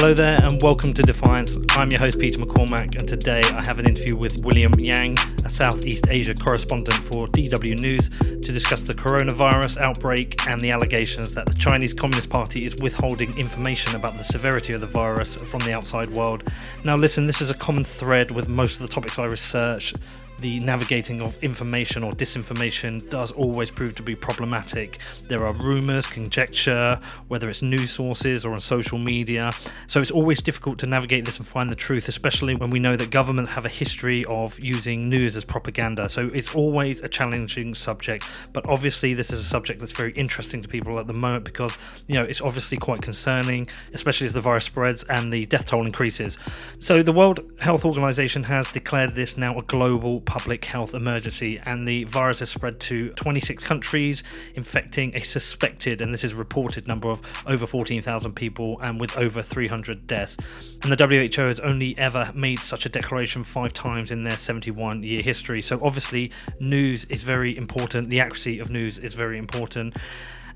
Hello 0.00 0.14
there, 0.14 0.42
and 0.42 0.62
welcome 0.62 0.94
to 0.94 1.02
Defiance. 1.02 1.58
I'm 1.72 1.90
your 1.90 2.00
host, 2.00 2.18
Peter 2.18 2.40
McCormack, 2.40 2.98
and 2.98 3.06
today 3.06 3.42
I 3.42 3.62
have 3.62 3.78
an 3.78 3.86
interview 3.86 4.16
with 4.16 4.38
William 4.38 4.72
Yang, 4.78 5.18
a 5.44 5.50
Southeast 5.50 6.06
Asia 6.08 6.34
correspondent 6.34 6.96
for 7.04 7.26
DW 7.26 7.78
News, 7.78 8.08
to 8.08 8.50
discuss 8.50 8.82
the 8.82 8.94
coronavirus 8.94 9.76
outbreak 9.76 10.48
and 10.48 10.58
the 10.58 10.70
allegations 10.70 11.34
that 11.34 11.44
the 11.44 11.52
Chinese 11.52 11.92
Communist 11.92 12.30
Party 12.30 12.64
is 12.64 12.74
withholding 12.76 13.38
information 13.38 13.94
about 13.94 14.16
the 14.16 14.24
severity 14.24 14.72
of 14.72 14.80
the 14.80 14.86
virus 14.86 15.36
from 15.36 15.60
the 15.60 15.74
outside 15.74 16.08
world. 16.08 16.50
Now, 16.82 16.96
listen, 16.96 17.26
this 17.26 17.42
is 17.42 17.50
a 17.50 17.54
common 17.54 17.84
thread 17.84 18.30
with 18.30 18.48
most 18.48 18.80
of 18.80 18.88
the 18.88 18.92
topics 18.94 19.18
I 19.18 19.26
research 19.26 19.92
the 20.40 20.60
navigating 20.60 21.20
of 21.20 21.42
information 21.42 22.02
or 22.02 22.12
disinformation 22.12 23.08
does 23.10 23.30
always 23.32 23.70
prove 23.70 23.94
to 23.96 24.02
be 24.02 24.14
problematic. 24.14 24.98
There 25.28 25.44
are 25.44 25.52
rumours, 25.52 26.06
conjecture, 26.06 26.98
whether 27.28 27.48
it's 27.50 27.62
news 27.62 27.90
sources 27.90 28.44
or 28.44 28.52
on 28.52 28.60
social 28.60 28.98
media. 28.98 29.52
So 29.86 30.00
it's 30.00 30.10
always 30.10 30.40
difficult 30.40 30.78
to 30.80 30.86
navigate 30.86 31.24
this 31.24 31.38
and 31.38 31.46
find 31.46 31.70
the 31.70 31.76
truth, 31.76 32.08
especially 32.08 32.54
when 32.54 32.70
we 32.70 32.78
know 32.78 32.96
that 32.96 33.10
governments 33.10 33.50
have 33.50 33.64
a 33.64 33.68
history 33.68 34.24
of 34.26 34.58
using 34.58 35.08
news 35.08 35.36
as 35.36 35.44
propaganda. 35.44 36.08
So 36.08 36.30
it's 36.32 36.54
always 36.54 37.02
a 37.02 37.08
challenging 37.08 37.74
subject. 37.74 38.24
But 38.52 38.68
obviously, 38.68 39.14
this 39.14 39.30
is 39.30 39.40
a 39.40 39.44
subject 39.44 39.80
that's 39.80 39.92
very 39.92 40.12
interesting 40.12 40.62
to 40.62 40.68
people 40.68 40.98
at 40.98 41.06
the 41.06 41.12
moment 41.12 41.44
because, 41.44 41.78
you 42.06 42.14
know, 42.14 42.22
it's 42.22 42.40
obviously 42.40 42.78
quite 42.78 43.02
concerning, 43.02 43.68
especially 43.92 44.26
as 44.26 44.34
the 44.34 44.40
virus 44.40 44.64
spreads 44.64 45.02
and 45.04 45.32
the 45.32 45.46
death 45.46 45.66
toll 45.66 45.86
increases. 45.86 46.38
So 46.78 47.02
the 47.02 47.12
World 47.12 47.40
Health 47.58 47.84
Organization 47.84 48.44
has 48.44 48.70
declared 48.72 49.14
this 49.14 49.36
now 49.36 49.58
a 49.58 49.62
global 49.62 50.20
public 50.30 50.64
health 50.64 50.94
emergency, 50.94 51.58
and 51.66 51.88
the 51.88 52.04
virus 52.04 52.38
has 52.38 52.48
spread 52.48 52.78
to 52.78 53.10
26 53.14 53.64
countries, 53.64 54.22
infecting 54.54 55.12
a 55.16 55.22
suspected, 55.22 56.00
and 56.00 56.14
this 56.14 56.22
is 56.22 56.34
reported, 56.34 56.86
number 56.86 57.10
of 57.10 57.20
over 57.48 57.66
14,000 57.66 58.32
people, 58.34 58.78
and 58.80 59.00
with 59.00 59.18
over 59.18 59.42
300 59.42 60.06
deaths. 60.06 60.36
And 60.84 60.92
the 60.92 61.04
WHO 61.04 61.42
has 61.42 61.58
only 61.58 61.98
ever 61.98 62.30
made 62.32 62.60
such 62.60 62.86
a 62.86 62.88
declaration 62.88 63.42
five 63.42 63.72
times 63.72 64.12
in 64.12 64.22
their 64.22 64.38
71 64.38 65.02
year 65.02 65.20
history. 65.20 65.62
So, 65.62 65.80
obviously, 65.82 66.30
news 66.60 67.06
is 67.06 67.24
very 67.24 67.56
important, 67.56 68.08
the 68.08 68.20
accuracy 68.20 68.60
of 68.60 68.70
news 68.70 69.00
is 69.00 69.16
very 69.16 69.36
important 69.36 69.96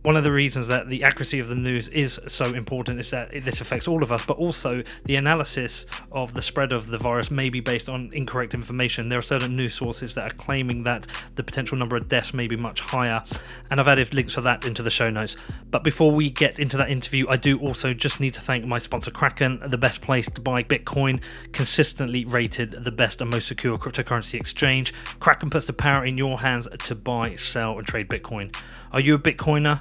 one 0.05 0.17
of 0.19 0.23
the 0.23 0.31
reasons 0.31 0.69
that 0.69 0.91
the 0.91 1.03
accuracy 1.03 1.39
of 1.41 1.49
the 1.49 1.55
news 1.55 1.89
is 1.89 2.21
so 2.27 2.53
important 2.53 3.01
is 3.01 3.11
that 3.11 3.31
this 3.43 3.63
affects 3.63 3.89
all 3.89 4.03
of 4.03 4.13
us, 4.13 4.23
but 4.27 4.37
also 4.37 4.83
the 5.07 5.17
analysis 5.17 5.87
of 6.13 6.35
the 6.35 6.43
spread 6.43 6.75
of 6.75 6.89
the 6.89 6.99
virus 6.99 7.31
may 7.31 7.49
be 7.49 7.61
based 7.61 7.89
on 7.89 8.11
incorrect 8.13 8.53
information. 8.53 9.09
There 9.09 9.19
are 9.19 9.23
certain 9.23 9.57
news 9.57 9.73
sources 9.73 10.15
that 10.15 10.31
are 10.31 10.35
claiming 10.35 10.83
that 10.83 11.07
the 11.37 11.43
potential 11.43 11.79
number 11.79 11.97
of 11.97 12.07
deaths 12.07 12.35
may 12.35 12.47
be 12.47 12.55
much 12.55 12.81
higher, 12.81 13.25
and 13.71 13.81
I've 13.81 13.89
added 13.89 14.13
links 14.13 14.35
for 14.35 14.43
that 14.43 14.67
into 14.67 14.83
the 14.83 14.91
show 14.91 15.09
notes. 15.09 15.39
But 15.71 15.83
before 15.83 16.13
we 16.13 16.29
get 16.29 16.59
into 16.59 16.77
that 16.77 16.91
interview, 16.91 17.27
I 17.31 17.37
do 17.37 17.59
also 17.59 17.95
just 17.95 18.21
need 18.21 18.35
to 18.35 18.43
thank 18.43 18.67
my 18.67 18.77
sponsor 18.77 19.11
Kraken, 19.11 19.63
the 19.67 19.79
best 19.79 20.03
place 20.03 20.29
to 20.29 20.41
buy 20.43 20.63
Bitcoin, 20.63 21.23
consistently 21.53 22.27
rated 22.27 22.73
the 22.85 22.93
best 22.93 23.23
and 23.23 23.31
most 23.31 23.49
secure 23.49 23.79
cryptocurrency 23.79 24.39
exchange. 24.39 24.93
Kraken 25.19 25.49
puts 25.49 25.65
the 25.65 25.73
power 25.73 26.05
in 26.05 26.19
your 26.19 26.41
hands 26.41 26.69
to 26.81 26.95
buy, 26.95 27.37
sell, 27.37 27.79
and 27.79 27.87
trade 27.87 28.11
Bitcoin. 28.11 28.55
Are 28.93 29.01
you 29.01 29.15
a 29.15 29.19
Bitcoiner? 29.19 29.81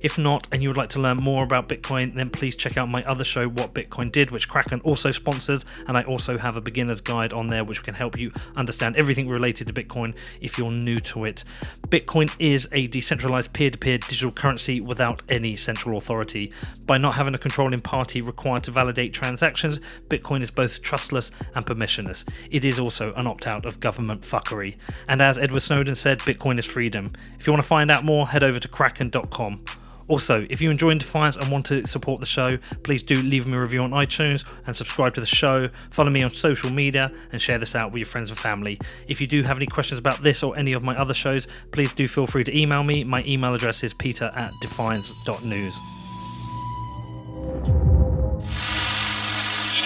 If 0.00 0.18
not, 0.18 0.46
and 0.52 0.62
you 0.62 0.68
would 0.68 0.76
like 0.76 0.90
to 0.90 1.00
learn 1.00 1.16
more 1.16 1.44
about 1.44 1.68
Bitcoin, 1.68 2.14
then 2.14 2.30
please 2.30 2.56
check 2.56 2.76
out 2.76 2.88
my 2.88 3.04
other 3.04 3.24
show, 3.24 3.48
What 3.48 3.74
Bitcoin 3.74 4.12
Did, 4.12 4.30
which 4.30 4.48
Kraken 4.48 4.80
also 4.80 5.10
sponsors. 5.10 5.64
And 5.86 5.96
I 5.96 6.02
also 6.02 6.38
have 6.38 6.56
a 6.56 6.60
beginner's 6.60 7.00
guide 7.00 7.32
on 7.32 7.48
there, 7.48 7.64
which 7.64 7.82
can 7.82 7.94
help 7.94 8.18
you 8.18 8.32
understand 8.54 8.96
everything 8.96 9.28
related 9.28 9.68
to 9.68 9.72
Bitcoin 9.72 10.14
if 10.40 10.58
you're 10.58 10.70
new 10.70 11.00
to 11.00 11.24
it. 11.24 11.44
Bitcoin 11.88 12.34
is 12.38 12.68
a 12.72 12.86
decentralized 12.88 13.52
peer 13.52 13.70
to 13.70 13.78
peer 13.78 13.98
digital 13.98 14.32
currency 14.32 14.80
without 14.80 15.22
any 15.28 15.56
central 15.56 15.96
authority. 15.96 16.52
By 16.84 16.98
not 16.98 17.14
having 17.14 17.34
a 17.34 17.38
controlling 17.38 17.80
party 17.80 18.20
required 18.20 18.64
to 18.64 18.70
validate 18.70 19.12
transactions, 19.12 19.80
Bitcoin 20.08 20.42
is 20.42 20.50
both 20.50 20.82
trustless 20.82 21.32
and 21.54 21.64
permissionless. 21.64 22.28
It 22.50 22.64
is 22.64 22.78
also 22.78 23.12
an 23.14 23.26
opt 23.26 23.46
out 23.46 23.66
of 23.66 23.80
government 23.80 24.22
fuckery. 24.22 24.76
And 25.08 25.20
as 25.20 25.38
Edward 25.38 25.60
Snowden 25.60 25.94
said, 25.94 26.20
Bitcoin 26.20 26.58
is 26.58 26.66
freedom. 26.66 27.12
If 27.38 27.46
you 27.46 27.52
want 27.52 27.62
to 27.62 27.68
find 27.68 27.90
out 27.90 28.04
more, 28.04 28.28
head 28.28 28.42
over 28.42 28.60
to 28.60 28.68
kraken.com. 28.68 29.64
Also, 30.08 30.46
if 30.48 30.60
you 30.60 30.70
enjoy 30.70 30.94
Defiance 30.94 31.36
and 31.36 31.50
want 31.50 31.66
to 31.66 31.86
support 31.86 32.20
the 32.20 32.26
show, 32.26 32.58
please 32.82 33.02
do 33.02 33.16
leave 33.16 33.46
me 33.46 33.54
a 33.56 33.60
review 33.60 33.82
on 33.82 33.90
iTunes 33.90 34.44
and 34.66 34.74
subscribe 34.74 35.14
to 35.14 35.20
the 35.20 35.26
show. 35.26 35.68
Follow 35.90 36.10
me 36.10 36.22
on 36.22 36.32
social 36.32 36.70
media 36.70 37.12
and 37.32 37.42
share 37.42 37.58
this 37.58 37.74
out 37.74 37.92
with 37.92 37.98
your 37.98 38.06
friends 38.06 38.30
and 38.30 38.38
family. 38.38 38.78
If 39.08 39.20
you 39.20 39.26
do 39.26 39.42
have 39.42 39.56
any 39.56 39.66
questions 39.66 39.98
about 39.98 40.22
this 40.22 40.42
or 40.42 40.56
any 40.56 40.72
of 40.72 40.82
my 40.82 40.96
other 40.96 41.14
shows, 41.14 41.48
please 41.72 41.92
do 41.92 42.06
feel 42.06 42.26
free 42.26 42.44
to 42.44 42.56
email 42.56 42.84
me. 42.84 43.02
My 43.04 43.24
email 43.24 43.54
address 43.54 43.82
is 43.82 43.94
peter 43.94 44.32
at 44.34 44.52
defiance.news. 44.62 45.74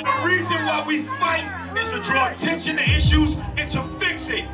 The 0.01 0.23
reason 0.25 0.67
why 0.67 0.85
we 0.87 1.03
fight 1.03 1.77
is 1.79 1.89
to 1.89 2.03
draw 2.03 2.29
attention 2.29 2.77
to 2.77 2.91
issues 2.91 3.37
and 3.57 3.71
to 3.71 3.83
fix 3.99 4.29
it. 4.29 4.45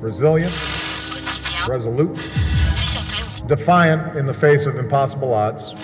Resilient, 0.00 0.54
resolute 1.68 2.18
defiant 3.46 4.16
in 4.16 4.26
the 4.26 4.34
face 4.34 4.66
of 4.66 4.76
impossible 4.76 5.34
odds. 5.34 5.74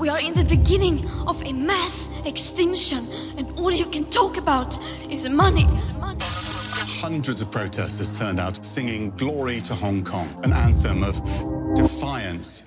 We 0.00 0.08
are 0.08 0.20
in 0.20 0.34
the 0.34 0.44
beginning 0.44 1.08
of 1.26 1.42
a 1.44 1.52
mass 1.52 2.08
extinction, 2.24 3.06
and 3.36 3.58
all 3.58 3.72
you 3.72 3.86
can 3.86 4.04
talk 4.10 4.36
about 4.36 4.78
is 5.10 5.28
money. 5.28 5.66
Hundreds 7.00 7.42
of 7.42 7.50
protesters 7.50 8.16
turned 8.16 8.38
out 8.38 8.64
singing 8.64 9.10
Glory 9.16 9.60
to 9.62 9.74
Hong 9.74 10.04
Kong, 10.04 10.28
an 10.44 10.52
anthem 10.52 11.02
of 11.02 11.20
defiance. 11.74 12.64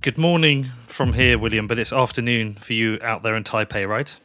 Good 0.00 0.18
morning 0.18 0.68
from 0.86 1.12
here, 1.12 1.38
William, 1.38 1.66
but 1.66 1.78
it's 1.78 1.92
afternoon 1.92 2.54
for 2.54 2.72
you 2.72 2.98
out 3.02 3.24
there 3.24 3.34
in 3.34 3.42
Taipei, 3.42 3.88
right? 3.88 4.16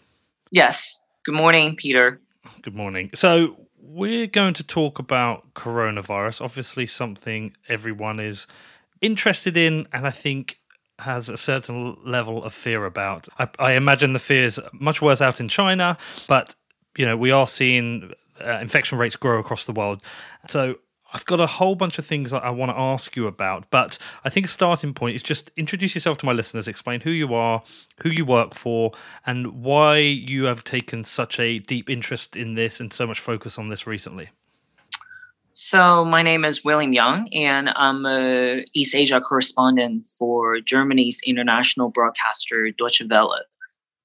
Yes. 0.52 1.02
Good 1.26 1.36
morning, 1.36 1.76
Peter. 1.76 2.22
Good 2.62 2.76
morning. 2.76 3.10
So, 3.16 3.58
we're 3.94 4.28
going 4.28 4.56
to 4.56 4.64
talk 4.64 4.98
about 4.98 5.54
coronavirus. 5.54 6.42
Obviously, 6.42 6.88
something 6.88 7.56
everyone 7.70 8.20
is 8.20 8.48
interested 9.02 9.56
in, 9.56 9.88
and 9.94 10.08
I 10.08 10.12
think 10.12 10.60
has 11.00 11.30
a 11.30 11.38
certain 11.38 11.98
level 12.04 12.44
of 12.44 12.54
fear 12.54 12.86
about. 12.86 13.28
I, 13.38 13.48
I 13.60 13.74
imagine 13.74 14.14
the 14.14 14.20
fear 14.20 14.46
is 14.46 14.60
much 14.74 15.02
worse 15.02 15.22
out 15.22 15.40
in 15.40 15.48
China, 15.48 15.98
but 16.28 16.56
you 16.98 17.06
know 17.06 17.16
we 17.16 17.32
are 17.32 17.48
seeing 17.48 18.14
uh, 18.44 18.60
infection 18.62 18.98
rates 18.98 19.16
grow 19.16 19.40
across 19.40 19.66
the 19.66 19.74
world. 19.74 20.02
So 20.48 20.76
I've 21.14 21.26
got 21.26 21.40
a 21.40 21.46
whole 21.46 21.76
bunch 21.76 22.00
of 22.00 22.06
things 22.06 22.34
I 22.34 22.50
want 22.50 22.72
to 22.72 22.78
ask 22.78 23.16
you 23.16 23.28
about, 23.28 23.70
but 23.70 24.00
I 24.26 24.30
think 24.30 24.48
a 24.48 24.50
starting 24.50 24.96
point 24.96 25.16
is 25.16 25.22
just 25.22 25.52
introduce 25.56 25.94
yourself 25.94 26.18
to 26.18 26.26
my 26.26 26.32
listeners, 26.32 26.68
explain 26.68 27.02
who 27.02 27.12
you 27.12 27.36
are, 27.36 27.62
who 28.02 28.10
you 28.10 28.26
work 28.26 28.56
for, 28.56 28.92
and 29.26 29.64
why 29.64 30.00
you 30.00 30.46
have 30.46 30.64
taken 30.64 31.04
such 31.04 31.40
a 31.40 31.60
deep 31.60 31.88
interest 31.88 32.36
in 32.36 32.56
this 32.56 32.80
and 32.80 32.92
so 32.92 33.06
much 33.06 33.20
focus 33.20 33.60
on 33.60 33.70
this 33.70 33.86
recently. 33.86 34.32
So, 35.52 36.04
my 36.04 36.24
name 36.24 36.46
is 36.46 36.66
William 36.66 36.94
Yang, 36.94 37.32
and 37.32 37.70
I'm 37.76 38.08
a 38.08 38.66
East 38.74 38.96
Asia 38.96 39.22
correspondent 39.22 40.08
for 40.18 40.60
Germany's 40.62 41.22
international 41.28 41.90
broadcaster 41.90 42.72
Deutsche 42.72 43.04
Welle. 43.08 43.38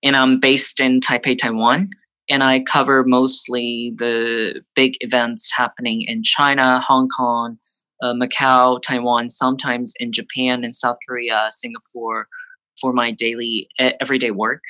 And 0.02 0.14
I'm 0.14 0.40
based 0.40 0.78
in 0.78 1.00
Taipei, 1.00 1.38
Taiwan 1.38 1.88
and 2.28 2.43
I 2.43 2.61
cover 2.61 3.05
mostly 3.05 3.93
the 3.97 4.61
big 4.75 4.94
events 5.00 5.50
happening 5.56 6.03
in 6.06 6.22
China, 6.22 6.81
Hong 6.81 7.09
Kong, 7.09 7.59
uh, 8.03 8.12
Macau, 8.12 8.81
Taiwan, 8.83 9.31
sometimes 9.31 9.94
in 9.99 10.12
Japan 10.12 10.65
and 10.65 10.75
South 10.75 10.99
Korea, 11.09 11.49
Singapore 11.50 12.28
for 12.81 12.93
my 12.93 13.11
daily 13.11 13.69
everyday 13.78 14.31
work. 14.31 14.62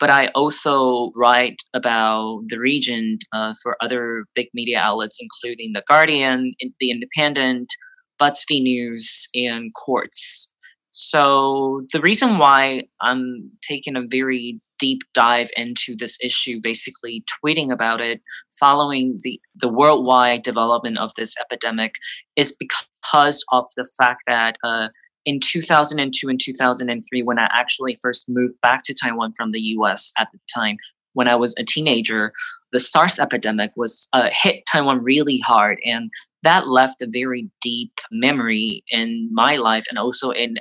But 0.00 0.10
I 0.10 0.28
also 0.28 1.12
write 1.14 1.62
about 1.74 2.42
the 2.48 2.58
region 2.58 3.18
uh, 3.32 3.54
for 3.62 3.76
other 3.80 4.24
big 4.34 4.48
media 4.52 4.78
outlets, 4.78 5.18
including 5.20 5.74
The 5.74 5.84
Guardian, 5.86 6.54
The 6.80 6.90
Independent, 6.90 7.68
BuzzFeed 8.20 8.62
News, 8.62 9.28
and 9.34 9.72
Quartz. 9.74 10.52
So 10.90 11.86
the 11.92 12.00
reason 12.00 12.38
why 12.38 12.82
I'm 13.00 13.50
taking 13.66 13.96
a 13.96 14.02
very 14.02 14.60
deep 14.82 15.02
dive 15.14 15.48
into 15.56 15.94
this 15.96 16.18
issue, 16.20 16.58
basically 16.60 17.24
tweeting 17.32 17.72
about 17.72 18.00
it, 18.00 18.20
following 18.58 19.20
the, 19.22 19.38
the 19.54 19.68
worldwide 19.68 20.42
development 20.42 20.98
of 20.98 21.12
this 21.16 21.36
epidemic, 21.40 21.92
is 22.34 22.56
because 22.58 23.44
of 23.52 23.64
the 23.76 23.88
fact 23.96 24.22
that 24.26 24.56
uh, 24.64 24.88
in 25.24 25.38
2002 25.38 26.28
and 26.28 26.40
2003, 26.40 27.22
when 27.22 27.38
I 27.38 27.48
actually 27.52 27.96
first 28.02 28.28
moved 28.28 28.60
back 28.60 28.82
to 28.86 28.92
Taiwan 28.92 29.34
from 29.36 29.52
the 29.52 29.60
US 29.76 30.12
at 30.18 30.26
the 30.32 30.40
time, 30.52 30.76
when 31.12 31.28
I 31.28 31.36
was 31.36 31.54
a 31.58 31.64
teenager, 31.64 32.32
the 32.72 32.80
SARS 32.80 33.20
epidemic 33.20 33.70
was 33.76 34.08
uh, 34.12 34.30
hit 34.32 34.64
Taiwan 34.66 35.04
really 35.04 35.38
hard, 35.38 35.78
and 35.84 36.10
that 36.42 36.66
left 36.66 37.02
a 37.02 37.06
very 37.08 37.48
deep 37.60 37.92
memory 38.10 38.82
in 38.88 39.28
my 39.30 39.54
life 39.54 39.84
and 39.88 39.98
also 39.98 40.30
in 40.30 40.56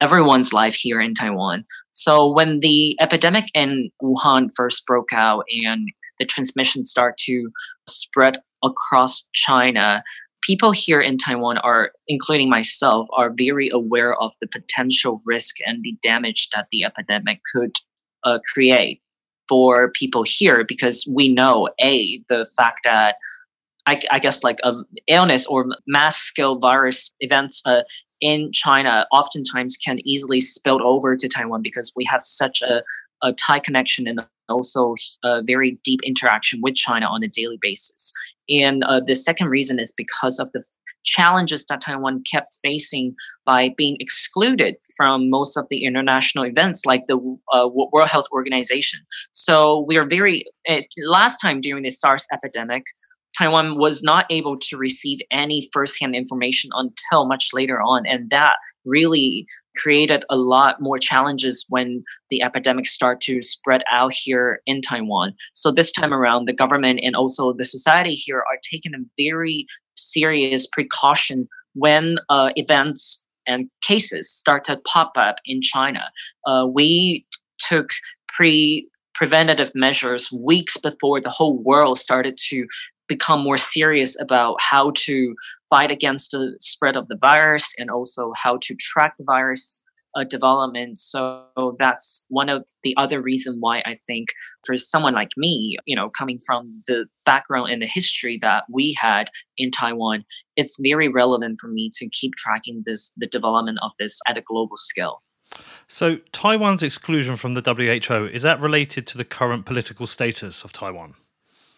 everyone's 0.00 0.52
life 0.52 0.74
here 0.74 1.00
in 1.00 1.14
Taiwan. 1.14 1.64
So 1.92 2.30
when 2.30 2.60
the 2.60 2.96
epidemic 3.00 3.46
in 3.54 3.90
Wuhan 4.02 4.48
first 4.54 4.86
broke 4.86 5.12
out 5.12 5.44
and 5.64 5.88
the 6.18 6.26
transmission 6.26 6.84
start 6.84 7.16
to 7.20 7.50
spread 7.88 8.38
across 8.62 9.26
China, 9.32 10.02
people 10.42 10.72
here 10.72 11.00
in 11.00 11.18
Taiwan 11.18 11.58
are, 11.58 11.92
including 12.08 12.48
myself, 12.48 13.08
are 13.12 13.32
very 13.36 13.68
aware 13.70 14.14
of 14.20 14.32
the 14.40 14.46
potential 14.46 15.22
risk 15.24 15.56
and 15.66 15.82
the 15.82 15.96
damage 16.02 16.48
that 16.54 16.68
the 16.70 16.84
epidemic 16.84 17.40
could 17.52 17.76
uh, 18.24 18.38
create 18.52 19.00
for 19.48 19.90
people 19.92 20.24
here 20.26 20.64
because 20.66 21.06
we 21.12 21.28
know 21.28 21.68
a 21.80 22.20
the 22.28 22.46
fact 22.56 22.80
that 22.84 23.16
I, 23.86 24.00
I 24.10 24.18
guess 24.18 24.42
like 24.42 24.58
a 24.64 24.74
illness 25.06 25.46
or 25.46 25.66
mass 25.86 26.18
scale 26.18 26.58
virus 26.58 27.12
events 27.20 27.62
uh, 27.64 27.82
in 28.20 28.50
China 28.52 29.06
oftentimes 29.12 29.76
can 29.76 29.98
easily 30.04 30.40
spill 30.40 30.84
over 30.84 31.16
to 31.16 31.28
Taiwan 31.28 31.62
because 31.62 31.92
we 31.94 32.04
have 32.04 32.20
such 32.20 32.62
a, 32.62 32.82
a 33.22 33.32
tight 33.32 33.64
connection 33.64 34.06
and 34.08 34.20
also 34.48 34.94
a 35.24 35.42
very 35.42 35.78
deep 35.84 36.00
interaction 36.04 36.60
with 36.62 36.74
China 36.74 37.06
on 37.06 37.22
a 37.22 37.28
daily 37.28 37.58
basis. 37.60 38.12
And 38.48 38.84
uh, 38.84 39.00
the 39.00 39.14
second 39.14 39.48
reason 39.48 39.78
is 39.78 39.92
because 39.92 40.38
of 40.38 40.50
the 40.52 40.64
challenges 41.04 41.64
that 41.66 41.80
Taiwan 41.80 42.22
kept 42.30 42.58
facing 42.62 43.14
by 43.44 43.70
being 43.76 43.96
excluded 44.00 44.76
from 44.96 45.30
most 45.30 45.56
of 45.56 45.66
the 45.70 45.84
international 45.84 46.44
events 46.44 46.84
like 46.84 47.06
the 47.06 47.16
uh, 47.52 47.68
World 47.68 48.08
Health 48.08 48.26
Organization. 48.32 49.00
So 49.32 49.84
we 49.86 49.96
are 49.96 50.04
very, 50.04 50.44
uh, 50.68 50.80
last 50.98 51.40
time 51.40 51.60
during 51.60 51.84
the 51.84 51.90
SARS 51.90 52.26
epidemic, 52.32 52.84
Taiwan 53.36 53.78
was 53.78 54.02
not 54.02 54.26
able 54.30 54.56
to 54.58 54.76
receive 54.76 55.20
any 55.30 55.68
firsthand 55.72 56.14
information 56.14 56.70
until 56.74 57.26
much 57.26 57.50
later 57.52 57.80
on. 57.80 58.06
And 58.06 58.30
that 58.30 58.56
really 58.84 59.46
created 59.76 60.24
a 60.30 60.36
lot 60.36 60.80
more 60.80 60.98
challenges 60.98 61.66
when 61.68 62.02
the 62.30 62.42
epidemic 62.42 62.86
started 62.86 63.20
to 63.22 63.42
spread 63.42 63.82
out 63.90 64.12
here 64.12 64.60
in 64.66 64.80
Taiwan. 64.80 65.34
So 65.54 65.70
this 65.70 65.92
time 65.92 66.14
around, 66.14 66.46
the 66.46 66.52
government 66.52 67.00
and 67.02 67.14
also 67.14 67.52
the 67.52 67.64
society 67.64 68.14
here 68.14 68.38
are 68.38 68.58
taking 68.62 68.94
a 68.94 69.04
very 69.18 69.66
serious 69.96 70.66
precaution 70.66 71.48
when 71.74 72.16
uh, 72.30 72.50
events 72.56 73.24
and 73.46 73.68
cases 73.82 74.30
start 74.30 74.64
to 74.64 74.76
pop 74.78 75.12
up 75.16 75.36
in 75.44 75.62
China. 75.62 76.10
Uh, 76.46 76.66
we 76.72 77.26
took 77.58 77.90
pre 78.28 78.88
preventative 79.14 79.72
measures 79.74 80.30
weeks 80.30 80.76
before 80.76 81.22
the 81.22 81.30
whole 81.30 81.62
world 81.62 81.98
started 81.98 82.36
to 82.36 82.66
become 83.08 83.42
more 83.42 83.58
serious 83.58 84.16
about 84.20 84.56
how 84.60 84.92
to 84.96 85.34
fight 85.70 85.90
against 85.90 86.32
the 86.32 86.56
spread 86.60 86.96
of 86.96 87.08
the 87.08 87.16
virus 87.16 87.74
and 87.78 87.90
also 87.90 88.32
how 88.36 88.58
to 88.62 88.74
track 88.76 89.14
the 89.18 89.24
virus 89.24 89.82
uh, 90.16 90.24
development. 90.24 90.98
So 90.98 91.44
that's 91.78 92.24
one 92.28 92.48
of 92.48 92.66
the 92.82 92.94
other 92.96 93.20
reason 93.20 93.58
why 93.60 93.78
I 93.80 93.98
think 94.06 94.28
for 94.64 94.76
someone 94.76 95.14
like 95.14 95.30
me, 95.36 95.76
you 95.84 95.94
know, 95.94 96.08
coming 96.08 96.40
from 96.44 96.82
the 96.86 97.06
background 97.24 97.70
and 97.70 97.82
the 97.82 97.86
history 97.86 98.38
that 98.42 98.64
we 98.70 98.96
had 98.98 99.28
in 99.58 99.70
Taiwan, 99.70 100.24
it's 100.56 100.78
very 100.80 101.08
relevant 101.08 101.58
for 101.60 101.68
me 101.68 101.90
to 101.96 102.08
keep 102.08 102.34
tracking 102.36 102.82
this 102.86 103.12
the 103.16 103.26
development 103.26 103.78
of 103.82 103.92
this 103.98 104.18
at 104.26 104.38
a 104.38 104.42
global 104.42 104.76
scale. 104.76 105.22
So 105.86 106.16
Taiwan's 106.32 106.82
exclusion 106.82 107.36
from 107.36 107.54
the 107.54 107.62
WHO 107.62 108.26
is 108.26 108.42
that 108.42 108.60
related 108.60 109.06
to 109.08 109.18
the 109.18 109.24
current 109.24 109.64
political 109.64 110.06
status 110.06 110.64
of 110.64 110.72
Taiwan? 110.72 111.14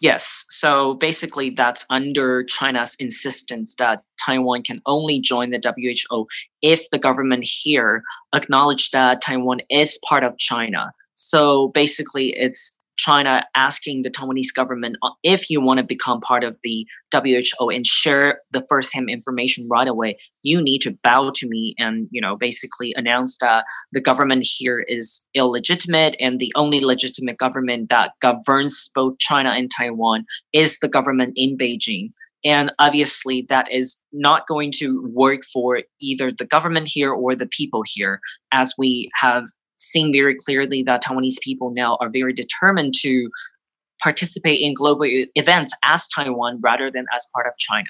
Yes. 0.01 0.45
So 0.49 0.93
basically, 0.95 1.49
that's 1.49 1.85
under 1.89 2.43
China's 2.45 2.95
insistence 2.99 3.75
that 3.75 4.03
Taiwan 4.23 4.63
can 4.63 4.81
only 4.85 5.19
join 5.19 5.49
the 5.49 5.59
WHO 5.59 6.25
if 6.61 6.89
the 6.89 6.99
government 6.99 7.43
here 7.43 8.03
acknowledge 8.33 8.91
that 8.91 9.21
Taiwan 9.21 9.59
is 9.69 9.99
part 10.07 10.23
of 10.23 10.37
China. 10.37 10.93
So 11.15 11.69
basically, 11.73 12.33
it's 12.37 12.71
China 12.99 13.45
asking 13.55 14.01
the 14.01 14.09
Taiwanese 14.09 14.53
government 14.53 14.97
uh, 15.01 15.11
if 15.23 15.49
you 15.49 15.61
want 15.61 15.77
to 15.77 15.83
become 15.83 16.19
part 16.19 16.43
of 16.43 16.57
the 16.63 16.85
WHO 17.13 17.69
and 17.69 17.87
share 17.87 18.41
the 18.51 18.65
first-hand 18.67 19.09
information 19.09 19.67
right 19.69 19.87
away, 19.87 20.17
you 20.43 20.61
need 20.61 20.79
to 20.79 20.97
bow 21.01 21.31
to 21.35 21.47
me 21.47 21.75
and 21.79 22.07
you 22.11 22.19
know 22.19 22.35
basically 22.35 22.93
announce 22.97 23.37
that 23.39 23.63
the 23.93 24.01
government 24.01 24.45
here 24.45 24.79
is 24.87 25.21
illegitimate 25.33 26.17
and 26.19 26.39
the 26.39 26.51
only 26.55 26.81
legitimate 26.81 27.37
government 27.37 27.89
that 27.89 28.11
governs 28.21 28.91
both 28.93 29.17
China 29.17 29.51
and 29.51 29.71
Taiwan 29.71 30.25
is 30.51 30.79
the 30.79 30.89
government 30.89 31.31
in 31.35 31.57
Beijing. 31.57 32.11
And 32.45 32.71
obviously, 32.79 33.45
that 33.49 33.69
is 33.71 33.97
not 34.13 34.47
going 34.47 34.71
to 34.79 35.09
work 35.13 35.41
for 35.43 35.81
either 36.01 36.31
the 36.31 36.45
government 36.45 36.87
here 36.89 37.11
or 37.11 37.35
the 37.35 37.45
people 37.45 37.83
here, 37.85 38.21
as 38.53 38.73
we 38.77 39.09
have 39.15 39.45
seeing 39.79 40.11
very 40.11 40.35
clearly 40.35 40.83
that 40.83 41.03
Taiwanese 41.03 41.39
people 41.41 41.71
now 41.71 41.97
are 41.99 42.09
very 42.09 42.33
determined 42.33 42.93
to 43.01 43.29
participate 44.01 44.61
in 44.61 44.73
global 44.73 45.05
events 45.35 45.73
as 45.83 46.07
Taiwan 46.07 46.59
rather 46.61 46.91
than 46.91 47.05
as 47.15 47.27
part 47.33 47.47
of 47.47 47.53
China. 47.57 47.87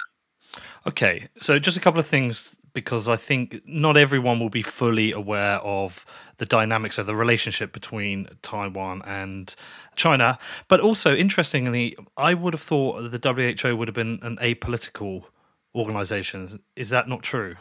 Okay, 0.88 1.28
so 1.40 1.60
just 1.60 1.78
a 1.78 1.80
couple 1.80 2.00
of 2.00 2.08
things 2.08 2.56
because 2.74 3.10
I 3.10 3.16
think 3.16 3.62
not 3.66 3.98
everyone 3.98 4.40
will 4.40 4.50
be 4.50 4.62
fully 4.62 5.12
aware 5.12 5.58
of 5.58 6.06
the 6.38 6.46
dynamics 6.46 6.98
of 6.98 7.06
the 7.06 7.16
relationship 7.16 7.74
between 7.74 8.28
Taiwan 8.42 9.02
and 9.06 9.54
China. 9.96 10.38
But 10.68 10.80
also, 10.80 11.16
interestingly, 11.16 11.98
I 12.16 12.34
would 12.34 12.54
have 12.54 12.62
thought 12.62 13.12
the 13.12 13.62
WHO 13.62 13.76
would 13.76 13.88
have 13.88 13.96
been 13.96 14.20
an 14.22 14.38
apolitical 14.38 15.26
organization. 15.76 16.62
Is 16.76 16.90
that 16.90 17.08
not 17.08 17.24
true? 17.24 17.56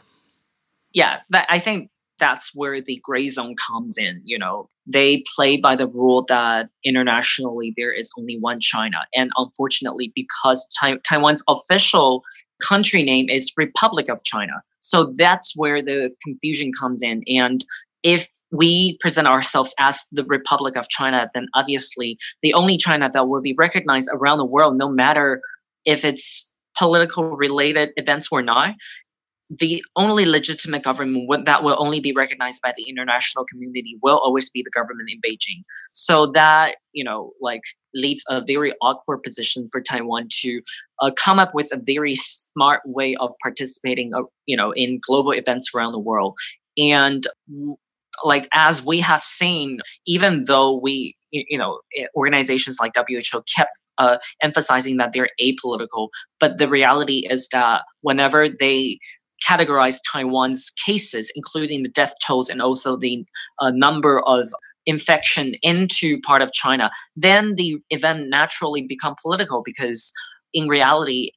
Yeah, 0.93 1.19
that, 1.31 1.47
I 1.49 1.59
think 1.59 1.91
that's 2.19 2.55
where 2.55 2.81
the 2.81 3.01
gray 3.03 3.29
zone 3.29 3.55
comes 3.57 3.99
in. 3.99 4.21
You 4.25 4.39
know, 4.39 4.69
they 4.87 5.23
play 5.35 5.57
by 5.57 5.77
the 5.77 5.87
rule 5.87 6.25
that 6.29 6.69
internationally 6.85 7.75
there 7.77 7.93
is 7.93 8.11
only 8.19 8.39
one 8.39 8.61
China. 8.61 8.99
And 9.15 9.31
unfortunately, 9.37 10.13
because 10.15 10.67
tai- 10.79 10.99
Taiwan's 11.05 11.43
official 11.49 12.23
country 12.63 13.03
name 13.03 13.29
is 13.29 13.53
Republic 13.57 14.09
of 14.09 14.25
China. 14.25 14.63
So 14.81 15.13
that's 15.17 15.55
where 15.57 15.83
the 15.83 16.13
confusion 16.25 16.73
comes 16.79 17.03
in. 17.03 17.23
And 17.27 17.65
if 18.03 18.29
we 18.51 18.97
present 18.99 19.29
ourselves 19.29 19.75
as 19.79 20.05
the 20.13 20.25
Republic 20.25 20.77
of 20.77 20.89
China, 20.89 21.31
then 21.35 21.49
obviously 21.55 22.19
the 22.43 22.55
only 22.55 22.79
China 22.79 23.11
that 23.13 23.29
will 23.29 23.43
be 23.43 23.55
recognized 23.59 24.09
around 24.13 24.39
the 24.39 24.45
world, 24.45 24.77
no 24.79 24.89
matter 24.89 25.41
if 25.85 26.05
it's 26.05 26.51
political 26.77 27.37
related 27.37 27.91
events 27.97 28.29
or 28.31 28.43
not, 28.43 28.75
the 29.51 29.83
only 29.97 30.27
legitimate 30.27 30.83
government 30.83 31.47
that 31.47 31.63
will 31.65 31.77
only 31.79 32.01
be 32.01 32.13
recognized 32.13 32.61
by 32.63 32.73
the 32.77 32.83
international 32.85 33.47
community 33.47 33.99
will 34.03 34.19
always 34.19 34.51
be 34.51 34.63
the 34.63 34.71
government 34.71 35.09
in 35.11 35.21
Beijing. 35.21 35.63
So 35.93 36.31
that 36.35 36.77
you 36.93 37.05
know, 37.05 37.33
like, 37.41 37.63
leaves 37.95 38.25
a 38.29 38.43
very 38.45 38.75
awkward 38.83 39.23
position 39.23 39.69
for 39.71 39.81
Taiwan 39.81 40.27
to 40.41 40.61
uh, 41.01 41.11
come 41.17 41.39
up 41.39 41.55
with 41.55 41.69
a 41.73 41.79
very 41.79 42.15
smart 42.15 42.81
way 42.85 43.15
of 43.21 43.31
participating, 43.43 44.13
uh, 44.15 44.23
you 44.47 44.57
know, 44.57 44.73
in 44.73 44.99
global 45.07 45.31
events 45.31 45.71
around 45.75 45.93
the 45.93 45.99
world. 45.99 46.37
And 46.77 47.27
like 48.25 48.49
as 48.53 48.85
we 48.85 49.01
have 49.01 49.23
seen, 49.23 49.79
even 50.07 50.45
though 50.45 50.77
we, 50.77 51.17
you 51.31 51.59
know, 51.59 51.81
eh, 51.97 52.07
organizations 52.17 52.79
like 52.81 52.93
WHO 52.97 53.43
kept 53.57 53.71
uh, 53.99 54.19
emphasizing 54.43 54.97
that 54.97 55.13
they're 55.13 55.31
apolitical, 55.41 56.09
but 56.41 56.59
the 56.59 56.69
reality 56.69 57.27
is 57.29 57.49
that 57.53 57.83
whenever 58.01 58.49
they 58.49 58.99
categorize 59.47 59.99
Taiwan's 60.11 60.71
cases, 60.85 61.33
including 61.35 61.83
the 61.83 61.89
death 61.89 62.15
tolls 62.27 62.49
and 62.49 62.61
also 62.63 62.97
the 62.97 63.25
uh, 63.61 63.71
number 63.71 64.21
of 64.21 64.49
infection 64.87 65.55
into 65.63 66.21
part 66.23 66.41
of 66.43 66.53
China, 66.53 66.91
then 67.15 67.55
the 67.57 67.79
event 67.91 68.29
naturally 68.29 68.83
become 68.83 69.15
political 69.23 69.63
because 69.63 70.13
in 70.55 70.67
reality, 70.67 71.31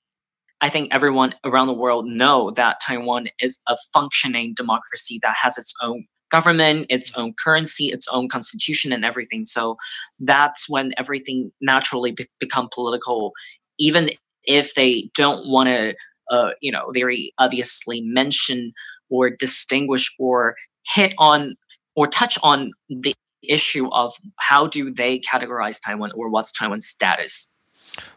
I 0.61 0.69
think 0.69 0.89
everyone 0.91 1.35
around 1.43 1.67
the 1.67 1.73
world 1.73 2.05
know 2.05 2.51
that 2.51 2.79
Taiwan 2.79 3.27
is 3.39 3.59
a 3.67 3.75
functioning 3.93 4.53
democracy 4.55 5.19
that 5.21 5.35
has 5.41 5.57
its 5.57 5.73
own 5.81 6.05
government, 6.31 6.85
its 6.89 7.15
own 7.17 7.33
currency, 7.33 7.87
its 7.87 8.07
own 8.07 8.29
constitution, 8.29 8.93
and 8.93 9.03
everything. 9.03 9.45
So 9.45 9.75
that's 10.19 10.69
when 10.69 10.93
everything 10.97 11.51
naturally 11.61 12.13
be- 12.13 12.29
become 12.39 12.69
political, 12.73 13.33
even 13.79 14.11
if 14.45 14.75
they 14.75 15.09
don't 15.13 15.47
want 15.49 15.67
to 15.67 15.93
uh, 16.31 16.51
you 16.61 16.71
know, 16.71 16.89
very 16.93 17.31
obviously 17.37 18.01
mention 18.01 18.71
or 19.09 19.29
distinguish 19.29 20.11
or 20.17 20.55
hit 20.87 21.13
on 21.19 21.55
or 21.95 22.07
touch 22.07 22.39
on 22.41 22.71
the 22.89 23.13
issue 23.43 23.87
of 23.89 24.13
how 24.37 24.65
do 24.67 24.91
they 24.91 25.19
categorize 25.19 25.77
Taiwan 25.83 26.11
or 26.15 26.29
what's 26.29 26.51
Taiwan's 26.51 26.87
status. 26.87 27.49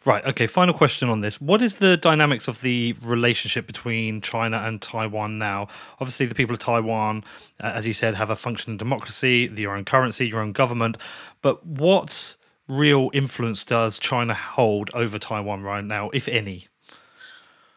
Right. 0.04 0.25
Okay. 0.25 0.47
Final 0.47 0.73
question 0.73 1.09
on 1.09 1.21
this. 1.21 1.40
What 1.40 1.61
is 1.61 1.76
the 1.76 1.97
dynamics 1.97 2.47
of 2.47 2.61
the 2.61 2.94
relationship 3.02 3.66
between 3.66 4.21
China 4.21 4.59
and 4.59 4.80
Taiwan 4.80 5.38
now? 5.38 5.66
Obviously, 5.99 6.26
the 6.26 6.35
people 6.35 6.54
of 6.54 6.61
Taiwan, 6.61 7.25
uh, 7.61 7.73
as 7.75 7.85
you 7.85 7.92
said, 7.92 8.14
have 8.14 8.30
a 8.30 8.37
functioning 8.37 8.76
democracy, 8.76 9.52
your 9.56 9.76
own 9.76 9.85
currency, 9.85 10.28
your 10.28 10.40
own 10.40 10.52
government. 10.52 10.97
But 11.42 11.66
what 11.66 12.37
real 12.68 13.11
influence 13.12 13.64
does 13.64 13.99
China 13.99 14.35
hold 14.35 14.90
over 14.94 15.18
Taiwan 15.18 15.62
right 15.62 15.85
now, 15.85 16.11
if 16.11 16.28
any? 16.28 16.68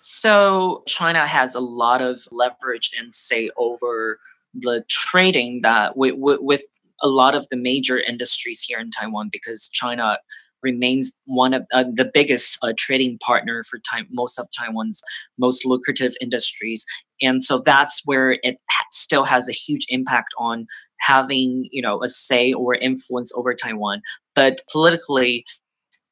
So 0.09 0.83
China 0.87 1.27
has 1.27 1.53
a 1.53 1.59
lot 1.59 2.01
of 2.01 2.29
leverage 2.31 2.91
and 2.97 3.13
say 3.13 3.51
over 3.57 4.19
the 4.53 4.85
trading 4.87 5.63
that 5.63 5.97
with, 5.97 6.15
with, 6.17 6.61
a 7.03 7.09
lot 7.09 7.35
of 7.35 7.45
the 7.51 7.57
major 7.57 7.99
industries 7.99 8.59
here 8.59 8.79
in 8.79 8.89
Taiwan 8.89 9.29
because 9.31 9.69
China 9.69 10.17
remains 10.63 11.11
one 11.25 11.53
of 11.53 11.63
uh, 11.71 11.83
the 11.93 12.09
biggest 12.11 12.57
uh, 12.63 12.73
trading 12.75 13.19
partner 13.19 13.61
for 13.63 13.79
time, 13.79 14.07
most 14.09 14.39
of 14.39 14.47
Taiwan's 14.57 15.03
most 15.37 15.63
lucrative 15.63 16.13
industries. 16.21 16.83
And 17.21 17.43
so 17.43 17.59
that's 17.59 18.01
where 18.05 18.39
it 18.41 18.57
ha- 18.71 18.85
still 18.91 19.25
has 19.25 19.47
a 19.47 19.51
huge 19.51 19.85
impact 19.89 20.29
on 20.39 20.65
having, 21.01 21.67
you 21.69 21.83
know, 21.83 22.01
a 22.01 22.09
say 22.09 22.51
or 22.51 22.73
influence 22.73 23.31
over 23.35 23.53
Taiwan. 23.53 24.01
But 24.33 24.61
politically, 24.71 25.45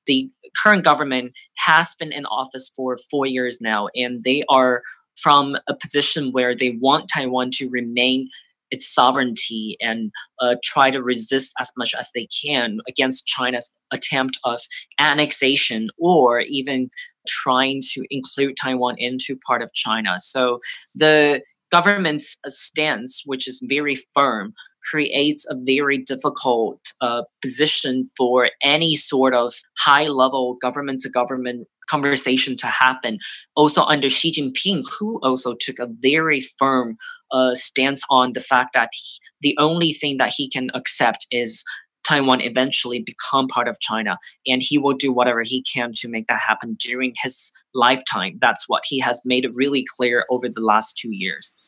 the 0.08 0.30
current 0.62 0.84
government 0.84 1.34
has 1.58 1.96
been 1.96 2.12
in 2.12 2.26
office 2.28 2.72
for 2.76 2.98
four 3.10 3.26
years 3.26 3.60
now, 3.62 3.88
and 3.96 4.24
they 4.24 4.44
are 4.50 4.82
from 5.18 5.56
a 5.68 5.76
position 5.76 6.32
where 6.32 6.56
they 6.56 6.78
want 6.82 7.10
Taiwan 7.14 7.50
to 7.52 7.70
remain 7.70 8.30
its 8.72 8.94
sovereignty 8.94 9.78
and 9.80 10.12
uh, 10.42 10.56
try 10.64 10.90
to 10.92 11.02
resist 11.02 11.54
as 11.60 11.72
much 11.78 11.94
as 11.98 12.10
they 12.14 12.28
can 12.44 12.80
against 12.90 13.28
China's 13.28 13.72
attempt 13.92 14.40
of 14.44 14.60
annexation 15.00 15.90
or 15.98 16.42
even 16.42 16.90
trying 17.28 17.82
to 17.94 18.04
include 18.10 18.56
Taiwan 18.62 18.96
into 18.98 19.38
part 19.48 19.62
of 19.62 19.72
China. 19.74 20.20
So 20.20 20.60
the 20.94 21.42
government's 21.76 22.38
stance, 22.48 23.22
which 23.26 23.50
is 23.50 23.62
very 23.68 23.98
firm, 24.14 24.54
creates 24.90 25.46
a 25.50 25.56
very 25.74 25.98
difficult 25.98 26.80
uh, 27.02 27.24
position 27.42 28.08
for 28.18 28.50
any 28.62 28.96
sort 28.96 29.34
of 29.34 29.54
high 29.78 30.08
level 30.08 30.56
government 30.62 31.02
to 31.02 31.10
government 31.10 31.68
conversation 31.90 32.56
to 32.56 32.68
happen. 32.68 33.20
Also, 33.56 33.82
under 33.84 34.10
Xi 34.10 34.32
Jinping, 34.32 34.84
who 34.98 35.20
also 35.22 35.54
took 35.60 35.78
a 35.80 35.90
very 36.00 36.40
firm 36.60 36.96
uh, 37.32 37.54
stance 37.56 38.04
on 38.10 38.32
the 38.32 38.46
fact 38.52 38.70
that 38.74 38.90
he, 38.94 39.20
the 39.42 39.56
only 39.60 39.92
thing 39.92 40.16
that 40.16 40.34
he 40.38 40.50
can 40.50 40.70
accept 40.74 41.28
is 41.30 41.62
Taiwan 42.08 42.40
eventually 42.40 43.00
become 43.00 43.50
part 43.50 43.68
of 43.68 43.82
China, 43.82 44.18
and 44.48 44.62
he 44.64 44.78
will 44.78 44.94
do 44.94 45.12
whatever 45.12 45.44
he 45.44 45.62
can 45.64 45.92
to 45.96 46.08
make 46.08 46.28
that 46.28 46.40
happen 46.40 46.78
during 46.80 47.14
his 47.22 47.52
lifetime. 47.74 48.38
That's 48.40 48.70
what 48.70 48.84
he 48.86 48.98
has 49.00 49.22
made 49.26 49.44
it 49.44 49.54
really 49.54 49.84
clear 49.98 50.26
over 50.30 50.48
the 50.48 50.62
last 50.62 50.98
two 50.98 51.14
years. 51.14 51.60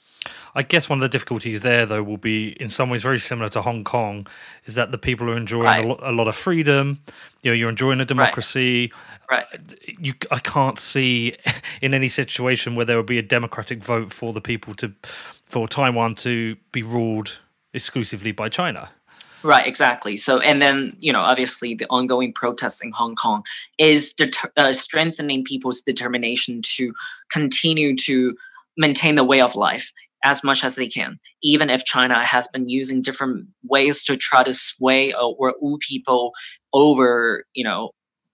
I 0.56 0.64
guess 0.64 0.90
one 0.90 0.98
of 0.98 1.02
the 1.02 1.10
difficulties 1.10 1.62
there, 1.62 1.86
though, 1.86 2.04
will 2.04 2.18
be 2.18 2.50
in 2.62 2.70
some 2.70 2.90
ways 2.90 3.04
very 3.04 3.20
similar 3.20 3.50
to 3.50 3.62
Hong 3.62 3.84
Kong, 3.84 4.28
is 4.66 4.76
that 4.76 4.92
the 4.92 4.98
people 4.98 5.30
are 5.30 5.38
enjoying 5.38 5.64
right. 5.64 5.84
a, 5.84 5.88
lot, 5.88 6.00
a, 6.02 6.12
lot, 6.12 6.28
of 6.28 6.36
freedom. 6.36 7.00
You 7.44 7.52
know, 7.52 7.56
you're 7.56 7.70
enjoying 7.70 8.00
a 8.00 8.06
democracy. 8.06 8.92
Right. 9.30 9.46
You, 10.00 10.14
I 10.32 10.40
can't 10.40 10.80
see 10.80 11.36
in 11.82 11.94
any 11.94 12.10
situation 12.10 12.76
where 12.76 12.86
there 12.86 12.98
would 12.98 13.06
be 13.06 13.20
a 13.20 13.24
democratic 13.24 13.84
vote 13.84 14.14
for 14.14 14.34
the 14.34 14.42
people 14.42 14.74
to, 14.76 14.94
for 15.46 15.68
Taiwan 15.68 16.16
to 16.16 16.56
be 16.72 16.82
ruled 16.82 17.40
exclusively 17.74 18.32
by 18.32 18.50
China. 18.50 18.90
Right, 19.44 19.68
exactly. 19.68 20.18
So, 20.18 20.40
and 20.40 20.62
then 20.62 20.94
you 21.00 21.14
know, 21.14 21.22
obviously, 21.22 21.76
the 21.76 21.86
ongoing 21.90 22.34
protests 22.34 22.82
in 22.82 22.92
Hong 22.92 23.16
Kong 23.16 23.44
is 23.78 24.12
deter- 24.12 24.52
uh, 24.58 24.74
strengthening 24.74 25.44
people's 25.44 25.82
determination 25.82 26.62
to 26.64 26.94
continue 27.32 27.96
to 27.98 28.36
maintain 28.78 29.16
the 29.16 29.24
way 29.24 29.42
of 29.42 29.56
life 29.56 29.92
as 30.28 30.44
much 30.44 30.62
as 30.62 30.76
they 30.76 30.90
can, 30.90 31.18
even 31.42 31.70
if 31.70 31.86
China 31.86 32.22
has 32.26 32.50
been 32.50 32.68
using 32.68 33.02
different 33.02 33.48
ways 33.64 34.04
to 34.04 34.18
try 34.18 34.44
to 34.44 34.54
sway 34.54 35.14
or, 35.14 35.56
woo 35.62 35.78
people 35.88 36.34
over, 36.74 37.46
you 37.54 37.64
know, 37.64 37.92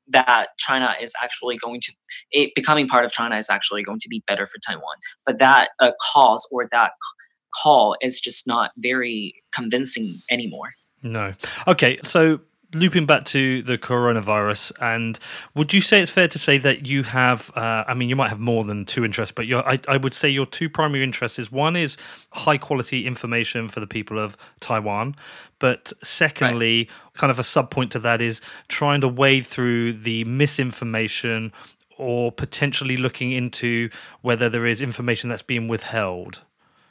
that 0.07 0.47
China 0.57 0.95
is 0.99 1.13
actually 1.21 1.55
going 1.57 1.81
to 1.81 1.93
it, 2.31 2.51
becoming 2.55 2.87
part 2.87 3.05
of 3.05 3.11
China 3.11 3.37
is 3.37 3.47
actually 3.47 3.83
going 3.83 3.99
to 3.99 4.09
be 4.09 4.23
better 4.27 4.47
for 4.47 4.57
Taiwan. 4.65 4.97
But 5.23 5.37
that 5.37 5.69
uh, 5.79 5.91
cause 6.11 6.47
or 6.51 6.67
that 6.71 6.91
call 7.61 7.95
is 8.01 8.19
just 8.19 8.47
not 8.47 8.71
very 8.77 9.35
convincing 9.53 10.19
anymore. 10.31 10.73
No. 11.03 11.33
Okay, 11.67 11.99
so 12.01 12.39
looping 12.73 13.05
back 13.05 13.25
to 13.25 13.61
the 13.61 13.77
coronavirus, 13.77 14.71
and 14.79 15.19
would 15.55 15.73
you 15.73 15.81
say 15.81 16.01
it's 16.01 16.11
fair 16.11 16.27
to 16.27 16.39
say 16.39 16.57
that 16.59 16.85
you 16.85 17.03
have? 17.03 17.51
Uh, 17.55 17.83
I 17.87 17.93
mean, 17.93 18.09
you 18.09 18.15
might 18.15 18.29
have 18.29 18.39
more 18.39 18.63
than 18.63 18.85
two 18.85 19.05
interests, 19.05 19.33
but 19.35 19.45
I, 19.51 19.79
I, 19.87 19.97
would 19.97 20.13
say 20.13 20.29
your 20.29 20.45
two 20.45 20.69
primary 20.69 21.03
interests 21.03 21.39
is 21.39 21.51
one 21.51 21.75
is 21.75 21.97
high 22.31 22.57
quality 22.57 23.05
information 23.05 23.69
for 23.69 23.79
the 23.79 23.87
people 23.87 24.19
of 24.19 24.37
Taiwan, 24.59 25.15
but 25.59 25.93
secondly, 26.03 26.79
right. 26.79 27.13
kind 27.13 27.31
of 27.31 27.39
a 27.39 27.43
sub 27.43 27.71
point 27.71 27.91
to 27.93 27.99
that 27.99 28.21
is 28.21 28.41
trying 28.67 29.01
to 29.01 29.07
wade 29.07 29.45
through 29.45 29.93
the 29.93 30.23
misinformation 30.25 31.51
or 31.97 32.31
potentially 32.31 32.97
looking 32.97 33.31
into 33.31 33.89
whether 34.21 34.49
there 34.49 34.65
is 34.65 34.81
information 34.81 35.29
that's 35.29 35.41
being 35.41 35.67
withheld. 35.67 36.41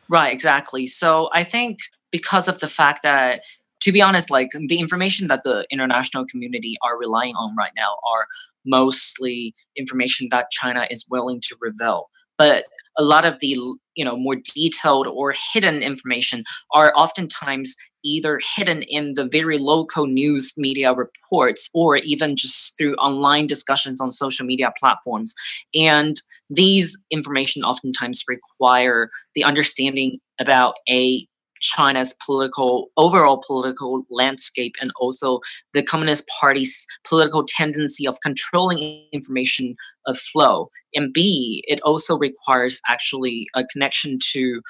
Right, 0.08 0.32
exactly. 0.32 0.86
So 0.86 1.28
I 1.32 1.44
think 1.44 1.80
because 2.10 2.48
of 2.48 2.60
the 2.60 2.68
fact 2.68 3.02
that 3.02 3.40
to 3.82 3.92
be 3.92 4.00
honest, 4.00 4.30
like 4.30 4.50
the 4.68 4.78
information 4.78 5.26
that 5.26 5.42
the 5.44 5.66
international 5.70 6.24
community 6.26 6.76
are 6.82 6.98
relying 6.98 7.34
on 7.34 7.54
right 7.56 7.72
now 7.76 7.96
are 8.08 8.26
mostly 8.64 9.54
information 9.76 10.28
that 10.30 10.50
China 10.50 10.86
is 10.90 11.04
willing 11.10 11.40
to 11.42 11.56
reveal. 11.60 12.08
But 12.38 12.64
a 12.98 13.02
lot 13.02 13.24
of 13.24 13.38
the 13.40 13.56
you 13.94 14.04
know 14.04 14.16
more 14.16 14.36
detailed 14.54 15.06
or 15.06 15.34
hidden 15.52 15.82
information 15.82 16.44
are 16.72 16.92
oftentimes 16.94 17.74
either 18.04 18.40
hidden 18.56 18.82
in 18.82 19.14
the 19.14 19.28
very 19.30 19.58
local 19.58 20.06
news 20.06 20.52
media 20.56 20.92
reports 20.92 21.68
or 21.72 21.96
even 21.98 22.36
just 22.36 22.76
through 22.76 22.94
online 22.96 23.46
discussions 23.46 24.00
on 24.00 24.10
social 24.10 24.44
media 24.44 24.72
platforms 24.78 25.34
and 25.74 26.16
these 26.50 26.98
information 27.10 27.62
oftentimes 27.62 28.24
require 28.28 29.08
the 29.34 29.44
understanding 29.44 30.18
about 30.38 30.74
a 30.88 31.26
China's 31.62 32.14
political 32.24 32.90
overall 32.96 33.42
political 33.46 34.04
landscape 34.10 34.74
and 34.80 34.90
also 35.00 35.40
the 35.72 35.82
Communist 35.82 36.28
Party's 36.28 36.86
political 37.06 37.44
tendency 37.46 38.06
of 38.06 38.20
controlling 38.20 39.06
information 39.12 39.76
of 40.06 40.18
flow. 40.18 40.68
And 40.94 41.12
B, 41.12 41.64
it 41.66 41.80
also 41.82 42.18
requires 42.18 42.80
actually 42.88 43.46
a 43.54 43.64
connection 43.64 44.18
to 44.32 44.60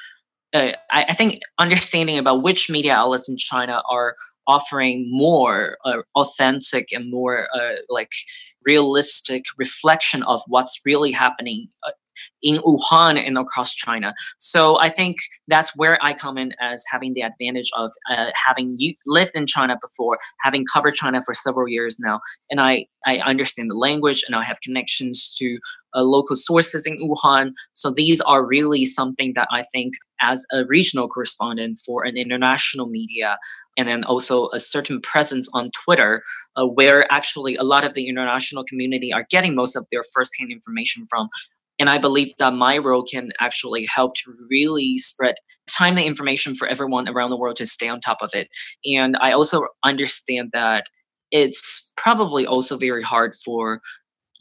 uh, 0.54 0.72
I, 0.90 1.04
I, 1.08 1.14
think 1.14 1.40
understanding 1.58 2.18
about 2.18 2.42
which 2.42 2.68
media 2.68 2.92
outlets 2.92 3.26
in 3.26 3.38
China 3.38 3.80
are 3.88 4.16
offering 4.46 5.08
more 5.10 5.78
uh, 5.84 6.02
authentic 6.14 6.88
and 6.92 7.10
more 7.10 7.46
uh, 7.54 7.76
like 7.88 8.10
realistic 8.66 9.44
reflection 9.56 10.22
of 10.24 10.42
what's 10.48 10.80
really 10.84 11.10
happening 11.10 11.68
uh, 11.86 11.92
in 12.42 12.58
Wuhan 12.62 13.18
and 13.18 13.38
across 13.38 13.74
China. 13.74 14.14
So 14.38 14.78
I 14.78 14.90
think 14.90 15.16
that's 15.48 15.76
where 15.76 16.02
I 16.02 16.14
come 16.14 16.38
in 16.38 16.52
as 16.60 16.84
having 16.90 17.14
the 17.14 17.22
advantage 17.22 17.70
of 17.76 17.90
uh, 18.10 18.26
having 18.34 18.78
lived 19.06 19.32
in 19.34 19.46
China 19.46 19.76
before, 19.80 20.18
having 20.42 20.64
covered 20.72 20.94
China 20.94 21.20
for 21.24 21.34
several 21.34 21.68
years 21.68 21.96
now, 21.98 22.20
and 22.50 22.60
I 22.60 22.86
I 23.06 23.18
understand 23.18 23.70
the 23.70 23.76
language 23.76 24.24
and 24.26 24.36
I 24.36 24.44
have 24.44 24.60
connections 24.60 25.34
to 25.38 25.58
uh, 25.94 26.02
local 26.02 26.36
sources 26.36 26.86
in 26.86 26.98
Wuhan. 26.98 27.50
So 27.72 27.90
these 27.90 28.20
are 28.20 28.44
really 28.44 28.84
something 28.84 29.32
that 29.34 29.48
I 29.50 29.64
think 29.72 29.94
as 30.20 30.44
a 30.52 30.64
regional 30.66 31.08
correspondent 31.08 31.78
for 31.84 32.04
an 32.04 32.16
international 32.16 32.86
media 32.86 33.36
and 33.76 33.88
then 33.88 34.04
also 34.04 34.48
a 34.50 34.60
certain 34.60 35.00
presence 35.00 35.48
on 35.52 35.70
Twitter, 35.84 36.22
uh, 36.56 36.66
where 36.66 37.10
actually 37.12 37.56
a 37.56 37.62
lot 37.62 37.84
of 37.84 37.94
the 37.94 38.08
international 38.08 38.64
community 38.64 39.12
are 39.12 39.26
getting 39.30 39.54
most 39.54 39.76
of 39.76 39.86
their 39.90 40.02
firsthand 40.14 40.52
information 40.52 41.06
from 41.08 41.28
and 41.78 41.88
i 41.90 41.98
believe 41.98 42.32
that 42.38 42.52
my 42.52 42.78
role 42.78 43.04
can 43.04 43.30
actually 43.40 43.86
help 43.86 44.14
to 44.14 44.34
really 44.50 44.98
spread 44.98 45.34
timely 45.68 46.06
information 46.06 46.54
for 46.54 46.68
everyone 46.68 47.08
around 47.08 47.30
the 47.30 47.36
world 47.36 47.56
to 47.56 47.66
stay 47.66 47.88
on 47.88 48.00
top 48.00 48.18
of 48.20 48.30
it. 48.34 48.48
And 48.84 49.16
i 49.20 49.32
also 49.32 49.66
understand 49.84 50.50
that 50.52 50.84
it's 51.30 51.90
probably 51.96 52.46
also 52.46 52.76
very 52.76 53.02
hard 53.02 53.34
for 53.44 53.80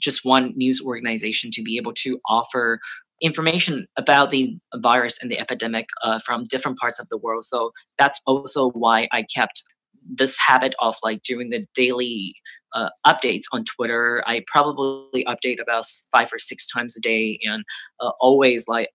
just 0.01 0.25
one 0.25 0.51
news 0.55 0.81
organization 0.81 1.51
to 1.51 1.61
be 1.61 1.77
able 1.77 1.93
to 1.93 2.19
offer 2.27 2.79
information 3.21 3.85
about 3.97 4.31
the 4.31 4.57
virus 4.75 5.17
and 5.21 5.29
the 5.31 5.39
epidemic 5.39 5.87
uh, 6.03 6.19
from 6.19 6.45
different 6.45 6.77
parts 6.79 6.99
of 6.99 7.07
the 7.09 7.17
world. 7.17 7.43
So 7.43 7.71
that's 7.97 8.19
also 8.25 8.71
why 8.71 9.07
i 9.11 9.23
kept 9.33 9.63
this 10.07 10.37
habit 10.37 10.75
of 10.79 10.95
like 11.03 11.23
doing 11.23 11.49
the 11.49 11.65
daily 11.75 12.35
uh, 12.73 12.89
updates 13.05 13.43
on 13.51 13.65
Twitter. 13.65 14.23
I 14.25 14.43
probably 14.47 15.25
update 15.25 15.61
about 15.61 15.85
five 16.11 16.31
or 16.33 16.39
six 16.39 16.67
times 16.67 16.97
a 16.97 17.01
day, 17.01 17.39
and 17.43 17.63
uh, 17.99 18.11
always 18.19 18.67
like 18.67 18.89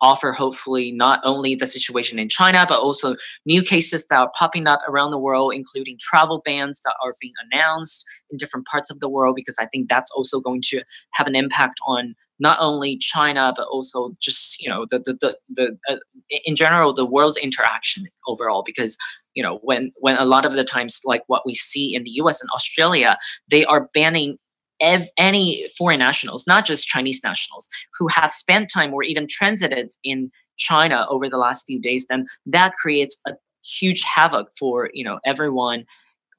offer 0.00 0.32
hopefully 0.32 0.92
not 0.92 1.20
only 1.24 1.54
the 1.54 1.66
situation 1.66 2.18
in 2.18 2.28
China, 2.28 2.66
but 2.68 2.78
also 2.80 3.16
new 3.46 3.62
cases 3.62 4.06
that 4.08 4.18
are 4.18 4.30
popping 4.38 4.66
up 4.66 4.80
around 4.86 5.10
the 5.10 5.18
world, 5.18 5.54
including 5.54 5.96
travel 5.98 6.42
bans 6.44 6.80
that 6.84 6.94
are 7.02 7.14
being 7.20 7.32
announced 7.50 8.04
in 8.30 8.36
different 8.36 8.66
parts 8.66 8.90
of 8.90 9.00
the 9.00 9.08
world, 9.08 9.34
because 9.34 9.56
I 9.58 9.66
think 9.66 9.88
that's 9.88 10.10
also 10.10 10.40
going 10.40 10.60
to 10.66 10.82
have 11.12 11.26
an 11.26 11.34
impact 11.34 11.80
on 11.86 12.14
not 12.40 12.58
only 12.60 12.98
China 12.98 13.52
but 13.56 13.66
also 13.68 14.12
just 14.20 14.60
you 14.60 14.68
know 14.68 14.86
the 14.90 14.98
the 14.98 15.14
the, 15.20 15.36
the 15.48 15.78
uh, 15.88 15.96
in 16.44 16.56
general 16.56 16.92
the 16.92 17.06
world's 17.06 17.36
interaction 17.36 18.06
overall 18.26 18.62
because 18.66 18.98
you 19.34 19.42
know 19.42 19.58
when 19.62 19.92
when 19.96 20.16
a 20.16 20.24
lot 20.24 20.46
of 20.46 20.54
the 20.54 20.64
times 20.64 21.00
like 21.04 21.22
what 21.26 21.46
we 21.46 21.54
see 21.54 21.94
in 21.94 22.02
the 22.02 22.10
US 22.10 22.40
and 22.40 22.50
Australia 22.50 23.16
they 23.50 23.64
are 23.64 23.88
banning 23.94 24.38
ev- 24.80 25.08
any 25.16 25.68
foreign 25.76 25.98
nationals 25.98 26.46
not 26.46 26.66
just 26.66 26.86
Chinese 26.86 27.20
nationals 27.24 27.68
who 27.98 28.08
have 28.08 28.32
spent 28.32 28.70
time 28.70 28.92
or 28.92 29.02
even 29.02 29.26
transited 29.28 29.94
in 30.02 30.30
China 30.56 31.06
over 31.08 31.28
the 31.28 31.38
last 31.38 31.66
few 31.66 31.80
days 31.80 32.06
then 32.08 32.26
that 32.46 32.74
creates 32.74 33.18
a 33.26 33.32
huge 33.64 34.02
havoc 34.02 34.48
for 34.58 34.90
you 34.92 35.04
know 35.04 35.18
everyone 35.24 35.84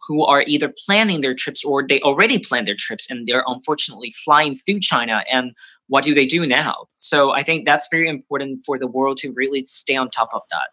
who 0.08 0.24
are 0.24 0.44
either 0.44 0.74
planning 0.86 1.22
their 1.22 1.34
trips 1.34 1.64
or 1.64 1.86
they 1.86 2.00
already 2.02 2.38
planned 2.38 2.68
their 2.68 2.76
trips 2.76 3.10
and 3.10 3.26
they're 3.26 3.44
unfortunately 3.48 4.14
flying 4.24 4.54
through 4.54 4.80
China. 4.80 5.24
And 5.32 5.54
what 5.88 6.04
do 6.04 6.14
they 6.14 6.26
do 6.26 6.46
now? 6.46 6.86
So 6.96 7.32
I 7.32 7.44
think 7.44 7.66
that's 7.66 7.88
very 7.90 8.10
important 8.10 8.62
for 8.66 8.78
the 8.78 8.88
world 8.88 9.18
to 9.18 9.32
really 9.34 9.64
stay 9.66 9.96
on 9.96 10.10
top 10.10 10.30
of 10.34 10.44
that. 10.52 10.68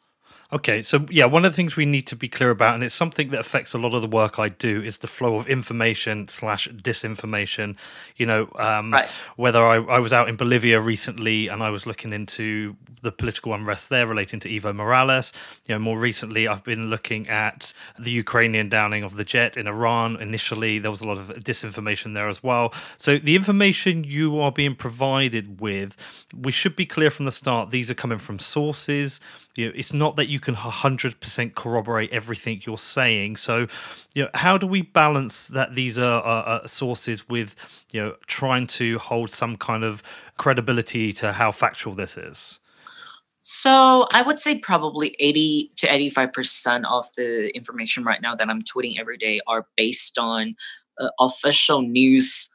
Okay, 0.53 0.83
so 0.83 1.07
yeah, 1.09 1.25
one 1.25 1.47
of 1.47 1.53
the 1.53 1.57
things 1.57 1.77
we 1.77 1.87
need 1.87 2.03
to 2.03 2.17
be 2.17 2.29
clear 2.29 2.51
about, 2.51 2.75
and 2.75 2.85
it's 2.85 2.95
something 2.95 3.31
that 3.31 3.41
affects 3.41 3.73
a 3.73 3.79
lot 3.79 3.95
of 3.95 4.03
the 4.03 4.09
work 4.09 4.39
I 4.39 4.51
do, 4.51 4.83
is 4.83 4.99
the 4.99 5.07
flow 5.07 5.37
of 5.37 5.49
information 5.49 6.29
slash 6.29 6.69
disinformation. 6.69 7.77
You 8.17 8.27
know, 8.27 8.49
um, 8.57 8.93
right. 8.93 9.09
whether 9.37 9.65
I, 9.65 9.77
I 9.77 9.99
was 9.99 10.13
out 10.13 10.29
in 10.29 10.37
Bolivia 10.37 10.79
recently 10.79 11.49
and 11.49 11.63
I 11.63 11.71
was 11.71 11.87
looking 11.87 12.13
into 12.13 12.77
the 13.01 13.11
political 13.11 13.55
unrest 13.55 13.89
there 13.89 14.07
relating 14.07 14.41
to 14.41 14.49
Evo 14.51 14.77
Morales. 14.77 15.33
You 15.67 15.75
know, 15.75 15.79
more 15.79 15.99
recently, 15.99 16.47
I've 16.47 16.63
been 16.63 16.91
looking 16.91 17.31
at 17.31 17.73
the 17.99 18.11
Ukrainian 18.11 18.69
downing 18.69 19.05
of 19.05 19.17
the 19.17 19.25
jet 19.25 19.57
in 19.57 19.67
Iran. 19.67 20.21
Initially, 20.21 20.79
there 20.79 20.91
was 20.91 21.01
a 21.01 21.07
lot 21.07 21.17
of 21.17 21.29
disinformation 21.29 22.13
there 22.13 22.29
as 22.29 22.43
well. 22.43 22.75
So 22.99 23.17
the 23.17 23.37
information 23.37 24.05
you 24.05 24.39
are 24.39 24.53
being 24.53 24.75
provided 24.75 25.63
with, 25.63 25.97
we 26.39 26.53
should 26.53 26.77
be 26.77 26.85
clear 26.85 27.09
from 27.09 27.25
the 27.25 27.33
start. 27.33 27.71
These 27.71 27.91
are 27.91 27.95
coming 27.95 28.19
from 28.19 28.39
sources 28.39 29.19
you 29.55 29.67
know, 29.67 29.73
it's 29.77 29.93
not 29.93 30.17
that 30.17 30.29
you 30.29 30.41
can 30.43 30.55
100% 30.55 31.55
corroborate 31.55 32.11
everything 32.13 32.61
you're 32.67 32.79
saying. 32.79 33.37
So, 33.37 33.67
you 34.15 34.25
know, 34.25 34.31
how 34.35 34.59
do 34.59 34.67
we 34.67 34.83
balance 34.83 35.49
that 35.49 35.75
these 35.75 35.99
are, 35.99 36.67
sources 36.67 37.29
with, 37.29 37.57
you 37.93 38.01
know, 38.01 38.17
trying 38.27 38.67
to 38.67 38.99
hold 38.99 39.31
some 39.31 39.57
kind 39.57 39.85
of 39.85 40.03
credibility 40.37 41.13
to 41.15 41.33
how 41.33 41.51
factual 41.51 41.95
this 41.95 42.17
is? 42.17 42.61
So 43.41 44.07
I 44.13 44.23
would 44.23 44.39
say 44.39 44.59
probably 44.59 45.17
80 45.19 45.73
to 45.79 45.89
85% 45.89 46.85
of 46.89 47.07
the 47.17 47.49
information 47.57 48.05
right 48.05 48.23
now 48.23 48.37
that 48.37 48.49
I'm 48.49 48.63
tweeting 48.63 49.01
every 49.01 49.17
day 49.17 49.41
are 49.49 49.67
based 49.77 50.17
on 50.17 50.55
uh, 51.01 51.09
official 51.19 51.83
news 51.83 52.49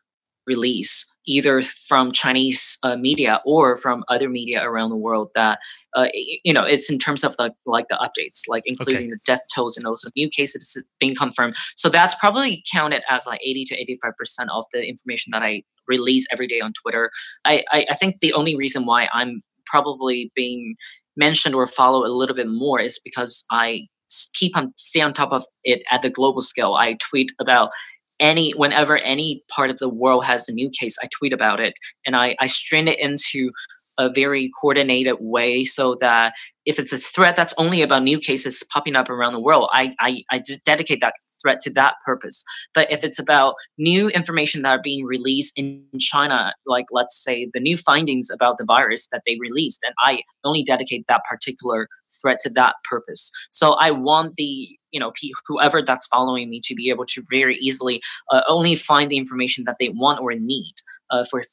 release 0.45 1.05
either 1.27 1.61
from 1.61 2.11
Chinese 2.11 2.77
uh, 2.83 2.95
media 2.95 3.41
or 3.45 3.75
from 3.75 4.03
other 4.07 4.29
media 4.29 4.63
around 4.63 4.89
the 4.89 4.95
world 4.95 5.29
that 5.35 5.59
uh, 5.95 6.07
you 6.43 6.53
know 6.53 6.63
it's 6.63 6.89
in 6.89 6.97
terms 6.97 7.23
of 7.23 7.35
the 7.37 7.51
like 7.65 7.87
the 7.89 7.95
updates 7.95 8.41
like 8.47 8.63
including 8.65 9.03
okay. 9.03 9.09
the 9.09 9.19
death 9.25 9.41
tolls 9.53 9.77
and 9.77 9.85
also 9.85 10.09
new 10.15 10.29
cases 10.29 10.81
being 10.99 11.15
confirmed. 11.15 11.55
So 11.75 11.89
that's 11.89 12.15
probably 12.15 12.63
counted 12.71 13.03
as 13.09 13.25
like 13.25 13.41
80 13.43 13.65
to 13.65 13.75
85 13.75 14.11
percent 14.17 14.49
of 14.53 14.65
the 14.73 14.83
information 14.83 15.31
that 15.31 15.43
i 15.43 15.63
release 15.87 16.25
every 16.31 16.47
day 16.47 16.59
on 16.59 16.73
twitter. 16.73 17.11
I, 17.45 17.63
I 17.71 17.85
i 17.91 17.93
think 17.95 18.19
the 18.19 18.33
only 18.33 18.55
reason 18.55 18.85
why 18.85 19.07
i'm 19.13 19.41
probably 19.65 20.31
being 20.35 20.75
mentioned 21.15 21.55
or 21.55 21.67
followed 21.67 22.05
a 22.05 22.13
little 22.13 22.35
bit 22.35 22.47
more 22.47 22.79
is 22.79 22.99
because 23.03 23.45
i 23.51 23.87
keep 24.33 24.55
on 24.55 24.73
stay 24.77 25.01
on 25.01 25.13
top 25.13 25.31
of 25.31 25.43
it 25.63 25.83
at 25.91 26.01
the 26.01 26.09
global 26.09 26.41
scale. 26.41 26.73
I 26.73 26.97
tweet 26.99 27.31
about 27.39 27.71
any 28.19 28.51
whenever 28.51 28.97
any 28.97 29.43
part 29.49 29.69
of 29.69 29.77
the 29.79 29.89
world 29.89 30.25
has 30.25 30.47
a 30.49 30.51
new 30.51 30.69
case 30.69 30.95
i 31.03 31.07
tweet 31.17 31.33
about 31.33 31.59
it 31.59 31.73
and 32.05 32.15
i 32.15 32.35
i 32.39 32.45
strain 32.45 32.87
it 32.87 32.99
into 32.99 33.51
a 33.97 34.09
very 34.09 34.51
coordinated 34.59 35.15
way 35.19 35.63
so 35.63 35.95
that 35.99 36.33
if 36.65 36.79
it's 36.79 36.93
a 36.93 36.97
threat 36.97 37.35
that's 37.35 37.53
only 37.57 37.81
about 37.81 38.03
new 38.03 38.19
cases 38.19 38.63
popping 38.71 38.95
up 38.95 39.09
around 39.09 39.33
the 39.33 39.39
world 39.39 39.69
i 39.73 39.93
i, 39.99 40.23
I 40.31 40.43
dedicate 40.65 41.01
that 41.01 41.13
threat 41.41 41.59
to 41.61 41.71
that 41.73 41.95
purpose. 42.05 42.43
But 42.73 42.91
if 42.91 43.03
it's 43.03 43.19
about 43.19 43.55
new 43.77 44.09
information 44.09 44.61
that 44.61 44.69
are 44.69 44.81
being 44.81 45.05
released 45.05 45.53
in 45.55 45.83
China, 45.99 46.53
like 46.65 46.85
let's 46.91 47.21
say 47.21 47.49
the 47.53 47.59
new 47.59 47.77
findings 47.77 48.29
about 48.29 48.57
the 48.57 48.65
virus 48.65 49.07
that 49.11 49.23
they 49.25 49.37
released, 49.39 49.79
then 49.83 49.93
I 49.99 50.21
only 50.43 50.63
dedicate 50.63 51.05
that 51.07 51.21
particular 51.29 51.87
threat 52.21 52.39
to 52.41 52.49
that 52.51 52.75
purpose. 52.89 53.31
So 53.51 53.73
I 53.73 53.91
want 53.91 54.35
the 54.35 54.69
you 54.91 55.01
know 55.01 55.11
whoever 55.45 55.81
that's 55.81 56.07
following 56.07 56.49
me 56.49 56.61
to 56.63 56.73
be 56.73 56.89
able 56.89 57.05
to 57.07 57.21
very 57.29 57.57
easily 57.57 58.01
uh, 58.31 58.41
only 58.47 58.75
find 58.75 59.11
the 59.11 59.17
information 59.17 59.65
that 59.65 59.75
they 59.79 59.89
want 59.89 60.21
or 60.21 60.33
need 60.33 60.73
uh, 61.09 61.23
for 61.29 61.43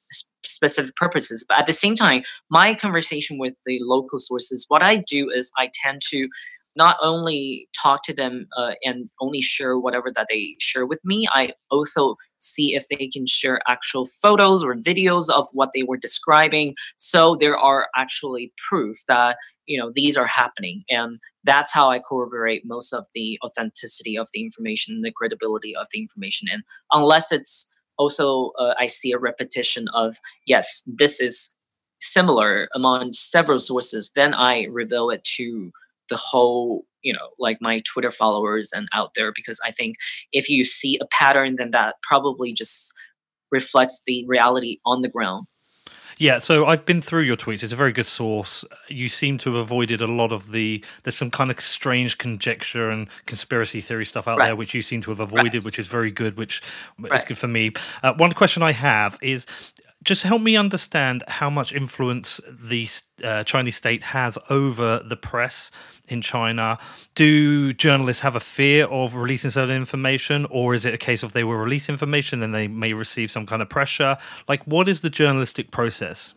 specific 0.45 0.95
purposes. 0.97 1.45
But 1.49 1.59
at 1.59 1.67
the 1.67 1.73
same 1.73 1.95
time, 1.95 2.23
my 2.51 2.75
conversation 2.75 3.39
with 3.39 3.55
the 3.67 3.79
local 3.83 4.19
sources, 4.19 4.67
what 4.69 4.83
I 4.83 4.97
do 4.97 5.31
is 5.31 5.51
I 5.59 5.71
tend 5.83 6.03
to 6.11 6.29
not 6.77 6.97
only 7.01 7.69
talk 7.81 8.03
to 8.05 8.15
them 8.15 8.47
uh, 8.57 8.73
and 8.85 9.09
only 9.21 9.41
share 9.41 9.79
whatever 9.79 10.11
that 10.15 10.27
they 10.29 10.57
share 10.59 10.87
with 10.87 11.01
me 11.05 11.27
i 11.33 11.53
also 11.71 12.17
see 12.39 12.75
if 12.75 12.87
they 12.89 13.09
can 13.09 13.27
share 13.27 13.61
actual 13.69 14.05
photos 14.05 14.65
or 14.65 14.75
videos 14.75 15.31
of 15.31 15.47
what 15.53 15.71
they 15.75 15.83
were 15.83 15.97
describing 15.97 16.75
so 16.97 17.37
there 17.37 17.57
are 17.57 17.89
actually 17.97 18.53
proof 18.69 18.97
that 19.09 19.37
you 19.67 19.79
know 19.79 19.93
these 19.95 20.17
are 20.17 20.27
happening 20.27 20.83
and 20.89 21.19
that's 21.45 21.73
how 21.73 21.91
i 21.91 21.99
corroborate 21.99 22.63
most 22.65 22.93
of 22.93 23.07
the 23.15 23.39
authenticity 23.45 24.19
of 24.19 24.29
the 24.35 24.43
information 24.43 25.01
the 25.03 25.13
credibility 25.13 25.75
of 25.77 25.87
the 25.93 26.01
information 26.01 26.49
and 26.51 26.63
unless 26.93 27.31
it's 27.31 27.69
also 27.99 28.53
uh, 28.59 28.75
i 28.79 28.87
see 28.87 29.13
a 29.13 29.19
repetition 29.19 29.89
of 29.95 30.17
yes 30.47 30.83
this 30.87 31.21
is 31.21 31.55
similar 32.01 32.69
among 32.75 33.13
several 33.13 33.59
sources 33.59 34.11
then 34.15 34.35
i 34.35 34.65
reveal 34.65 35.11
it 35.11 35.25
to 35.25 35.71
the 36.11 36.17
whole 36.17 36.85
you 37.03 37.13
know 37.13 37.31
like 37.39 37.59
my 37.61 37.81
twitter 37.87 38.11
followers 38.11 38.71
and 38.73 38.89
out 38.93 39.11
there 39.15 39.33
because 39.35 39.61
i 39.65 39.71
think 39.71 39.97
if 40.33 40.49
you 40.49 40.65
see 40.65 40.99
a 41.01 41.07
pattern 41.07 41.57
then 41.59 41.71
that 41.71 41.95
probably 42.03 42.53
just 42.53 42.93
reflects 43.51 44.03
the 44.07 44.25
reality 44.27 44.79
on 44.85 45.03
the 45.03 45.09
ground 45.09 45.47
yeah, 46.19 46.39
so 46.39 46.67
I've 46.67 46.85
been 46.85 47.01
through 47.01 47.23
your 47.23 47.37
tweets. 47.37 47.63
It's 47.63 47.73
a 47.73 47.77
very 47.77 47.93
good 47.93 48.07
source. 48.07 48.65
You 48.89 49.09
seem 49.09 49.39
to 49.39 49.51
have 49.51 49.61
avoided 49.61 50.01
a 50.01 50.07
lot 50.07 50.33
of 50.33 50.53
the. 50.53 50.85
There's 51.03 51.17
some 51.17 51.31
kind 51.31 51.51
of 51.51 51.61
strange 51.61 52.19
conjecture 52.19 52.91
and 52.91 53.09
conspiracy 53.27 53.81
theory 53.81 54.05
stuff 54.05 54.29
out 54.29 54.39
right. 54.39 54.47
there, 54.47 54.57
which 54.57 54.75
you 54.75 54.83
seem 54.83 55.03
to 55.03 55.11
have 55.11 55.21
avoided, 55.21 55.55
right. 55.55 55.65
which 55.65 55.79
is 55.79 55.89
very 55.89 56.11
good. 56.11 56.37
Which 56.37 56.63
right. 56.99 57.19
is 57.19 57.25
good 57.25 57.39
for 57.39 57.49
me. 57.49 57.73
Uh, 58.03 58.15
one 58.15 58.33
question 58.33 58.63
I 58.63 58.73
have 58.73 59.19
is 59.23 59.47
just 60.05 60.23
help 60.23 60.43
me 60.43 60.57
understand 60.57 61.25
how 61.27 61.49
much 61.49 61.73
influence 61.73 62.41
the 62.49 62.89
uh, 63.23 63.43
Chinese 63.45 63.77
state 63.77 64.03
has 64.03 64.39
over 64.51 65.03
the 65.05 65.17
press 65.17 65.71
in 66.09 66.21
China. 66.21 66.79
Do 67.15 67.73
journalists 67.73 68.23
have 68.23 68.37
a 68.37 68.41
fear 68.41 68.87
of 68.87 69.15
releasing 69.15 69.51
certain 69.51 69.75
information, 69.75 70.47
or 70.51 70.75
is 70.75 70.85
it 70.85 70.95
a 70.95 70.99
case 70.99 71.23
of 71.23 71.33
they 71.33 71.45
will 71.45 71.57
release 71.57 71.89
information 71.89 72.43
and 72.43 72.55
they 72.55 72.69
may 72.69 72.93
receive 72.93 73.31
some 73.31 73.47
kind 73.47 73.63
of 73.63 73.71
pressure? 73.71 74.19
Like, 74.47 74.63
what 74.65 74.89
is 74.89 75.01
the 75.01 75.11
journalistic 75.11 75.71
process? 75.71 76.35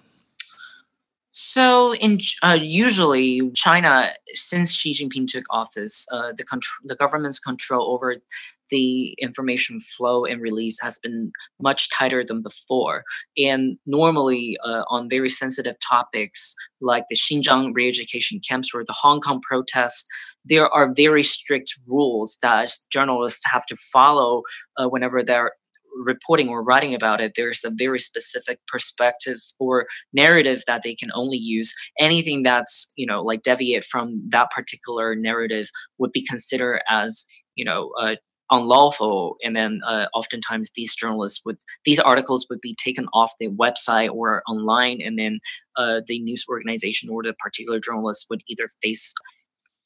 So, 1.29 1.93
in 1.93 2.19
uh, 2.41 2.57
usually 2.59 3.51
China, 3.53 4.11
since 4.33 4.73
Xi 4.73 4.93
Jinping 4.93 5.27
took 5.27 5.43
office, 5.51 6.07
uh, 6.11 6.31
the 6.35 6.43
contr- 6.43 6.81
the 6.85 6.95
government's 6.95 7.37
control 7.37 7.91
over 7.91 8.15
the 8.69 9.15
information 9.19 9.79
flow 9.79 10.25
and 10.25 10.41
release 10.41 10.79
has 10.81 10.99
been 10.99 11.31
much 11.61 11.89
tighter 11.89 12.23
than 12.23 12.41
before. 12.41 13.03
And 13.37 13.77
normally, 13.85 14.57
uh, 14.63 14.83
on 14.89 15.09
very 15.09 15.29
sensitive 15.29 15.75
topics 15.87 16.53
like 16.81 17.05
the 17.09 17.15
Xinjiang 17.15 17.73
re 17.73 17.87
education 17.87 18.39
camps 18.47 18.71
or 18.73 18.83
the 18.85 18.93
Hong 18.93 19.21
Kong 19.21 19.41
protests, 19.41 20.07
there 20.45 20.69
are 20.69 20.93
very 20.93 21.23
strict 21.23 21.73
rules 21.87 22.37
that 22.41 22.71
journalists 22.89 23.45
have 23.45 23.65
to 23.67 23.75
follow 23.75 24.43
uh, 24.77 24.87
whenever 24.87 25.23
they're 25.23 25.51
reporting 26.03 26.49
or 26.49 26.63
writing 26.63 26.93
about 26.93 27.21
it, 27.21 27.33
there's 27.35 27.63
a 27.63 27.71
very 27.71 27.99
specific 27.99 28.59
perspective 28.67 29.37
or 29.59 29.87
narrative 30.13 30.63
that 30.67 30.83
they 30.83 30.95
can 30.95 31.09
only 31.13 31.37
use. 31.37 31.73
Anything 31.99 32.43
that's, 32.43 32.91
you 32.95 33.05
know, 33.05 33.21
like 33.21 33.43
deviate 33.43 33.83
from 33.83 34.21
that 34.29 34.51
particular 34.51 35.15
narrative 35.15 35.69
would 35.97 36.11
be 36.11 36.25
considered 36.25 36.81
as, 36.89 37.25
you 37.55 37.65
know, 37.65 37.91
uh, 37.99 38.15
unlawful 38.51 39.35
and 39.43 39.55
then 39.55 39.81
uh, 39.85 40.05
oftentimes 40.13 40.71
these 40.75 40.95
journalists 40.95 41.41
would 41.45 41.57
these 41.85 41.99
articles 41.99 42.47
would 42.49 42.61
be 42.61 42.75
taken 42.75 43.07
off 43.13 43.33
the 43.39 43.49
website 43.49 44.09
or 44.09 44.41
online 44.47 45.01
and 45.01 45.19
then 45.19 45.39
uh, 45.75 46.01
the 46.07 46.19
news 46.19 46.45
organization 46.49 47.09
or 47.09 47.23
the 47.23 47.33
particular 47.39 47.79
journalist 47.79 48.27
would 48.29 48.41
either 48.47 48.67
face 48.81 49.13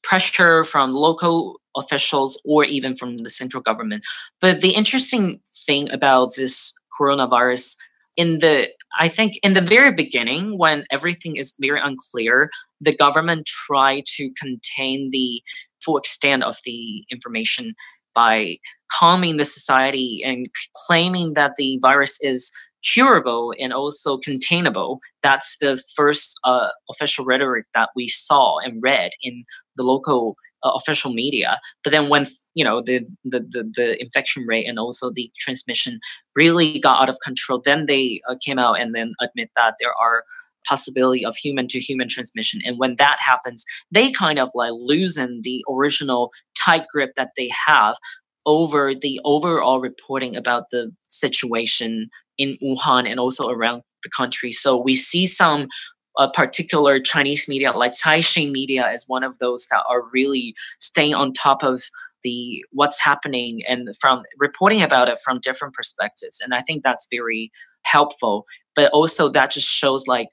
pressure 0.04 0.64
from 0.64 0.94
local 0.94 1.60
officials 1.76 2.40
or 2.46 2.64
even 2.66 2.96
from 2.96 3.18
the 3.18 3.30
central 3.30 3.62
government. 3.62 4.04
But 4.40 4.62
the 4.62 4.72
interesting 4.72 5.40
thing 5.66 5.92
about 5.92 6.36
this 6.36 6.74
coronavirus 7.00 7.78
in 8.18 8.40
the 8.40 8.68
i 9.00 9.08
think 9.08 9.40
in 9.42 9.54
the 9.54 9.62
very 9.62 9.94
beginning 9.94 10.58
when 10.58 10.84
everything 10.92 11.38
is 11.38 11.56
very 11.60 11.80
unclear 11.82 12.50
the 12.82 12.94
government 12.94 13.46
tried 13.46 14.04
to 14.06 14.30
contain 14.38 15.10
the 15.12 15.42
full 15.82 15.98
extent 15.98 16.44
of 16.44 16.58
the 16.66 17.06
information 17.10 17.74
by 18.14 18.58
calming 18.92 19.38
the 19.38 19.46
society 19.46 20.22
and 20.26 20.48
claiming 20.88 21.34
that 21.34 21.54
the 21.58 21.80
virus 21.82 22.18
is 22.22 22.52
curable 22.84 23.54
and 23.60 23.74
also 23.74 24.18
containable. 24.18 25.00
That's 25.24 25.58
the 25.62 25.82
first 25.96 26.40
uh, 26.44 26.70
official 26.90 27.26
rhetoric 27.26 27.66
that 27.74 27.90
we 27.96 28.10
saw 28.10 28.58
and 28.60 28.82
read 28.82 29.12
in 29.22 29.44
the 29.78 29.84
local 29.84 30.36
uh, 30.64 30.72
official 30.72 31.14
media. 31.14 31.58
But 31.84 31.92
then 31.92 32.10
when 32.10 32.28
you 32.54 32.64
know 32.64 32.82
the, 32.82 33.00
the, 33.24 33.40
the 33.40 33.72
the 33.76 34.02
infection 34.02 34.46
rate 34.48 34.68
and 34.68 34.78
also 34.78 35.12
the 35.12 35.32
transmission 35.40 36.00
really 36.36 36.80
got 36.80 37.02
out 37.02 37.10
of 37.10 37.18
control, 37.24 37.62
then 37.64 37.86
they 37.88 38.22
uh, 38.30 38.36
came 38.44 38.60
out 38.60 38.80
and 38.80 38.94
then 38.94 39.14
admit 39.22 39.50
that 39.56 39.76
there 39.80 39.94
are 40.00 40.24
possibility 40.68 41.26
of 41.26 41.36
human 41.36 41.68
to 41.70 41.80
human 41.80 42.08
transmission. 42.08 42.62
And 42.66 42.78
when 42.78 42.96
that 42.98 43.18
happens, 43.20 43.66
they 43.92 44.12
kind 44.12 44.40
of 44.40 44.50
like 44.54 44.72
loosen 44.74 45.42
the 45.44 45.64
original 45.70 46.32
tight 46.56 46.86
grip 46.92 47.14
that 47.16 47.32
they 47.38 47.50
have 47.68 47.96
over 48.46 48.94
the 48.96 49.20
overall 49.24 49.80
reporting 49.80 50.36
about 50.36 50.66
the 50.72 50.92
situation 51.10 52.10
in 52.38 52.58
Wuhan 52.62 53.10
and 53.10 53.20
also 53.20 53.50
around 53.50 53.84
the 54.04 54.10
country. 54.10 54.52
So 54.52 54.78
we 54.78 54.96
see 54.96 55.28
some 55.28 55.68
uh, 56.18 56.30
particular 56.30 57.00
Chinese 57.00 57.48
media, 57.48 57.72
like 57.72 57.94
Caixin 57.94 58.52
media, 58.52 58.92
is 58.92 59.06
one 59.08 59.24
of 59.24 59.38
those 59.38 59.68
that 59.72 59.84
are 59.90 60.04
really 60.12 60.56
staying 60.80 61.14
on 61.14 61.34
top 61.34 61.64
of 61.64 61.84
the 62.24 62.64
what's 62.72 63.00
happening 63.00 63.62
and 63.68 63.90
from 64.00 64.24
reporting 64.38 64.82
about 64.82 65.10
it 65.10 65.20
from 65.24 65.40
different 65.40 65.74
perspectives. 65.74 66.40
And 66.42 66.54
I 66.54 66.62
think 66.62 66.84
that's 66.84 67.08
very 67.12 67.52
helpful. 67.84 68.46
But 68.76 68.92
also 68.92 69.30
that 69.30 69.52
just 69.52 69.68
shows 69.68 70.08
like 70.08 70.28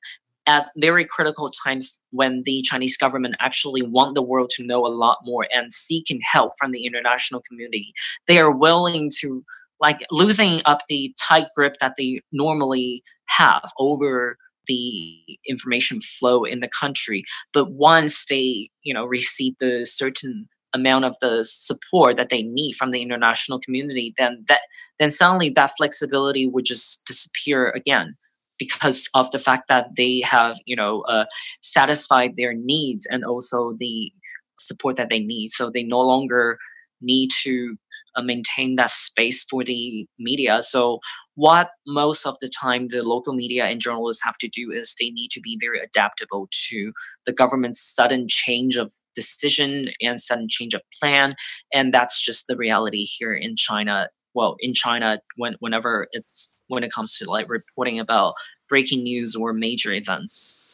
at 0.47 0.69
very 0.79 1.05
critical 1.05 1.51
times 1.51 2.01
when 2.11 2.43
the 2.45 2.63
Chinese 2.63 2.97
government 2.97 3.37
actually 3.39 3.83
want 3.83 4.15
the 4.15 4.23
world 4.23 4.51
to 4.51 4.65
know 4.65 4.87
a 4.87 4.89
lot 4.89 5.19
more 5.25 5.47
and 5.55 5.73
seeking 5.73 6.21
help 6.25 6.53
from 6.59 6.73
the 6.73 6.87
international 6.87 7.43
community, 7.47 7.93
they 8.27 8.39
are 8.39 8.51
willing 8.51 9.11
to 9.21 9.45
like 9.81 10.05
losing 10.11 10.61
up 10.65 10.81
the 10.89 11.15
tight 11.21 11.47
grip 11.55 11.75
that 11.81 11.95
they 11.99 12.21
normally 12.33 13.03
have 13.27 13.71
over 13.79 14.37
the 14.67 15.39
information 15.47 16.01
flow 16.01 16.45
in 16.45 16.61
the 16.61 16.69
country. 16.69 17.25
But 17.53 17.71
once 17.73 18.25
they, 18.27 18.71
you 18.83 18.95
know, 18.95 19.05
receive 19.05 19.55
the 19.61 19.85
certain 19.85 20.49
amount 20.75 21.05
of 21.05 21.17
the 21.21 21.45
support 21.45 22.17
that 22.17 22.29
they 22.29 22.43
need 22.43 22.75
from 22.75 22.91
the 22.91 23.03
international 23.03 23.61
community, 23.61 24.15
then 24.19 24.45
that 24.49 24.61
then 24.99 25.11
suddenly 25.11 25.51
that 25.51 25.73
flexibility 25.77 26.47
would 26.47 26.65
just 26.65 27.05
disappear 27.07 27.71
again 27.71 28.17
because 28.59 29.09
of 29.15 29.31
the 29.31 29.39
fact 29.39 29.69
that 29.69 29.89
they 29.97 30.21
have 30.21 30.59
you 30.67 30.77
know 30.77 31.03
uh, 31.03 31.25
satisfied 31.63 32.35
their 32.37 32.55
needs 32.55 33.07
and 33.07 33.25
also 33.25 33.77
the 33.79 34.13
support 34.59 34.97
that 34.97 35.09
they 35.09 35.21
need. 35.21 35.51
So 35.51 35.71
they 35.71 35.83
no 35.83 36.01
longer 36.01 36.59
need 37.01 37.31
to 37.43 37.77
uh, 38.17 38.23
maintain 38.23 38.77
that 38.77 38.91
space 38.91 39.45
for 39.45 39.65
the 39.65 40.07
media. 40.19 40.63
So 40.63 40.99
what 41.39 41.71
most 41.87 42.27
of 42.27 42.37
the 42.41 42.49
time 42.49 42.89
the 42.89 43.01
local 43.01 43.33
media 43.33 43.67
and 43.67 43.81
journalists 43.81 44.25
have 44.25 44.37
to 44.39 44.49
do 44.49 44.73
is 44.73 44.95
they 44.99 45.11
need 45.11 45.31
to 45.31 45.41
be 45.41 45.57
very 45.61 45.79
adaptable 45.81 46.49
to 46.51 46.93
the 47.27 47.33
government's 47.33 47.81
sudden 47.81 48.27
change 48.29 48.77
of 48.77 48.93
decision 49.15 49.89
and 50.03 50.21
sudden 50.21 50.49
change 50.49 50.75
of 50.75 50.83
plan 50.99 51.37
and 51.73 51.95
that's 51.95 52.21
just 52.21 52.47
the 52.49 52.57
reality 52.57 53.05
here 53.05 53.35
in 53.35 53.55
china 53.55 54.09
well 54.35 54.57
in 54.59 54.75
china 54.75 55.21
when 55.37 55.55
whenever 55.61 56.09
it's 56.13 56.53
when 56.67 56.85
it 56.85 56.93
comes 56.93 57.17
to 57.19 57.29
like 57.29 57.49
reporting 57.49 57.99
about 57.99 58.35
breaking 58.69 59.03
news 59.03 59.35
or 59.35 59.53
major 59.53 59.93
events. 59.93 60.65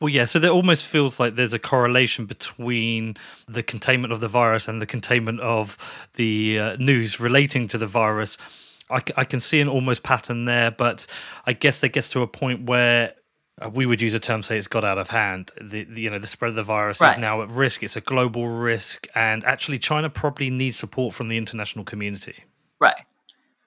Well, 0.00 0.08
yeah, 0.08 0.24
so 0.24 0.38
there 0.38 0.50
almost 0.50 0.84
feels 0.84 1.20
like 1.20 1.36
there's 1.36 1.54
a 1.54 1.58
correlation 1.58 2.26
between 2.26 3.16
the 3.46 3.62
containment 3.62 4.12
of 4.12 4.20
the 4.20 4.28
virus 4.28 4.66
and 4.68 4.82
the 4.82 4.86
containment 4.86 5.40
of 5.40 5.78
the 6.14 6.58
uh, 6.58 6.76
news 6.76 7.20
relating 7.20 7.68
to 7.68 7.78
the 7.78 7.86
virus. 7.86 8.36
I, 8.92 9.02
I, 9.16 9.24
can 9.24 9.40
see 9.40 9.60
an 9.60 9.68
almost 9.68 10.02
pattern 10.02 10.44
there, 10.44 10.70
but 10.70 11.06
I 11.46 11.52
guess 11.52 11.80
that 11.80 11.90
gets 11.90 12.08
to 12.10 12.22
a 12.22 12.26
point 12.26 12.66
where 12.66 13.14
uh, 13.60 13.68
we 13.68 13.86
would 13.86 14.00
use 14.00 14.14
a 14.14 14.20
term 14.20 14.42
say 14.42 14.58
it's 14.58 14.68
got 14.68 14.84
out 14.84 14.98
of 14.98 15.08
hand. 15.08 15.50
The, 15.60 15.84
the 15.84 16.02
you 16.02 16.10
know 16.10 16.18
the 16.18 16.26
spread 16.26 16.50
of 16.50 16.54
the 16.54 16.62
virus 16.62 17.00
right. 17.00 17.12
is 17.12 17.18
now 17.18 17.42
at 17.42 17.50
risk. 17.50 17.82
It's 17.82 17.96
a 17.96 18.00
global 18.00 18.48
risk, 18.48 19.06
and 19.14 19.44
actually, 19.44 19.78
China 19.78 20.08
probably 20.10 20.50
needs 20.50 20.76
support 20.76 21.14
from 21.14 21.28
the 21.28 21.36
international 21.36 21.84
community. 21.84 22.44
Right 22.80 22.96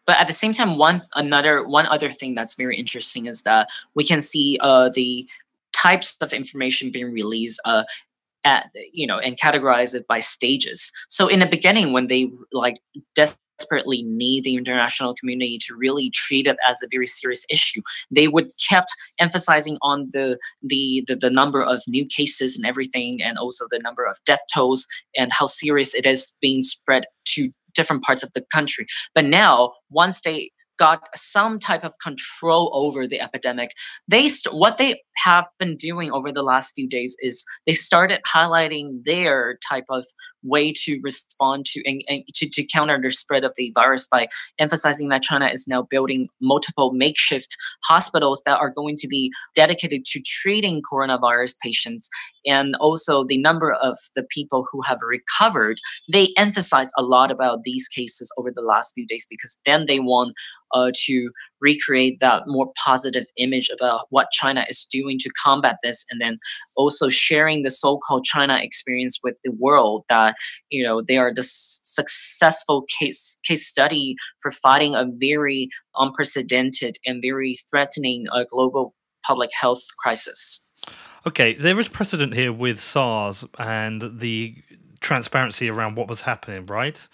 but 0.06 0.18
at 0.18 0.28
the 0.28 0.34
same 0.34 0.54
time 0.54 0.78
one 0.78 1.02
another 1.16 1.68
one 1.68 1.86
other 1.88 2.12
thing 2.12 2.36
that's 2.36 2.54
very 2.54 2.78
interesting 2.78 3.26
is 3.26 3.42
that 3.44 3.68
we 3.94 4.06
can 4.06 4.22
see 4.22 4.58
uh, 4.62 4.90
the 4.90 5.28
types 5.74 6.16
of 6.22 6.32
information 6.32 6.92
being 6.92 7.12
released 7.12 7.60
uh, 7.66 7.84
at 8.44 8.70
you 8.94 9.08
know 9.08 9.18
and 9.20 9.38
categorize 9.38 9.94
it 9.94 10.08
by 10.08 10.20
stages 10.20 10.92
so 11.10 11.28
in 11.28 11.40
the 11.40 11.46
beginning 11.46 11.92
when 11.92 12.08
they 12.08 12.32
like 12.52 12.80
desperately 13.58 14.04
need 14.04 14.44
the 14.44 14.56
international 14.56 15.16
community 15.16 15.58
to 15.66 15.76
really 15.76 16.10
treat 16.12 16.48
it 16.48 16.58
as 16.68 16.82
a 16.84 16.88
very 16.92 17.08
serious 17.08 17.46
issue 17.50 17.82
they 18.12 18.28
would 18.28 18.50
kept 18.70 18.94
emphasizing 19.20 19.78
on 19.82 20.10
the, 20.14 20.38
the 20.62 21.04
the 21.08 21.16
the, 21.16 21.30
number 21.30 21.62
of 21.62 21.82
new 21.88 22.06
cases 22.06 22.56
and 22.56 22.66
everything 22.66 23.22
and 23.22 23.38
also 23.38 23.66
the 23.70 23.80
number 23.80 24.06
of 24.06 24.18
death 24.26 24.40
tolls 24.54 24.86
and 25.18 25.32
how 25.34 25.46
serious 25.46 25.94
it 25.94 26.06
is 26.06 26.34
being 26.42 26.62
spread 26.62 27.06
to 27.26 27.50
different 27.74 28.04
parts 28.04 28.24
of 28.24 28.32
the 28.34 28.44
country. 28.54 28.88
But 29.14 29.26
now, 29.26 29.74
once 29.90 30.22
they 30.22 30.52
got 30.78 31.08
some 31.16 31.60
type 31.60 31.84
of 31.84 31.94
control 32.00 32.70
over 32.74 33.08
the 33.08 33.22
epidemic. 33.22 33.72
They 34.08 34.30
st- 34.30 34.56
what 34.56 34.78
they 34.78 35.02
have 35.18 35.46
been 35.60 35.78
doing 35.78 36.12
over 36.12 36.32
the 36.32 36.44
last 36.44 36.76
few 36.76 36.88
days 36.88 37.16
is 37.20 37.46
they 37.66 37.74
started 37.74 38.20
highlighting 38.32 39.04
their 39.06 39.58
type 39.68 39.86
of 39.90 40.06
way 40.44 40.74
to 40.84 41.00
respond 41.02 41.66
to 41.66 41.82
and, 41.86 42.04
and 42.08 42.24
to, 42.36 42.50
to 42.50 42.64
counter 42.66 43.00
the 43.02 43.12
spread 43.12 43.44
of 43.44 43.54
the 43.56 43.72
virus 43.74 44.08
by 44.08 44.28
emphasizing 44.60 45.10
that 45.10 45.24
china 45.24 45.48
is 45.48 45.68
now 45.68 45.82
building 45.84 46.28
multiple 46.42 46.92
makeshift 46.92 47.56
hospitals 47.84 48.42
that 48.46 48.58
are 48.60 48.70
going 48.70 48.96
to 48.98 49.08
be 49.08 49.32
dedicated 49.56 50.06
to 50.06 50.22
treating 50.22 50.82
coronavirus 50.82 51.56
patients. 51.64 52.10
And 52.46 52.76
also 52.76 53.24
the 53.24 53.38
number 53.38 53.74
of 53.74 53.98
the 54.16 54.24
people 54.30 54.68
who 54.72 54.82
have 54.82 55.00
recovered 55.02 55.80
they 56.12 56.34
emphasize 56.38 56.90
a 56.98 57.04
lot 57.04 57.32
about 57.32 57.64
these 57.64 57.88
cases 57.88 58.32
over 58.38 58.52
the 58.52 58.62
last 58.62 58.94
few 58.94 59.06
days 59.06 59.26
because 59.30 59.58
then 59.66 59.86
they 59.88 60.00
want 60.00 60.34
uh, 60.74 60.92
to 61.06 61.32
recreate 61.62 62.20
that 62.20 62.44
more 62.46 62.72
positive 62.84 63.26
image 63.38 63.70
about 63.70 64.08
what 64.10 64.32
China 64.32 64.66
is 64.70 64.86
doing 64.86 65.18
to 65.20 65.30
combat 65.44 65.78
this, 65.84 66.06
and 66.10 66.22
then 66.22 66.38
also 66.76 67.10
sharing 67.10 67.62
the 67.62 67.72
so-called 67.72 68.24
China 68.24 68.58
experience 68.62 69.20
with 69.24 69.38
the 69.44 69.52
world. 69.52 70.04
That 70.10 70.36
you 70.70 70.84
know 70.84 71.02
they 71.02 71.18
are 71.18 71.34
the 71.34 71.44
successful 71.44 72.86
case 73.00 73.38
case 73.44 73.68
study 73.68 74.16
for 74.42 74.52
fighting 74.52 74.96
a 74.96 75.06
very 75.08 75.70
unprecedented 75.96 76.98
and 77.06 77.22
very 77.22 77.56
threatening 77.70 78.26
uh, 78.32 78.46
global 78.52 78.94
public 79.26 79.50
health 79.60 79.84
crisis. 79.98 80.62
Okay, 81.26 81.54
there 81.56 81.80
is 81.80 81.88
precedent 81.88 82.36
here 82.36 82.54
with 82.54 82.80
SARS 82.80 83.46
and 83.58 84.20
the 84.20 84.56
transparency 85.00 85.70
around 85.70 85.96
what 85.96 86.08
was 86.08 86.22
happening, 86.22 86.68
right? 86.68 87.08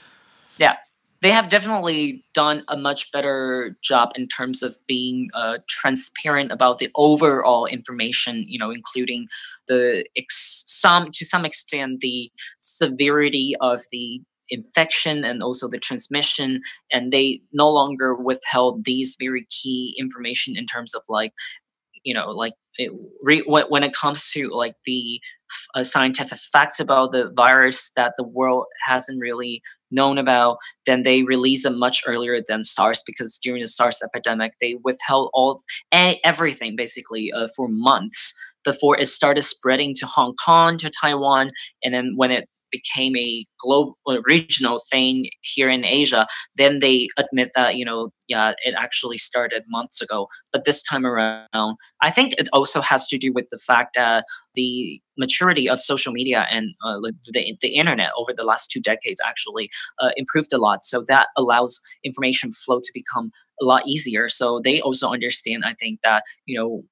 Yeah 0.57 0.75
they 1.21 1.31
have 1.31 1.49
definitely 1.49 2.23
done 2.33 2.63
a 2.67 2.75
much 2.75 3.11
better 3.11 3.77
job 3.83 4.11
in 4.15 4.27
terms 4.27 4.63
of 4.63 4.77
being 4.87 5.29
uh, 5.33 5.59
transparent 5.69 6.51
about 6.51 6.79
the 6.79 6.89
overall 6.95 7.65
information 7.65 8.43
you 8.47 8.59
know 8.59 8.71
including 8.71 9.27
the 9.67 10.05
ex- 10.17 10.63
some 10.67 11.11
to 11.11 11.25
some 11.25 11.45
extent 11.45 11.99
the 12.01 12.31
severity 12.59 13.55
of 13.61 13.81
the 13.91 14.21
infection 14.49 15.23
and 15.23 15.41
also 15.41 15.67
the 15.69 15.79
transmission 15.79 16.59
and 16.91 17.11
they 17.13 17.41
no 17.53 17.69
longer 17.69 18.13
withheld 18.13 18.83
these 18.83 19.15
very 19.17 19.47
key 19.49 19.95
information 19.97 20.57
in 20.57 20.65
terms 20.65 20.93
of 20.93 21.01
like 21.07 21.31
you 22.03 22.13
know 22.13 22.29
like 22.29 22.53
it, 22.77 22.91
re, 23.21 23.43
when 23.47 23.83
it 23.83 23.93
comes 23.93 24.29
to 24.31 24.49
like 24.49 24.75
the 24.85 25.19
uh, 25.75 25.83
scientific 25.83 26.39
facts 26.39 26.79
about 26.79 27.11
the 27.11 27.31
virus 27.35 27.91
that 27.95 28.13
the 28.17 28.23
world 28.27 28.65
hasn't 28.85 29.19
really 29.19 29.61
known 29.91 30.17
about, 30.17 30.57
then 30.85 31.03
they 31.03 31.23
release 31.23 31.63
them 31.63 31.77
much 31.77 32.01
earlier 32.07 32.41
than 32.47 32.63
SARS 32.63 33.03
because 33.05 33.37
during 33.37 33.61
the 33.61 33.67
SARS 33.67 33.99
epidemic, 34.03 34.53
they 34.61 34.77
withheld 34.83 35.29
all 35.33 35.61
everything 35.91 36.75
basically 36.75 37.31
uh, 37.31 37.47
for 37.55 37.67
months 37.69 38.33
before 38.63 38.99
it 38.99 39.07
started 39.07 39.43
spreading 39.43 39.93
to 39.95 40.05
Hong 40.05 40.35
Kong, 40.43 40.77
to 40.77 40.91
Taiwan, 41.01 41.49
and 41.83 41.93
then 41.93 42.13
when 42.15 42.31
it 42.31 42.47
became 42.71 43.15
a 43.15 43.45
global 43.59 43.95
regional 44.23 44.79
thing 44.89 45.29
here 45.41 45.69
in 45.69 45.85
Asia, 45.85 46.27
then 46.55 46.79
they 46.79 47.07
admit 47.17 47.51
that 47.55 47.75
you 47.75 47.85
know 47.85 48.11
yeah 48.27 48.53
it 48.65 48.75
actually 48.77 49.17
started 49.17 49.63
months 49.67 50.01
ago. 50.01 50.27
But 50.51 50.65
this 50.65 50.81
time 50.83 51.05
around, 51.05 51.77
I 52.01 52.11
think 52.11 52.33
it 52.37 52.49
also 52.53 52.81
has 52.81 53.07
to 53.07 53.17
do 53.17 53.31
with 53.33 53.45
the 53.51 53.57
fact 53.57 53.95
that 53.95 54.25
the 54.55 55.01
maturity 55.17 55.69
of 55.69 55.79
social 55.79 56.13
media 56.13 56.47
and 56.51 56.73
uh, 56.85 56.99
the, 57.31 57.57
the 57.61 57.69
internet 57.69 58.09
over 58.17 58.33
the 58.33 58.43
last 58.43 58.71
two 58.71 58.81
decades 58.81 59.19
actually 59.25 59.69
uh, 59.99 60.11
improved 60.17 60.51
a 60.53 60.57
lot. 60.57 60.83
So 60.83 61.03
that 61.07 61.27
allows 61.37 61.79
information 62.03 62.51
flow 62.51 62.79
to 62.79 62.91
become 62.93 63.31
a 63.61 63.65
lot 63.65 63.85
easier. 63.87 64.27
So 64.29 64.61
they 64.63 64.81
also 64.81 65.09
understand, 65.09 65.63
I 65.65 65.75
think, 65.75 65.99
that 66.03 66.23
you 66.45 66.57
know 66.57 66.83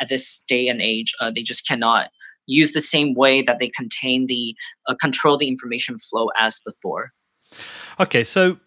at 0.00 0.08
this 0.08 0.42
day 0.48 0.68
and 0.68 0.80
age, 0.80 1.12
uh, 1.20 1.30
they 1.34 1.42
just 1.42 1.66
cannot 1.66 2.10
use 2.46 2.72
the 2.72 2.80
same 2.80 3.14
way 3.14 3.42
that 3.42 3.58
they 3.58 3.68
contain 3.68 4.26
the 4.26 4.54
uh, 4.88 4.94
control 5.00 5.38
the 5.38 5.48
information 5.48 5.98
flow 5.98 6.28
as 6.38 6.60
before. 6.60 7.12
Okay, 8.00 8.24
so 8.24 8.58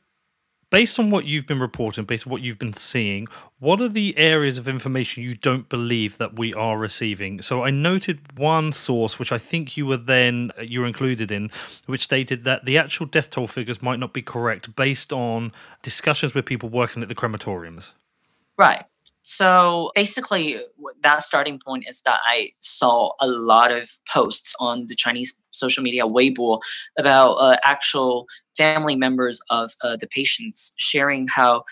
based 0.70 1.00
on 1.00 1.10
what 1.10 1.26
you've 1.26 1.48
been 1.48 1.60
reporting, 1.60 2.04
based 2.04 2.28
on 2.28 2.32
what 2.32 2.42
you've 2.42 2.60
been 2.60 2.74
seeing, 2.74 3.28
what 3.60 3.80
are 3.80 3.90
the 3.90 4.18
areas 4.18 4.58
of 4.58 4.68
information 4.68 5.24
you 5.24 5.36
don't 5.36 5.70
believe 5.70 6.18
that 6.18 6.38
we 6.38 6.54
are 6.54 6.78
receiving? 6.78 7.42
So 7.42 7.64
I 7.64 7.70
noted 7.70 8.38
one 8.38 8.72
source, 8.72 9.18
which 9.18 9.32
I 9.32 9.38
think 9.38 9.78
you 9.78 9.86
were 9.86 9.98
then 9.98 10.52
uh, 10.58 10.64
you 10.64 10.82
were 10.82 10.88
included 10.88 11.32
in, 11.32 11.50
which 11.86 12.02
stated 12.02 12.44
that 12.44 12.66
the 12.66 12.78
actual 12.78 13.06
death 13.06 13.30
toll 13.30 13.48
figures 13.48 13.82
might 13.82 14.00
not 14.00 14.14
be 14.14 14.22
correct 14.22 14.76
based 14.76 15.14
on 15.14 15.52
discussions 15.82 16.34
with 16.34 16.46
people 16.46 16.70
working 16.70 17.02
at 17.02 17.10
the 17.10 17.16
crematoriums. 17.16 17.92
Right. 18.58 18.86
So 19.28 19.92
basically, 19.96 20.58
that 21.02 21.24
starting 21.24 21.60
point 21.60 21.86
is 21.90 22.04
that 22.04 22.20
I 22.26 22.52
saw 22.60 23.10
a 23.20 23.26
lot 23.26 23.72
of 23.72 23.90
posts 24.08 24.54
on 24.60 24.86
the 24.88 24.94
Chinese 24.94 25.34
social 25.50 25.82
media 25.82 26.04
Weibo 26.04 26.60
about 26.96 27.34
uh, 27.34 27.58
actual 27.64 28.28
family 28.56 28.96
members 28.96 29.42
of 29.50 29.72
uh, 29.82 29.98
the 29.98 30.06
patients 30.06 30.74
sharing 30.78 31.28
how 31.28 31.64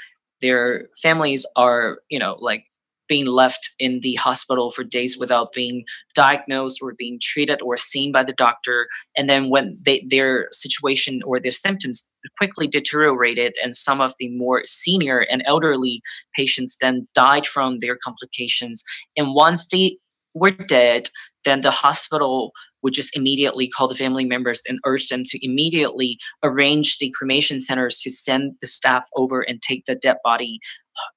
their 0.42 0.90
families 1.00 1.46
are, 1.56 2.00
you 2.10 2.18
know, 2.18 2.38
like 2.40 2.66
being 3.08 3.26
left 3.26 3.70
in 3.80 4.00
the 4.02 4.16
hospital 4.16 4.72
for 4.72 4.84
days 4.84 5.18
without 5.18 5.54
being 5.54 5.84
diagnosed 6.16 6.80
or 6.82 6.94
being 6.98 7.20
treated 7.22 7.62
or 7.62 7.78
seen 7.78 8.12
by 8.12 8.24
the 8.24 8.34
doctor. 8.34 8.88
And 9.18 9.30
then 9.30 9.50
when 9.50 9.78
they, 9.86 10.06
their 10.10 10.48
situation 10.52 11.22
or 11.26 11.40
their 11.40 11.52
symptoms 11.52 12.10
quickly 12.38 12.68
deteriorated 12.68 13.54
and 13.64 13.76
some 13.76 14.00
of 14.00 14.14
the 14.20 14.30
more 14.30 14.64
senior 14.66 15.20
and 15.20 15.44
elderly 15.46 16.02
patients 16.36 16.78
then 16.80 17.08
died 17.14 17.48
from 17.48 17.80
their 17.80 17.98
complications. 18.02 18.84
And 19.18 19.36
once 19.36 19.66
they 19.68 19.98
were 20.34 20.52
dead 20.52 21.10
then 21.46 21.62
the 21.62 21.72
hospital 21.72 22.52
would 22.84 22.94
just 22.94 23.16
immediately 23.16 23.68
call 23.68 23.88
the 23.88 23.96
family 23.96 24.26
members 24.26 24.62
and 24.68 24.80
urge 24.86 25.08
them 25.08 25.24
to 25.24 25.46
immediately 25.46 26.20
arrange 26.44 26.98
the 27.00 27.14
cremation 27.18 27.60
centers 27.60 27.98
to 28.00 28.12
send 28.12 28.54
the 28.62 28.68
staff 28.68 29.08
over 29.16 29.42
and 29.42 29.62
take 29.62 29.86
the 29.86 29.96
dead 29.96 30.18
body 30.24 30.60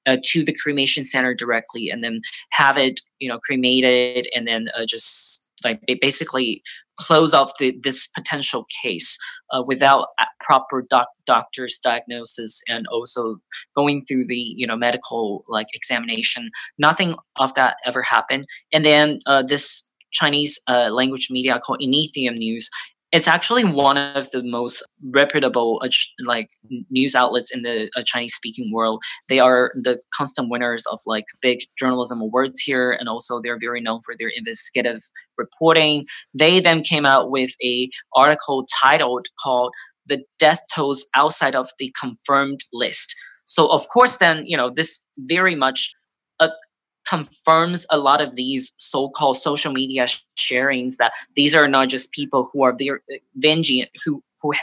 uh, 0.05 0.17
to 0.23 0.43
the 0.43 0.53
cremation 0.53 1.05
center 1.05 1.35
directly 1.35 1.89
and 1.89 2.03
then 2.03 2.21
have 2.51 2.77
it 2.77 2.99
you 3.19 3.29
know 3.29 3.39
cremated 3.39 4.27
and 4.33 4.47
then 4.47 4.69
uh, 4.75 4.85
just 4.85 5.47
like 5.63 5.81
basically 6.01 6.61
close 6.97 7.33
off 7.33 7.51
the, 7.59 7.77
this 7.81 8.07
potential 8.07 8.65
case 8.83 9.17
uh, 9.51 9.63
without 9.65 10.07
proper 10.39 10.81
doc- 10.81 11.07
doctor's 11.25 11.79
diagnosis 11.79 12.61
and 12.67 12.85
also 12.87 13.37
going 13.75 14.03
through 14.05 14.25
the 14.25 14.53
you 14.55 14.65
know 14.65 14.75
medical 14.75 15.43
like 15.47 15.67
examination. 15.73 16.49
Nothing 16.77 17.15
of 17.37 17.53
that 17.55 17.77
ever 17.85 18.01
happened. 18.01 18.45
And 18.73 18.83
then 18.83 19.19
uh, 19.25 19.43
this 19.43 19.83
Chinese 20.17 20.59
uh, 20.67 20.89
language 20.89 21.27
media 21.29 21.59
called 21.63 21.79
Initium 21.81 22.37
News. 22.37 22.69
It's 23.13 23.27
actually 23.27 23.63
one 23.63 23.97
of 23.97 24.29
the 24.31 24.43
most 24.43 24.83
reputable 25.13 25.81
uh, 25.81 25.89
like 26.25 26.49
news 26.89 27.15
outlets 27.15 27.51
in 27.55 27.61
the 27.61 27.89
uh, 27.95 28.03
Chinese 28.05 28.35
speaking 28.35 28.69
world. 28.73 29.01
They 29.29 29.39
are 29.39 29.71
the 29.75 29.99
constant 30.13 30.49
winners 30.49 30.83
of 30.91 30.99
like 31.05 31.23
big 31.41 31.59
journalism 31.79 32.19
awards 32.19 32.59
here, 32.59 32.91
and 32.91 33.07
also 33.07 33.39
they're 33.39 33.59
very 33.59 33.79
known 33.79 34.01
for 34.03 34.13
their 34.19 34.31
investigative 34.35 34.99
reporting. 35.37 36.05
They 36.33 36.59
then 36.59 36.81
came 36.83 37.05
out 37.05 37.31
with 37.31 37.51
a 37.63 37.89
article 38.13 38.65
titled 38.81 39.27
called 39.41 39.71
"The 40.05 40.19
Death 40.37 40.61
Tolls 40.73 41.05
Outside 41.15 41.55
of 41.55 41.69
the 41.79 41.93
Confirmed 41.97 42.59
List." 42.73 43.15
So 43.45 43.67
of 43.67 43.87
course, 43.87 44.17
then 44.17 44.43
you 44.45 44.57
know 44.57 44.69
this 44.75 45.01
very 45.17 45.55
much 45.55 45.93
confirms 47.07 47.85
a 47.89 47.97
lot 47.97 48.21
of 48.21 48.35
these 48.35 48.73
so-called 48.77 49.37
social 49.37 49.71
media 49.71 50.05
sharings 50.37 50.97
that 50.97 51.13
these 51.35 51.55
are 51.55 51.67
not 51.67 51.89
just 51.89 52.11
people 52.11 52.49
who 52.51 52.63
are 52.63 52.73
very 52.73 52.99
uh, 53.13 53.17
vengeant 53.35 53.89
who 54.03 54.21
who 54.41 54.53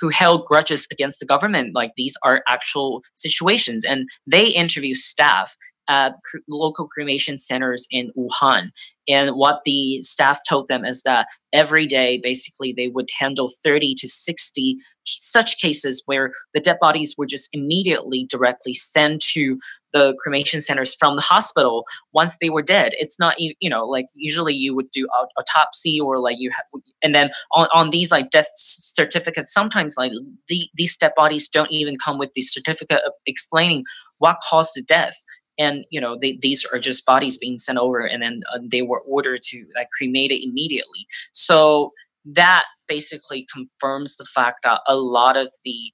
who 0.00 0.08
held 0.08 0.44
grudges 0.44 0.86
against 0.90 1.20
the 1.20 1.26
government. 1.26 1.74
Like 1.74 1.92
these 1.96 2.16
are 2.22 2.42
actual 2.48 3.02
situations. 3.14 3.84
And 3.84 4.08
they 4.26 4.46
interview 4.46 4.94
staff 4.94 5.56
at 5.88 6.16
cr- 6.24 6.38
local 6.48 6.88
cremation 6.88 7.38
centers 7.38 7.86
in 7.90 8.12
Wuhan. 8.16 8.70
And 9.06 9.36
what 9.36 9.60
the 9.64 10.02
staff 10.02 10.40
told 10.48 10.68
them 10.68 10.84
is 10.84 11.02
that 11.02 11.26
every 11.52 11.86
day, 11.86 12.20
basically, 12.22 12.72
they 12.72 12.88
would 12.88 13.10
handle 13.18 13.50
30 13.62 13.94
to 13.96 14.08
60 14.08 14.78
such 15.06 15.60
cases 15.60 16.02
where 16.06 16.32
the 16.54 16.60
dead 16.60 16.78
bodies 16.80 17.14
were 17.18 17.26
just 17.26 17.50
immediately 17.52 18.26
directly 18.30 18.72
sent 18.72 19.20
to 19.20 19.58
the 19.92 20.16
cremation 20.18 20.62
centers 20.62 20.94
from 20.94 21.16
the 21.16 21.22
hospital 21.22 21.84
once 22.12 22.38
they 22.40 22.48
were 22.48 22.62
dead. 22.62 22.92
It's 22.98 23.18
not, 23.18 23.34
you 23.38 23.68
know, 23.68 23.86
like 23.86 24.06
usually 24.14 24.54
you 24.54 24.74
would 24.74 24.90
do 24.90 25.06
autopsy 25.38 26.00
or 26.00 26.18
like 26.18 26.36
you 26.38 26.50
have, 26.50 26.64
and 27.02 27.14
then 27.14 27.30
on, 27.52 27.68
on 27.74 27.90
these 27.90 28.10
like 28.10 28.30
death 28.30 28.48
certificates, 28.56 29.52
sometimes 29.52 29.96
like 29.98 30.12
the, 30.48 30.68
these 30.74 30.96
dead 30.96 31.12
bodies 31.14 31.48
don't 31.48 31.70
even 31.70 31.98
come 31.98 32.18
with 32.18 32.30
the 32.34 32.42
certificate 32.42 33.02
explaining 33.26 33.84
what 34.18 34.38
caused 34.48 34.70
the 34.74 34.82
death 34.82 35.22
and 35.58 35.84
you 35.90 36.00
know 36.00 36.18
they, 36.20 36.38
these 36.40 36.64
are 36.72 36.78
just 36.78 37.06
bodies 37.06 37.36
being 37.38 37.58
sent 37.58 37.78
over 37.78 38.00
and 38.00 38.22
then 38.22 38.38
uh, 38.52 38.58
they 38.70 38.82
were 38.82 39.00
ordered 39.00 39.42
to 39.42 39.66
like 39.74 39.88
cremate 39.96 40.30
it 40.30 40.46
immediately. 40.46 41.06
So 41.32 41.92
that 42.24 42.64
basically 42.88 43.46
confirms 43.52 44.16
the 44.16 44.24
fact 44.24 44.60
that 44.64 44.80
a 44.86 44.96
lot 44.96 45.36
of 45.36 45.52
the 45.64 45.92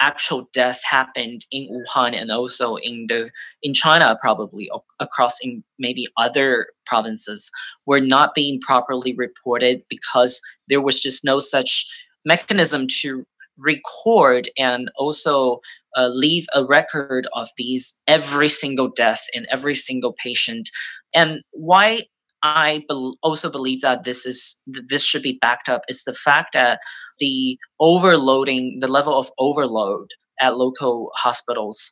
actual 0.00 0.48
death 0.52 0.80
happened 0.88 1.44
in 1.50 1.68
Wuhan 1.68 2.14
and 2.14 2.30
also 2.30 2.76
in 2.76 3.06
the 3.08 3.30
in 3.62 3.74
China 3.74 4.16
probably 4.20 4.70
across 5.00 5.38
in 5.40 5.64
maybe 5.78 6.06
other 6.16 6.68
provinces 6.86 7.50
were 7.86 8.00
not 8.00 8.34
being 8.34 8.60
properly 8.60 9.14
reported 9.14 9.82
because 9.88 10.40
there 10.68 10.80
was 10.80 11.00
just 11.00 11.24
no 11.24 11.40
such 11.40 11.86
mechanism 12.24 12.86
to 13.00 13.26
record 13.56 14.48
and 14.56 14.90
also 14.96 15.60
uh, 15.96 16.08
leave 16.08 16.46
a 16.54 16.64
record 16.64 17.28
of 17.34 17.48
these 17.56 17.94
every 18.06 18.48
single 18.48 18.88
death 18.88 19.22
in 19.32 19.46
every 19.50 19.74
single 19.74 20.14
patient. 20.22 20.70
And 21.14 21.42
why 21.52 22.02
i 22.42 22.84
be- 22.88 23.14
also 23.22 23.50
believe 23.50 23.80
that 23.80 24.04
this 24.04 24.24
is 24.24 24.56
this 24.88 25.04
should 25.04 25.22
be 25.22 25.38
backed 25.40 25.68
up 25.68 25.82
is 25.88 26.04
the 26.04 26.14
fact 26.14 26.50
that 26.52 26.78
the 27.18 27.58
overloading 27.80 28.78
the 28.80 28.86
level 28.86 29.18
of 29.18 29.30
overload 29.38 30.08
at 30.40 30.56
local 30.56 31.10
hospitals 31.16 31.90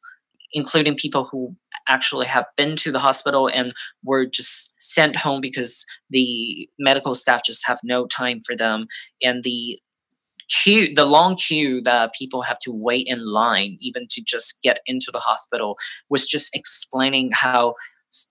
including 0.52 0.94
people 0.94 1.28
who 1.30 1.54
actually 1.88 2.26
have 2.26 2.46
been 2.56 2.76
to 2.76 2.92
the 2.92 2.98
hospital 2.98 3.48
and 3.52 3.74
were 4.04 4.24
just 4.24 4.74
sent 4.78 5.16
home 5.16 5.40
because 5.40 5.84
the 6.10 6.68
medical 6.78 7.14
staff 7.14 7.42
just 7.44 7.66
have 7.66 7.78
no 7.82 8.06
time 8.06 8.38
for 8.44 8.56
them 8.56 8.86
and 9.22 9.42
the 9.42 9.78
queue, 10.48 10.94
the 10.94 11.04
long 11.04 11.36
queue 11.36 11.80
that 11.82 12.14
people 12.14 12.42
have 12.42 12.58
to 12.60 12.72
wait 12.72 13.06
in 13.06 13.26
line 13.26 13.76
even 13.80 14.06
to 14.10 14.22
just 14.22 14.62
get 14.62 14.80
into 14.86 15.10
the 15.12 15.18
hospital 15.18 15.76
was 16.08 16.26
just 16.26 16.54
explaining 16.54 17.30
how 17.32 17.74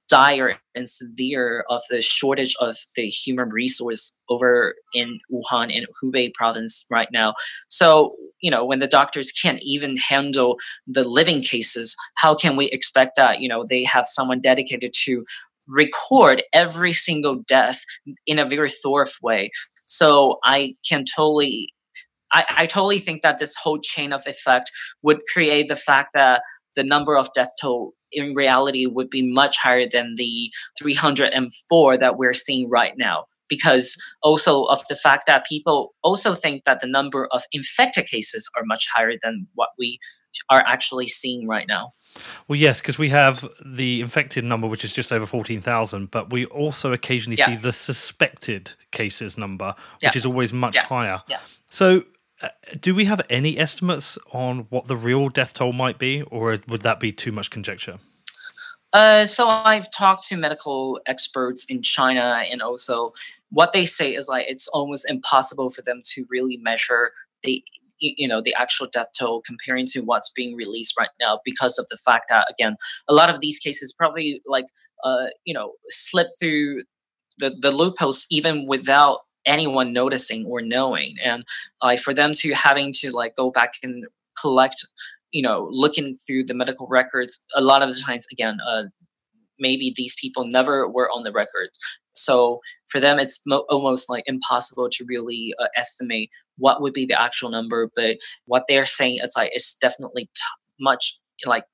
dire 0.09 0.55
and 0.73 0.89
severe 0.89 1.65
of 1.69 1.81
the 1.89 2.01
shortage 2.01 2.55
of 2.59 2.77
the 2.95 3.07
human 3.07 3.49
resource 3.49 4.13
over 4.29 4.75
in 4.93 5.19
Wuhan 5.31 5.71
in 5.71 5.85
Hubei 6.01 6.33
province 6.33 6.85
right 6.89 7.09
now. 7.11 7.33
So, 7.67 8.15
you 8.39 8.49
know, 8.49 8.65
when 8.65 8.79
the 8.79 8.87
doctors 8.87 9.31
can't 9.31 9.59
even 9.61 9.97
handle 9.97 10.57
the 10.87 11.03
living 11.03 11.41
cases, 11.41 11.95
how 12.15 12.35
can 12.35 12.55
we 12.55 12.67
expect 12.67 13.15
that, 13.17 13.41
you 13.41 13.49
know, 13.49 13.65
they 13.67 13.83
have 13.83 14.07
someone 14.07 14.39
dedicated 14.39 14.91
to 15.05 15.23
record 15.67 16.43
every 16.53 16.93
single 16.93 17.35
death 17.47 17.83
in 18.27 18.39
a 18.39 18.47
very 18.47 18.71
thorough 18.71 19.05
way. 19.21 19.51
So 19.85 20.39
I 20.43 20.75
can 20.87 21.05
totally 21.05 21.74
I, 22.33 22.45
I 22.49 22.65
totally 22.65 22.99
think 22.99 23.21
that 23.21 23.39
this 23.39 23.55
whole 23.55 23.79
chain 23.79 24.13
of 24.13 24.25
effect 24.27 24.71
would 25.03 25.21
create 25.31 25.67
the 25.67 25.75
fact 25.75 26.09
that 26.13 26.41
the 26.75 26.83
number 26.83 27.17
of 27.17 27.31
death 27.33 27.51
toll 27.61 27.93
in 28.11 28.33
reality 28.33 28.85
would 28.85 29.09
be 29.09 29.21
much 29.21 29.57
higher 29.57 29.87
than 29.89 30.15
the 30.17 30.51
304 30.77 31.97
that 31.97 32.17
we're 32.17 32.33
seeing 32.33 32.69
right 32.69 32.93
now 32.97 33.25
because 33.47 33.97
also 34.23 34.63
of 34.63 34.81
the 34.89 34.95
fact 34.95 35.27
that 35.27 35.45
people 35.45 35.93
also 36.03 36.35
think 36.35 36.63
that 36.65 36.79
the 36.81 36.87
number 36.87 37.27
of 37.27 37.43
infected 37.51 38.07
cases 38.07 38.49
are 38.57 38.63
much 38.65 38.87
higher 38.93 39.13
than 39.21 39.47
what 39.53 39.69
we 39.77 39.99
are 40.49 40.63
actually 40.67 41.07
seeing 41.07 41.47
right 41.47 41.67
now. 41.67 41.93
Well, 42.47 42.57
yes, 42.57 42.79
because 42.79 42.97
we 42.97 43.09
have 43.09 43.47
the 43.63 44.01
infected 44.01 44.43
number, 44.43 44.67
which 44.67 44.83
is 44.83 44.93
just 44.93 45.11
over 45.11 45.25
14,000, 45.25 46.11
but 46.11 46.31
we 46.31 46.45
also 46.45 46.93
occasionally 46.93 47.37
yeah. 47.37 47.47
see 47.47 47.55
the 47.55 47.73
suspected 47.73 48.71
cases 48.91 49.37
number, 49.37 49.75
which 49.95 50.03
yeah. 50.03 50.11
is 50.15 50.25
always 50.25 50.53
much 50.53 50.75
yeah. 50.75 50.85
higher. 50.85 51.21
So, 51.69 52.03
do 52.79 52.95
we 52.95 53.05
have 53.05 53.21
any 53.29 53.57
estimates 53.57 54.17
on 54.31 54.67
what 54.69 54.87
the 54.87 54.95
real 54.95 55.29
death 55.29 55.53
toll 55.53 55.73
might 55.73 55.99
be, 55.99 56.21
or 56.23 56.57
would 56.67 56.81
that 56.81 56.99
be 56.99 57.11
too 57.11 57.31
much 57.31 57.49
conjecture? 57.49 57.99
Uh, 58.93 59.25
so 59.25 59.49
I've 59.49 59.91
talked 59.91 60.25
to 60.27 60.37
medical 60.37 60.99
experts 61.05 61.65
in 61.65 61.81
China, 61.81 62.43
and 62.49 62.61
also 62.61 63.13
what 63.51 63.73
they 63.73 63.85
say 63.85 64.15
is 64.15 64.27
like 64.27 64.45
it's 64.47 64.67
almost 64.69 65.09
impossible 65.09 65.69
for 65.69 65.81
them 65.81 66.01
to 66.13 66.25
really 66.29 66.57
measure 66.57 67.11
the 67.43 67.63
you 67.99 68.27
know 68.27 68.41
the 68.41 68.53
actual 68.55 68.87
death 68.87 69.07
toll 69.17 69.41
comparing 69.41 69.85
to 69.87 70.01
what's 70.01 70.29
being 70.29 70.55
released 70.55 70.97
right 70.97 71.09
now 71.19 71.39
because 71.45 71.77
of 71.77 71.87
the 71.89 71.97
fact 71.97 72.25
that 72.29 72.45
again 72.49 72.75
a 73.07 73.13
lot 73.13 73.29
of 73.29 73.39
these 73.39 73.57
cases 73.57 73.93
probably 73.93 74.41
like 74.45 74.65
uh 75.03 75.27
you 75.45 75.53
know 75.53 75.73
slip 75.89 76.27
through 76.39 76.83
the 77.37 77.55
the 77.61 77.71
loopholes 77.71 78.25
even 78.29 78.67
without 78.67 79.21
anyone 79.45 79.93
noticing 79.93 80.45
or 80.45 80.61
knowing 80.61 81.15
and 81.23 81.43
like 81.81 81.99
for 81.99 82.13
them 82.13 82.33
to 82.33 82.53
having 82.53 82.91
to 82.93 83.11
like 83.11 83.35
go 83.35 83.51
back 83.51 83.73
and 83.83 84.05
collect 84.39 84.85
you 85.31 85.41
know 85.41 85.67
looking 85.71 86.15
through 86.15 86.43
the 86.43 86.53
medical 86.53 86.87
records 86.87 87.43
a 87.55 87.61
lot 87.61 87.81
of 87.81 87.89
the 87.89 88.01
times 88.01 88.25
again 88.31 88.57
uh, 88.67 88.83
maybe 89.59 89.93
these 89.95 90.15
people 90.19 90.45
never 90.45 90.87
were 90.87 91.09
on 91.11 91.23
the 91.23 91.31
records 91.31 91.77
so 92.13 92.59
for 92.87 92.99
them 92.99 93.19
it's 93.19 93.41
mo- 93.45 93.65
almost 93.69 94.09
like 94.09 94.23
impossible 94.27 94.89
to 94.89 95.05
really 95.05 95.53
uh, 95.59 95.67
estimate 95.75 96.29
what 96.57 96.81
would 96.81 96.93
be 96.93 97.05
the 97.05 97.19
actual 97.19 97.49
number 97.49 97.89
but 97.95 98.17
what 98.45 98.63
they're 98.67 98.85
saying 98.85 99.19
it's 99.21 99.35
like 99.35 99.51
it's 99.53 99.75
definitely 99.75 100.25
t- 100.25 100.41
much 100.79 101.19
like 101.45 101.65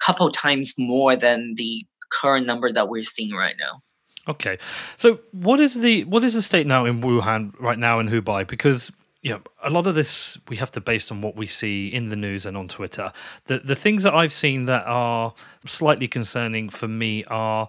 couple 0.00 0.30
times 0.30 0.74
more 0.78 1.16
than 1.16 1.54
the 1.56 1.84
current 2.10 2.46
number 2.46 2.72
that 2.72 2.88
we're 2.88 3.02
seeing 3.02 3.34
right 3.34 3.56
now. 3.58 3.82
Okay, 4.28 4.58
so 4.96 5.20
what 5.32 5.58
is 5.58 5.74
the 5.74 6.04
what 6.04 6.22
is 6.22 6.34
the 6.34 6.42
state 6.42 6.66
now 6.66 6.84
in 6.84 7.00
Wuhan 7.00 7.54
right 7.58 7.78
now 7.78 7.98
in 7.98 8.08
Hubei? 8.08 8.46
Because 8.46 8.92
you 9.22 9.30
know, 9.32 9.40
a 9.64 9.70
lot 9.70 9.86
of 9.86 9.94
this 9.94 10.38
we 10.48 10.56
have 10.56 10.70
to 10.72 10.80
based 10.80 11.10
on 11.10 11.22
what 11.22 11.34
we 11.34 11.46
see 11.46 11.88
in 11.88 12.10
the 12.10 12.16
news 12.16 12.44
and 12.44 12.56
on 12.56 12.68
Twitter. 12.68 13.12
The 13.46 13.58
the 13.60 13.74
things 13.74 14.02
that 14.02 14.14
I've 14.14 14.32
seen 14.32 14.66
that 14.66 14.84
are 14.86 15.34
slightly 15.64 16.08
concerning 16.08 16.68
for 16.68 16.88
me 16.88 17.24
are 17.24 17.68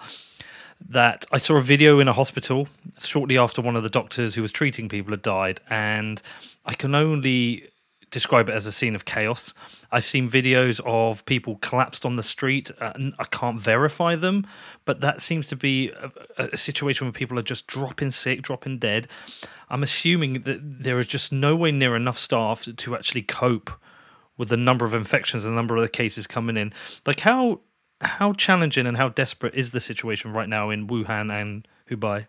that 0.90 1.26
I 1.32 1.38
saw 1.38 1.56
a 1.58 1.62
video 1.62 2.00
in 2.00 2.08
a 2.08 2.14
hospital 2.14 2.68
shortly 2.98 3.38
after 3.38 3.62
one 3.62 3.76
of 3.76 3.84
the 3.84 3.90
doctors 3.90 4.36
who 4.36 4.42
was 4.42 4.52
treating 4.52 4.90
people 4.90 5.12
had 5.12 5.22
died, 5.22 5.62
and 5.70 6.22
I 6.66 6.74
can 6.74 6.94
only 6.94 7.70
describe 8.12 8.50
it 8.50 8.54
as 8.54 8.66
a 8.66 8.72
scene 8.72 8.96
of 8.96 9.06
chaos. 9.06 9.54
I've 9.92 10.06
seen 10.06 10.30
videos 10.30 10.80
of 10.86 11.26
people 11.26 11.58
collapsed 11.58 12.06
on 12.06 12.16
the 12.16 12.24
street. 12.24 12.72
Uh, 12.80 12.94
I 13.18 13.26
can't 13.26 13.60
verify 13.60 14.16
them, 14.16 14.48
but 14.86 15.02
that 15.02 15.22
seems 15.22 15.48
to 15.48 15.56
be 15.56 15.90
a, 15.90 16.12
a, 16.38 16.58
situation 16.58 17.08
where 17.08 17.12
people 17.12 17.38
are 17.40 17.44
just 17.44 17.68
dropping 17.68 18.12
sick, 18.12 18.42
dropping 18.42 18.80
dead. 18.80 19.08
I'm 19.70 19.84
assuming 19.84 20.42
that 20.44 20.60
there 20.62 21.00
is 21.00 21.08
just 21.08 21.32
nowhere 21.32 21.72
near 21.72 21.96
enough 21.96 22.18
staff 22.18 22.64
to, 22.64 22.74
to 22.74 22.96
actually 22.96 23.24
cope 23.24 23.72
with 24.38 24.50
the 24.50 24.58
number 24.58 24.86
of 24.86 24.94
infections 24.94 25.46
and 25.46 25.54
the 25.54 25.56
number 25.56 25.76
of 25.76 25.82
the 25.82 25.90
cases 25.90 26.26
coming 26.26 26.58
in. 26.58 26.74
Like 27.06 27.20
how 27.20 27.62
how 28.02 28.32
challenging 28.32 28.88
and 28.88 28.96
how 28.96 29.10
desperate 29.10 29.54
is 29.56 29.72
the 29.72 29.80
situation 29.82 30.32
right 30.32 30.48
now 30.48 30.70
in 30.70 30.88
Wuhan 30.88 31.32
and 31.32 31.68
Hubei? 31.90 32.28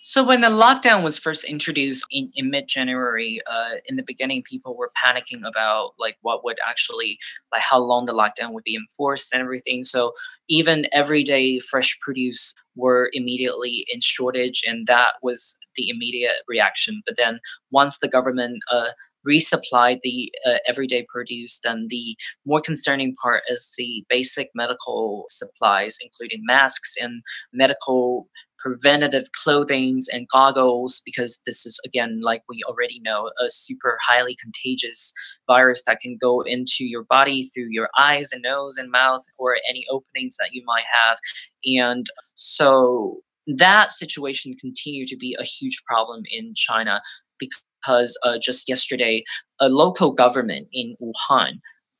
So 0.00 0.24
when 0.24 0.40
the 0.40 0.48
lockdown 0.48 1.02
was 1.02 1.18
first 1.18 1.44
introduced 1.44 2.04
in, 2.10 2.28
in 2.34 2.50
mid-January, 2.50 3.40
uh, 3.50 3.76
in 3.86 3.96
the 3.96 4.04
beginning, 4.04 4.42
people 4.44 4.76
were 4.76 4.92
panicking 4.96 5.46
about 5.46 5.92
like 5.98 6.16
what 6.22 6.44
would 6.44 6.58
actually, 6.66 7.18
like 7.52 7.62
how 7.62 7.78
long 7.78 8.06
the 8.06 8.14
lockdown 8.14 8.52
would 8.52 8.64
be 8.64 8.76
enforced 8.76 9.32
and 9.32 9.42
everything. 9.42 9.82
So 9.82 10.12
even 10.48 10.86
everyday 10.92 11.58
fresh 11.58 11.98
produce 12.00 12.54
were 12.76 13.10
immediately 13.12 13.86
in 13.92 14.00
shortage, 14.00 14.62
and 14.66 14.86
that 14.86 15.14
was 15.22 15.58
the 15.74 15.88
immediate 15.88 16.42
reaction. 16.46 17.02
But 17.04 17.16
then 17.16 17.40
once 17.72 17.98
the 17.98 18.08
government 18.08 18.60
uh, 18.70 18.90
resupplied 19.26 19.98
the 20.02 20.32
uh, 20.46 20.58
everyday 20.66 21.04
produce, 21.08 21.58
then 21.64 21.88
the 21.90 22.16
more 22.46 22.60
concerning 22.60 23.16
part 23.20 23.42
is 23.50 23.74
the 23.76 24.04
basic 24.08 24.48
medical 24.54 25.26
supplies, 25.28 25.98
including 26.00 26.42
masks 26.46 26.94
and 27.00 27.22
medical 27.52 28.28
preventative 28.68 29.32
clothing 29.32 30.00
and 30.12 30.28
goggles 30.28 31.00
because 31.06 31.40
this 31.46 31.64
is 31.64 31.80
again 31.86 32.20
like 32.22 32.42
we 32.50 32.62
already 32.68 33.00
know 33.02 33.30
a 33.42 33.48
super 33.48 33.96
highly 34.06 34.36
contagious 34.38 35.10
virus 35.46 35.82
that 35.86 36.00
can 36.00 36.18
go 36.20 36.42
into 36.42 36.84
your 36.84 37.04
body 37.04 37.44
through 37.44 37.68
your 37.70 37.88
eyes 37.98 38.30
and 38.30 38.42
nose 38.42 38.76
and 38.76 38.90
mouth 38.90 39.22
or 39.38 39.56
any 39.70 39.86
openings 39.90 40.36
that 40.38 40.50
you 40.52 40.62
might 40.66 40.84
have. 41.02 41.16
And 41.64 42.04
so 42.34 43.20
that 43.56 43.90
situation 43.90 44.54
continued 44.60 45.08
to 45.08 45.16
be 45.16 45.34
a 45.40 45.44
huge 45.44 45.80
problem 45.86 46.22
in 46.30 46.52
china 46.54 47.00
because 47.38 48.18
uh, 48.22 48.36
just 48.38 48.68
yesterday 48.68 49.24
a 49.60 49.70
local 49.70 50.12
government 50.12 50.68
in 50.74 50.94
wuhan 51.00 51.52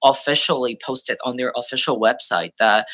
officially 0.04 0.78
posted 0.85 1.16
on 1.24 1.37
their 1.37 1.52
official 1.57 1.98
website 1.98 2.52
that 2.59 2.87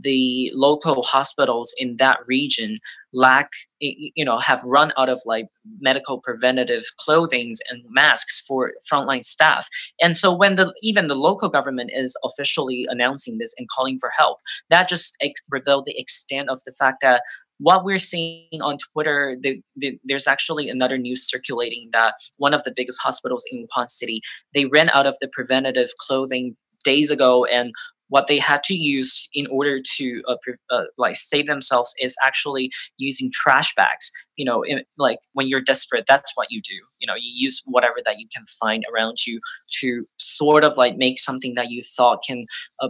the 0.00 0.50
local 0.54 1.02
hospitals 1.02 1.74
in 1.78 1.96
that 1.96 2.18
region 2.26 2.78
lack 3.12 3.50
you 3.80 4.24
know 4.24 4.38
have 4.38 4.62
run 4.64 4.92
out 4.98 5.08
of 5.08 5.20
like 5.24 5.46
medical 5.80 6.20
preventative 6.20 6.82
clothing 6.98 7.54
and 7.70 7.82
masks 7.88 8.42
for 8.46 8.72
frontline 8.90 9.24
staff. 9.24 9.68
And 10.00 10.16
so 10.16 10.34
when 10.34 10.56
the 10.56 10.74
even 10.82 11.08
the 11.08 11.14
local 11.14 11.48
government 11.48 11.90
is 11.94 12.16
officially 12.24 12.86
announcing 12.88 13.38
this 13.38 13.54
and 13.58 13.68
calling 13.68 13.98
for 13.98 14.10
help 14.16 14.38
that 14.70 14.88
just 14.88 15.16
ex- 15.20 15.40
revealed 15.50 15.84
the 15.86 15.98
extent 15.98 16.50
of 16.50 16.60
the 16.66 16.72
fact 16.72 16.98
that 17.02 17.22
what 17.58 17.84
we're 17.84 17.98
seeing 17.98 18.60
on 18.60 18.76
Twitter, 18.92 19.36
the, 19.40 19.62
the, 19.76 19.98
there's 20.04 20.26
actually 20.26 20.68
another 20.68 20.98
news 20.98 21.26
circulating 21.26 21.88
that 21.92 22.14
one 22.36 22.52
of 22.52 22.62
the 22.64 22.72
biggest 22.74 23.00
hospitals 23.00 23.44
in 23.50 23.66
Wuhan 23.66 23.88
City, 23.88 24.20
they 24.54 24.66
ran 24.66 24.90
out 24.90 25.06
of 25.06 25.16
the 25.20 25.28
preventative 25.28 25.88
clothing 25.98 26.54
days 26.84 27.10
ago 27.10 27.44
and 27.46 27.72
what 28.08 28.26
they 28.26 28.38
had 28.38 28.62
to 28.64 28.74
use 28.74 29.28
in 29.34 29.46
order 29.48 29.80
to 29.96 30.22
uh, 30.28 30.36
uh, 30.70 30.84
like 30.96 31.16
save 31.16 31.46
themselves 31.46 31.94
is 32.00 32.14
actually 32.24 32.70
using 32.98 33.30
trash 33.32 33.74
bags 33.74 34.10
you 34.36 34.44
know 34.44 34.62
in, 34.62 34.82
like 34.98 35.18
when 35.32 35.48
you're 35.48 35.60
desperate 35.60 36.04
that's 36.06 36.32
what 36.34 36.48
you 36.50 36.60
do 36.62 36.74
you 36.98 37.06
know 37.06 37.14
you 37.14 37.32
use 37.34 37.62
whatever 37.66 37.96
that 38.04 38.18
you 38.18 38.26
can 38.34 38.44
find 38.60 38.84
around 38.92 39.26
you 39.26 39.40
to 39.68 40.06
sort 40.18 40.64
of 40.64 40.76
like 40.76 40.96
make 40.96 41.18
something 41.18 41.54
that 41.54 41.70
you 41.70 41.82
thought 41.82 42.20
can 42.26 42.46
uh, 42.80 42.88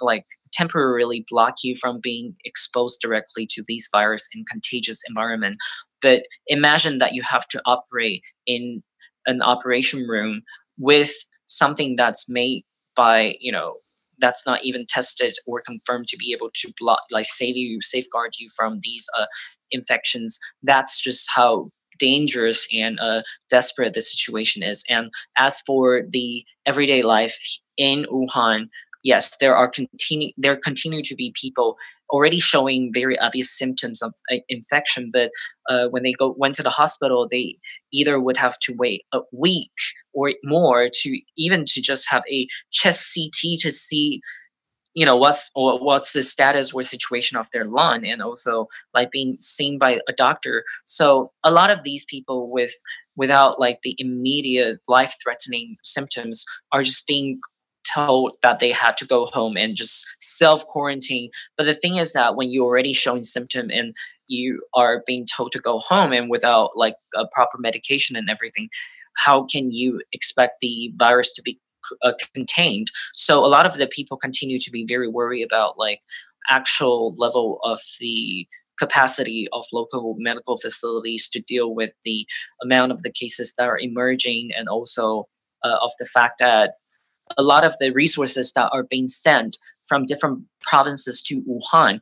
like 0.00 0.24
temporarily 0.56 1.24
block 1.28 1.56
you 1.62 1.74
from 1.76 2.00
being 2.00 2.34
exposed 2.44 3.00
directly 3.00 3.46
to 3.50 3.62
these 3.68 3.88
virus 3.92 4.26
in 4.34 4.44
contagious 4.50 5.00
environment. 5.08 5.56
But 6.00 6.22
imagine 6.46 6.98
that 6.98 7.12
you 7.12 7.22
have 7.22 7.46
to 7.48 7.60
operate 7.66 8.22
in 8.46 8.82
an 9.26 9.42
operation 9.42 10.06
room 10.06 10.42
with 10.78 11.12
something 11.46 11.96
that's 11.96 12.28
made 12.28 12.64
by 12.94 13.34
you 13.40 13.52
know 13.52 13.74
that's 14.18 14.44
not 14.46 14.64
even 14.64 14.86
tested 14.88 15.36
or 15.46 15.62
confirmed 15.62 16.08
to 16.08 16.16
be 16.16 16.32
able 16.32 16.50
to 16.54 16.72
block 16.78 17.00
like 17.10 17.26
save 17.26 17.56
you 17.56 17.80
safeguard 17.82 18.32
you 18.38 18.48
from 18.56 18.78
these 18.82 19.06
uh, 19.18 19.26
infections. 19.70 20.38
That's 20.62 21.00
just 21.00 21.28
how 21.34 21.70
dangerous 21.98 22.66
and 22.74 22.98
uh, 23.00 23.22
desperate 23.50 23.94
the 23.94 24.02
situation 24.02 24.62
is. 24.62 24.84
And 24.88 25.10
as 25.38 25.60
for 25.66 26.02
the 26.10 26.44
everyday 26.66 27.02
life 27.02 27.38
in 27.76 28.06
wuhan 28.10 28.68
yes 29.04 29.36
there 29.38 29.54
are 29.54 29.68
continue 29.70 30.32
there 30.36 30.56
continue 30.56 31.02
to 31.02 31.14
be 31.14 31.32
people 31.40 31.76
already 32.10 32.40
showing 32.40 32.92
very 32.92 33.18
obvious 33.18 33.50
symptoms 33.50 34.02
of 34.02 34.14
uh, 34.32 34.36
infection 34.48 35.10
but 35.12 35.30
uh, 35.68 35.88
when 35.88 36.02
they 36.02 36.12
go 36.12 36.34
went 36.38 36.54
to 36.54 36.62
the 36.62 36.70
hospital 36.70 37.26
they 37.30 37.56
either 37.92 38.20
would 38.20 38.36
have 38.36 38.58
to 38.58 38.74
wait 38.74 39.04
a 39.12 39.20
week 39.32 39.72
or 40.12 40.32
more 40.44 40.88
to 40.92 41.18
even 41.36 41.64
to 41.66 41.80
just 41.80 42.08
have 42.08 42.22
a 42.30 42.46
chest 42.70 43.12
ct 43.14 43.60
to 43.60 43.72
see 43.72 44.20
you 44.96 45.04
know 45.04 45.16
what's 45.16 45.50
what's 45.54 46.14
the 46.14 46.22
status 46.22 46.72
or 46.72 46.82
situation 46.82 47.36
of 47.36 47.50
their 47.50 47.66
lung 47.66 48.06
and 48.06 48.22
also 48.22 48.66
like 48.94 49.10
being 49.10 49.36
seen 49.40 49.78
by 49.78 50.00
a 50.08 50.12
doctor. 50.12 50.64
So 50.86 51.30
a 51.44 51.50
lot 51.50 51.70
of 51.70 51.84
these 51.84 52.06
people 52.06 52.50
with 52.50 52.72
without 53.14 53.60
like 53.60 53.80
the 53.82 53.94
immediate 53.98 54.78
life 54.88 55.14
threatening 55.22 55.76
symptoms 55.82 56.46
are 56.72 56.82
just 56.82 57.06
being 57.06 57.40
told 57.94 58.36
that 58.42 58.60
they 58.60 58.72
had 58.72 58.96
to 58.98 59.06
go 59.06 59.26
home 59.26 59.56
and 59.56 59.76
just 59.76 60.06
self 60.20 60.66
quarantine. 60.66 61.30
But 61.56 61.64
the 61.64 61.74
thing 61.74 61.96
is 61.96 62.12
that 62.12 62.36
when 62.36 62.50
you're 62.50 62.66
already 62.66 62.92
showing 62.92 63.24
symptom 63.24 63.70
and 63.70 63.94
you 64.28 64.62
are 64.74 65.02
being 65.06 65.26
told 65.26 65.52
to 65.52 65.60
go 65.60 65.78
home 65.78 66.12
and 66.12 66.30
without 66.30 66.76
like 66.76 66.96
a 67.14 67.26
proper 67.32 67.58
medication 67.58 68.16
and 68.16 68.28
everything, 68.28 68.68
how 69.16 69.44
can 69.44 69.72
you 69.72 70.02
expect 70.12 70.60
the 70.60 70.92
virus 70.96 71.32
to 71.34 71.42
be 71.42 71.58
uh, 72.02 72.12
contained? 72.34 72.90
So 73.14 73.44
a 73.44 73.46
lot 73.46 73.66
of 73.66 73.74
the 73.74 73.86
people 73.86 74.16
continue 74.16 74.58
to 74.58 74.70
be 74.70 74.84
very 74.86 75.08
worried 75.08 75.44
about 75.44 75.78
like 75.78 76.00
actual 76.50 77.14
level 77.16 77.60
of 77.62 77.80
the 78.00 78.46
capacity 78.78 79.48
of 79.52 79.64
local 79.72 80.16
medical 80.18 80.56
facilities 80.56 81.28
to 81.30 81.40
deal 81.40 81.74
with 81.74 81.94
the 82.04 82.26
amount 82.62 82.92
of 82.92 83.02
the 83.02 83.10
cases 83.10 83.54
that 83.56 83.68
are 83.68 83.78
emerging 83.78 84.50
and 84.56 84.68
also 84.68 85.26
uh, 85.64 85.78
of 85.82 85.90
the 85.98 86.06
fact 86.06 86.38
that 86.38 86.74
a 87.36 87.42
lot 87.42 87.64
of 87.64 87.74
the 87.78 87.90
resources 87.90 88.52
that 88.52 88.70
are 88.72 88.84
being 88.84 89.08
sent 89.08 89.56
from 89.84 90.06
different 90.06 90.42
provinces 90.62 91.22
to 91.22 91.42
Wuhan 91.42 91.98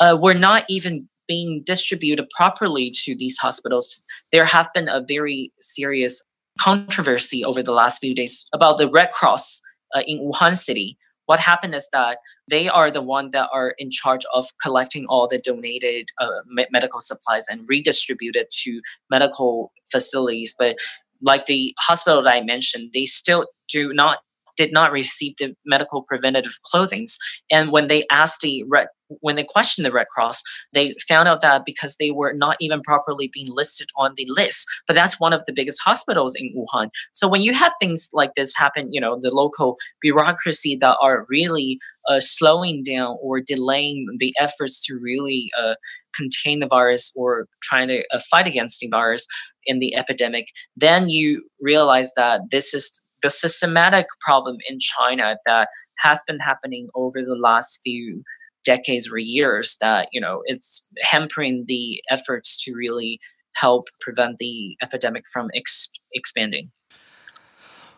uh, 0.00 0.16
were 0.20 0.34
not 0.34 0.64
even 0.68 1.08
being 1.28 1.62
distributed 1.64 2.28
properly 2.30 2.92
to 3.04 3.14
these 3.14 3.38
hospitals. 3.38 4.02
There 4.32 4.44
have 4.44 4.68
been 4.74 4.88
a 4.88 5.04
very 5.06 5.52
serious 5.60 6.22
controversy 6.58 7.44
over 7.44 7.62
the 7.62 7.72
last 7.72 8.00
few 8.00 8.14
days 8.14 8.46
about 8.52 8.78
the 8.78 8.88
Red 8.88 9.12
Cross 9.12 9.60
uh, 9.94 10.02
in 10.06 10.18
Wuhan 10.18 10.56
city. 10.56 10.98
What 11.26 11.38
happened 11.38 11.74
is 11.74 11.88
that 11.92 12.18
they 12.50 12.68
are 12.68 12.90
the 12.90 13.00
one 13.00 13.30
that 13.30 13.48
are 13.52 13.74
in 13.78 13.90
charge 13.90 14.22
of 14.34 14.46
collecting 14.60 15.06
all 15.08 15.28
the 15.28 15.38
donated 15.38 16.10
uh, 16.20 16.26
me- 16.46 16.66
medical 16.70 17.00
supplies 17.00 17.46
and 17.48 17.64
redistribute 17.68 18.36
it 18.36 18.50
to 18.64 18.82
medical 19.08 19.72
facilities. 19.90 20.54
But 20.58 20.76
like 21.22 21.46
the 21.46 21.74
hospital 21.78 22.22
that 22.22 22.30
I 22.30 22.42
mentioned, 22.42 22.90
they 22.92 23.06
still 23.06 23.46
do 23.68 23.92
not 23.94 24.18
did 24.56 24.72
not 24.72 24.92
receive 24.92 25.34
the 25.38 25.54
medical 25.64 26.02
preventative 26.02 26.58
clothings. 26.64 27.18
And 27.50 27.72
when 27.72 27.88
they 27.88 28.06
asked 28.10 28.40
the 28.40 28.64
Red, 28.64 28.88
when 29.20 29.36
they 29.36 29.44
questioned 29.44 29.84
the 29.84 29.92
Red 29.92 30.06
Cross, 30.08 30.42
they 30.72 30.94
found 31.06 31.28
out 31.28 31.40
that 31.42 31.62
because 31.66 31.96
they 31.96 32.10
were 32.10 32.32
not 32.32 32.56
even 32.60 32.80
properly 32.80 33.30
being 33.32 33.48
listed 33.50 33.88
on 33.96 34.14
the 34.16 34.26
list. 34.28 34.66
But 34.86 34.94
that's 34.94 35.20
one 35.20 35.32
of 35.32 35.42
the 35.46 35.52
biggest 35.52 35.80
hospitals 35.82 36.34
in 36.34 36.54
Wuhan. 36.56 36.88
So 37.12 37.28
when 37.28 37.42
you 37.42 37.52
have 37.52 37.72
things 37.78 38.08
like 38.12 38.30
this 38.36 38.54
happen, 38.56 38.92
you 38.92 39.00
know, 39.00 39.18
the 39.20 39.30
local 39.30 39.76
bureaucracy 40.00 40.76
that 40.76 40.96
are 41.00 41.26
really 41.28 41.78
uh, 42.08 42.20
slowing 42.20 42.82
down 42.82 43.18
or 43.20 43.40
delaying 43.40 44.06
the 44.18 44.34
efforts 44.38 44.84
to 44.86 44.98
really 45.00 45.50
uh, 45.58 45.74
contain 46.14 46.60
the 46.60 46.66
virus 46.66 47.12
or 47.14 47.46
trying 47.62 47.88
to 47.88 48.02
uh, 48.12 48.20
fight 48.30 48.46
against 48.46 48.80
the 48.80 48.88
virus 48.88 49.26
in 49.66 49.78
the 49.78 49.94
epidemic, 49.94 50.48
then 50.76 51.08
you 51.08 51.44
realize 51.60 52.12
that 52.16 52.40
this 52.50 52.74
is 52.74 53.00
the 53.22 53.30
systematic 53.30 54.06
problem 54.20 54.56
in 54.68 54.78
China 54.78 55.36
that 55.46 55.68
has 55.98 56.22
been 56.26 56.38
happening 56.38 56.88
over 56.94 57.22
the 57.22 57.36
last 57.36 57.80
few 57.82 58.22
decades 58.64 59.10
or 59.10 59.18
years 59.18 59.76
that 59.80 60.08
you 60.12 60.20
know 60.20 60.42
it's 60.44 60.88
hampering 61.00 61.64
the 61.66 62.00
efforts 62.10 62.62
to 62.64 62.74
really 62.74 63.18
help 63.54 63.88
prevent 64.00 64.38
the 64.38 64.76
epidemic 64.82 65.24
from 65.32 65.50
ex- 65.54 65.90
expanding. 66.12 66.70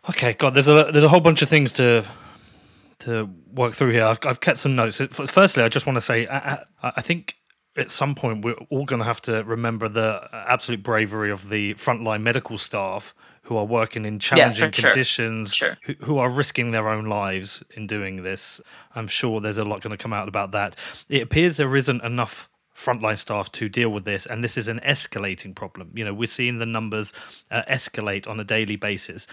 Okay, 0.08 0.34
God, 0.34 0.54
there's 0.54 0.68
a 0.68 0.90
there's 0.92 1.04
a 1.04 1.08
whole 1.08 1.20
bunch 1.20 1.42
of 1.42 1.48
things 1.48 1.72
to 1.72 2.04
to 3.00 3.28
work 3.52 3.72
through 3.72 3.92
here. 3.92 4.04
I've 4.04 4.18
I've 4.24 4.40
kept 4.40 4.58
some 4.58 4.76
notes. 4.76 5.00
Firstly, 5.10 5.62
I 5.62 5.68
just 5.68 5.86
want 5.86 5.96
to 5.96 6.00
say 6.00 6.26
I, 6.28 6.64
I 6.82 7.00
think 7.00 7.36
at 7.76 7.90
some 7.90 8.14
point 8.14 8.44
we're 8.44 8.54
all 8.70 8.84
going 8.84 9.00
to 9.00 9.04
have 9.04 9.20
to 9.22 9.42
remember 9.44 9.88
the 9.88 10.28
absolute 10.32 10.82
bravery 10.82 11.30
of 11.30 11.48
the 11.48 11.74
frontline 11.74 12.22
medical 12.22 12.56
staff 12.56 13.14
who 13.44 13.56
are 13.56 13.64
working 13.64 14.04
in 14.04 14.18
challenging 14.18 14.64
yeah, 14.64 14.70
conditions, 14.70 15.54
sure. 15.54 15.76
Who, 15.84 15.94
who, 16.00 16.18
are 16.18 16.30
risking 16.30 16.70
their 16.70 16.88
own 16.88 17.04
lives 17.04 17.62
in 17.76 17.86
doing 17.86 18.22
this. 18.22 18.60
I'm 18.94 19.06
sure 19.06 19.40
there's 19.40 19.58
a 19.58 19.64
lot 19.64 19.82
going 19.82 19.96
to 19.96 20.02
come 20.02 20.14
out 20.14 20.28
about 20.28 20.52
that. 20.52 20.76
It 21.10 21.22
appears 21.22 21.58
there 21.58 21.76
isn't 21.76 22.02
enough 22.02 22.48
frontline 22.74 23.18
staff 23.18 23.52
to 23.52 23.68
deal 23.68 23.90
with 23.90 24.04
this, 24.04 24.24
and 24.24 24.42
this 24.42 24.56
is 24.56 24.66
an 24.66 24.80
escalating 24.80 25.54
problem. 25.54 25.90
You 25.94 26.06
know, 26.06 26.14
we're 26.14 26.26
seeing 26.26 26.58
the 26.58 26.66
numbers 26.66 27.12
uh, 27.50 27.62
escalate 27.68 28.26
on 28.26 28.40
a 28.40 28.44
daily 28.44 28.76
basis, 28.76 29.26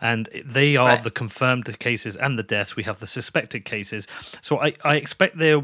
and 0.00 0.28
they 0.44 0.76
are 0.76 0.88
right. 0.88 1.02
the 1.02 1.10
confirmed 1.10 1.78
cases 1.78 2.16
and 2.16 2.38
the 2.38 2.42
deaths. 2.42 2.74
We 2.74 2.84
have 2.84 3.00
the 3.00 3.06
suspected 3.06 3.66
cases. 3.66 4.08
So 4.40 4.60
I, 4.60 4.72
I 4.82 4.96
expect 4.96 5.38
there 5.38 5.60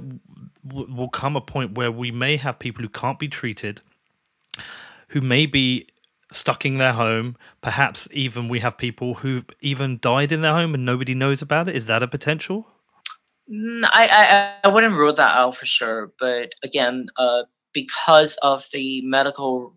w- 0.67 0.95
will 0.95 1.09
come 1.09 1.37
a 1.37 1.41
point 1.41 1.77
where 1.77 1.91
we 1.91 2.11
may 2.11 2.37
have 2.37 2.59
people 2.59 2.83
who 2.83 2.89
can't 2.89 3.19
be 3.19 3.29
treated, 3.29 3.81
who 5.09 5.23
may 5.23 5.47
be 5.47 5.89
stuck 6.35 6.64
in 6.64 6.78
their 6.78 6.93
home. 6.93 7.37
Perhaps 7.61 8.09
even 8.12 8.49
we 8.49 8.61
have 8.61 8.76
people 8.76 9.14
who've 9.14 9.45
even 9.61 9.99
died 10.01 10.32
in 10.32 10.43
their 10.43 10.55
home 10.55 10.74
and 10.74 10.85
nobody 10.85 11.14
knows 11.14 11.43
about 11.43 11.68
it. 11.68 11.76
Is 11.76 11.87
that 11.87 12.03
a 12.03 12.09
potential? 12.09 12.66
Mm, 13.51 13.85
I, 13.93 14.09
I, 14.09 14.55
I 14.64 14.68
wouldn't 14.68 14.95
rule 14.95 15.14
that 15.14 15.37
out 15.37 15.57
for 15.57 15.66
sure. 15.66 16.12
But 16.18 16.55
again, 16.62 17.09
uh, 17.16 17.43
because 17.72 18.39
of 18.43 18.66
the 18.72 19.03
medical 19.03 19.76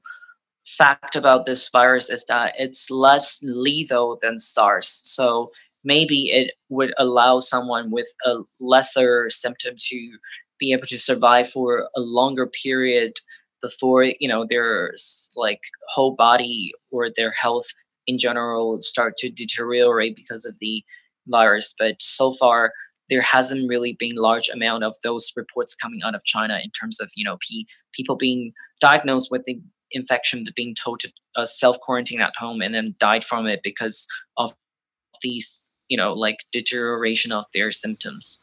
fact 0.65 1.15
about 1.15 1.45
this 1.45 1.69
virus 1.69 2.09
is 2.09 2.25
that 2.25 2.53
it's 2.57 2.89
less 2.89 3.39
lethal 3.41 4.17
than 4.21 4.37
SARS. 4.39 5.01
So 5.03 5.51
maybe 5.83 6.29
it 6.29 6.53
would 6.69 6.93
allow 6.97 7.39
someone 7.39 7.91
with 7.91 8.07
a 8.25 8.35
lesser 8.59 9.29
symptom 9.29 9.75
to 9.77 10.17
be 10.59 10.73
able 10.73 10.87
to 10.87 10.97
survive 10.97 11.49
for 11.49 11.87
a 11.95 11.99
longer 11.99 12.47
period 12.47 13.13
before 13.61 14.03
you 14.03 14.27
know 14.27 14.45
their 14.47 14.93
like 15.35 15.61
whole 15.89 16.15
body 16.15 16.71
or 16.91 17.09
their 17.15 17.31
health 17.31 17.67
in 18.07 18.17
general 18.17 18.79
start 18.79 19.17
to 19.17 19.29
deteriorate 19.29 20.15
because 20.15 20.45
of 20.45 20.55
the 20.59 20.83
virus. 21.27 21.75
But 21.77 21.95
so 22.01 22.31
far 22.31 22.71
there 23.09 23.21
hasn't 23.21 23.69
really 23.69 23.95
been 23.99 24.15
large 24.15 24.49
amount 24.49 24.83
of 24.83 24.95
those 25.03 25.31
reports 25.35 25.73
coming 25.73 26.01
out 26.03 26.15
of 26.15 26.23
china 26.25 26.59
in 26.63 26.69
terms 26.71 26.99
of 26.99 27.09
you 27.15 27.23
know 27.23 27.37
p- 27.39 27.67
people 27.93 28.15
being 28.15 28.51
diagnosed 28.79 29.29
with 29.31 29.43
the 29.45 29.59
infection 29.91 30.45
being 30.55 30.75
told 30.75 30.99
to 30.99 31.11
uh, 31.35 31.45
self 31.45 31.79
quarantine 31.79 32.21
at 32.21 32.33
home 32.37 32.61
and 32.61 32.75
then 32.75 32.95
died 32.99 33.23
from 33.23 33.47
it 33.47 33.61
because 33.63 34.07
of 34.37 34.53
these 35.21 35.71
you 35.87 35.97
know 35.97 36.13
like 36.13 36.39
deterioration 36.51 37.31
of 37.31 37.45
their 37.53 37.71
symptoms 37.71 38.39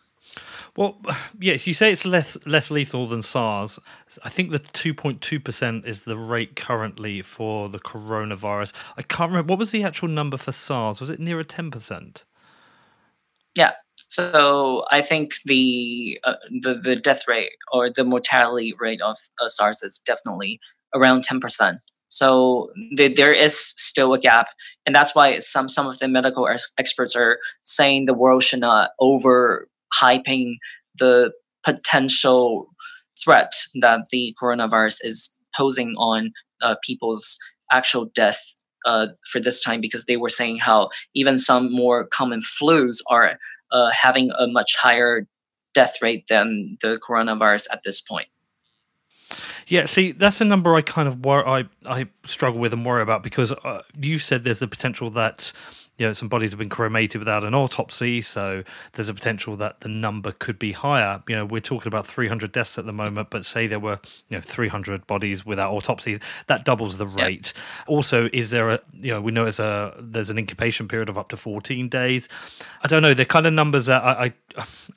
well, 0.76 1.01
yes, 1.41 1.66
you 1.66 1.74
say 1.74 1.93
it's 1.93 2.05
less 2.05 2.37
less 2.47 2.70
lethal 2.70 3.07
than 3.07 3.22
SARS. 3.22 3.78
I 4.22 4.28
think 4.28 4.51
the 4.51 4.59
two 4.59 4.95
point 4.95 5.20
two 5.20 5.41
percent 5.41 5.87
is 5.87 6.03
the 6.03 6.16
rate 6.16 6.57
currently 6.57 7.22
for 7.22 7.68
the 7.68 7.78
coronavirus. 7.78 8.72
I 8.97 9.03
can't 9.03 9.30
remember 9.30 9.53
what 9.53 9.59
was 9.59 9.70
the 9.70 9.85
actual 9.85 10.09
number 10.09 10.37
for 10.37 10.53
SARS. 10.53 11.01
Was 11.01 11.11
it 11.11 11.20
nearer 11.20 11.45
ten 11.45 11.70
percent? 11.70 12.24
Yeah. 13.55 13.72
So 14.09 14.85
I 14.91 15.03
think 15.03 15.35
the 15.45 16.18
uh, 16.24 16.35
the 16.62 16.74
the 16.74 16.97
death 16.97 17.22
rate 17.28 17.53
or 17.72 17.91
the 17.91 18.05
mortality 18.05 18.74
rate 18.78 19.01
of 19.01 19.16
uh, 19.41 19.49
SARS 19.49 19.82
is 19.82 19.99
definitely 19.99 20.61
around 20.95 21.24
ten 21.24 21.41
percent. 21.41 21.78
So 22.09 22.70
the, 22.95 23.12
there 23.12 23.32
is 23.32 23.59
still 23.59 24.14
a 24.14 24.20
gap, 24.20 24.49
and 24.87 24.95
that's 24.95 25.16
why 25.16 25.39
some 25.41 25.68
some 25.68 25.87
of 25.87 25.99
the 25.99 26.07
medical 26.07 26.49
experts 26.78 27.16
are 27.16 27.39
saying 27.64 28.07
the 28.07 28.14
world 28.14 28.45
should 28.45 28.61
not 28.61 28.91
over 29.01 29.68
hyping 30.01 30.55
the 30.99 31.32
potential 31.64 32.68
threat 33.22 33.53
that 33.80 34.01
the 34.11 34.34
coronavirus 34.40 34.99
is 35.03 35.34
posing 35.57 35.95
on 35.97 36.32
uh, 36.62 36.74
people's 36.84 37.38
actual 37.72 38.07
death 38.07 38.40
uh, 38.86 39.07
for 39.30 39.40
this 39.40 39.62
time 39.62 39.80
because 39.80 40.05
they 40.05 40.16
were 40.16 40.28
saying 40.28 40.59
how 40.59 40.90
even 41.14 41.38
some 41.38 41.72
more 41.72 42.07
common 42.07 42.40
flus 42.40 42.99
are 43.11 43.38
uh, 43.72 43.90
having 43.90 44.30
a 44.38 44.47
much 44.47 44.76
higher 44.76 45.26
death 45.72 45.97
rate 46.03 46.24
than 46.28 46.76
the 46.82 46.99
coronavirus 47.07 47.66
at 47.72 47.82
this 47.84 48.01
point. 48.01 48.28
Yeah, 49.66 49.86
see, 49.86 50.12
that's 50.12 50.40
a 50.40 50.44
number 50.44 50.74
I 50.74 50.82
kind 50.82 51.08
of 51.08 51.24
wor- 51.24 51.46
I 51.46 51.64
I 51.86 52.06
struggle 52.26 52.60
with 52.60 52.72
and 52.72 52.84
worry 52.84 53.02
about 53.02 53.22
because 53.22 53.52
uh, 53.52 53.82
you 54.00 54.18
said 54.18 54.44
there's 54.44 54.58
the 54.58 54.68
potential 54.68 55.10
that 55.10 55.52
you 55.98 56.06
know 56.06 56.12
some 56.12 56.28
bodies 56.28 56.50
have 56.50 56.58
been 56.58 56.68
cremated 56.68 57.18
without 57.20 57.44
an 57.44 57.54
autopsy, 57.54 58.20
so 58.20 58.64
there's 58.92 59.08
a 59.08 59.14
potential 59.14 59.56
that 59.56 59.80
the 59.80 59.88
number 59.88 60.32
could 60.32 60.58
be 60.58 60.72
higher. 60.72 61.22
You 61.28 61.36
know, 61.36 61.44
we're 61.46 61.60
talking 61.60 61.88
about 61.88 62.06
300 62.06 62.52
deaths 62.52 62.78
at 62.78 62.84
the 62.84 62.92
moment, 62.92 63.30
but 63.30 63.46
say 63.46 63.66
there 63.66 63.78
were 63.80 64.00
you 64.28 64.36
know 64.36 64.40
300 64.40 65.06
bodies 65.06 65.46
without 65.46 65.72
autopsy, 65.72 66.20
that 66.48 66.64
doubles 66.64 66.98
the 66.98 67.06
rate. 67.06 67.52
Also, 67.86 68.28
is 68.32 68.50
there 68.50 68.70
a 68.70 68.80
you 68.92 69.12
know 69.12 69.20
we 69.20 69.32
know 69.32 69.44
there's 69.44 69.60
a 69.60 69.94
there's 69.98 70.30
an 70.30 70.38
incubation 70.38 70.88
period 70.88 71.08
of 71.08 71.16
up 71.16 71.28
to 71.30 71.36
14 71.36 71.88
days. 71.88 72.28
I 72.82 72.88
don't 72.88 73.02
know. 73.02 73.14
They're 73.14 73.24
kind 73.24 73.46
of 73.46 73.52
numbers 73.52 73.86
that 73.86 74.02
I 74.02 74.34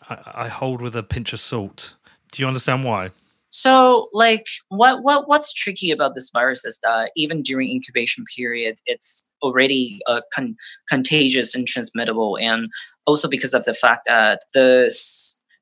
I, 0.10 0.18
I 0.46 0.48
hold 0.48 0.82
with 0.82 0.96
a 0.96 1.04
pinch 1.04 1.32
of 1.32 1.40
salt. 1.40 1.94
Do 2.32 2.42
you 2.42 2.48
understand 2.48 2.84
why? 2.84 3.12
So, 3.50 4.10
like, 4.12 4.46
what 4.70 5.04
what 5.04 5.28
what's 5.28 5.54
tricky 5.54 5.90
about 5.92 6.16
this 6.16 6.30
virus 6.32 6.66
is 6.66 6.80
that 6.84 7.12
even 7.16 7.42
during 7.42 7.70
incubation 7.70 8.26
period, 8.36 8.76
it's 8.86 9.30
already 9.42 10.00
uh, 10.08 10.22
con- 10.34 10.56
contagious 10.90 11.56
and 11.56 11.66
transmittable, 11.66 12.38
and 12.38 12.68
also 13.06 13.28
because 13.30 13.54
of 13.54 13.64
the 13.64 13.74
fact 13.74 14.02
that 14.08 14.42
the 14.54 14.92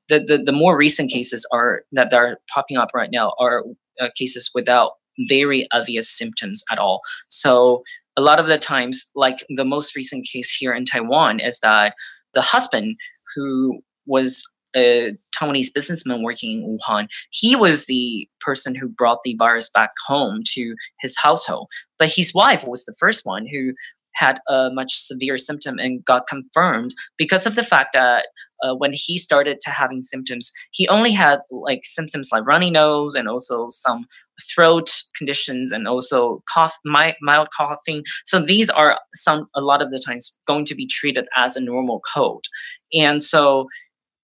the, 0.08 0.20
the, 0.20 0.38
the 0.38 0.52
more 0.52 0.76
recent 0.76 1.10
cases 1.10 1.46
are 1.52 1.82
that 1.92 2.12
are 2.12 2.38
popping 2.52 2.76
up 2.76 2.90
right 2.94 3.10
now 3.10 3.32
are 3.38 3.64
uh, 4.00 4.08
cases 4.16 4.50
without 4.54 4.92
very 5.28 5.66
obvious 5.72 6.08
symptoms 6.10 6.62
at 6.70 6.78
all. 6.78 7.00
So 7.28 7.82
a 8.16 8.20
lot 8.20 8.40
of 8.40 8.46
the 8.46 8.58
times, 8.58 9.06
like 9.14 9.44
the 9.48 9.64
most 9.64 9.94
recent 9.96 10.26
case 10.26 10.50
here 10.50 10.74
in 10.74 10.84
Taiwan, 10.84 11.40
is 11.40 11.60
that 11.60 11.94
the 12.34 12.42
husband 12.42 12.96
who 13.34 13.80
was 14.06 14.42
a 14.74 15.16
Taiwanese 15.38 15.72
businessman 15.74 16.22
working 16.22 16.62
in 16.62 16.78
Wuhan, 16.78 17.08
he 17.30 17.56
was 17.56 17.86
the 17.86 18.28
person 18.40 18.74
who 18.74 18.88
brought 18.88 19.18
the 19.24 19.36
virus 19.38 19.70
back 19.70 19.90
home 20.06 20.42
to 20.54 20.74
his 21.00 21.16
household. 21.16 21.68
But 21.98 22.10
his 22.10 22.34
wife 22.34 22.66
was 22.66 22.84
the 22.84 22.96
first 22.98 23.24
one 23.24 23.46
who 23.46 23.72
had 24.14 24.40
a 24.48 24.70
much 24.72 24.94
severe 24.94 25.38
symptom 25.38 25.78
and 25.78 26.04
got 26.04 26.26
confirmed 26.26 26.94
because 27.18 27.46
of 27.46 27.54
the 27.54 27.62
fact 27.62 27.90
that 27.92 28.26
uh, 28.62 28.74
when 28.74 28.90
he 28.92 29.18
started 29.18 29.60
to 29.60 29.70
having 29.70 30.02
symptoms, 30.02 30.50
he 30.70 30.88
only 30.88 31.12
had 31.12 31.40
like 31.50 31.82
symptoms 31.84 32.30
like 32.32 32.46
runny 32.46 32.70
nose 32.70 33.14
and 33.14 33.28
also 33.28 33.68
some 33.68 34.06
throat 34.54 35.02
conditions 35.16 35.72
and 35.72 35.86
also 35.86 36.42
cough, 36.52 36.74
mild 36.84 37.48
coughing. 37.56 38.02
So 38.24 38.40
these 38.40 38.70
are 38.70 38.98
some 39.14 39.46
a 39.54 39.60
lot 39.60 39.82
of 39.82 39.90
the 39.90 39.98
times 39.98 40.36
going 40.46 40.64
to 40.66 40.74
be 40.74 40.86
treated 40.86 41.28
as 41.36 41.56
a 41.56 41.60
normal 41.60 42.00
cold, 42.14 42.44
and 42.92 43.22
so 43.22 43.66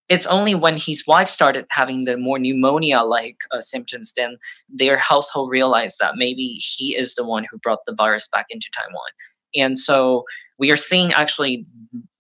it's 0.09 0.27
only 0.27 0.55
when 0.55 0.77
his 0.77 1.05
wife 1.07 1.29
started 1.29 1.65
having 1.71 2.05
the 2.05 2.17
more 2.17 2.39
pneumonia 2.39 3.01
like 3.01 3.37
uh, 3.51 3.61
symptoms 3.61 4.13
then 4.17 4.37
their 4.69 4.99
household 4.99 5.51
realized 5.51 5.97
that 6.01 6.15
maybe 6.17 6.61
he 6.61 6.97
is 6.97 7.15
the 7.15 7.25
one 7.25 7.45
who 7.51 7.59
brought 7.59 7.81
the 7.87 7.95
virus 7.95 8.29
back 8.33 8.47
into 8.51 8.69
taiwan. 8.75 9.11
And 9.55 9.79
so 9.79 10.25
we 10.59 10.71
are 10.71 10.77
seeing 10.77 11.13
actually 11.13 11.67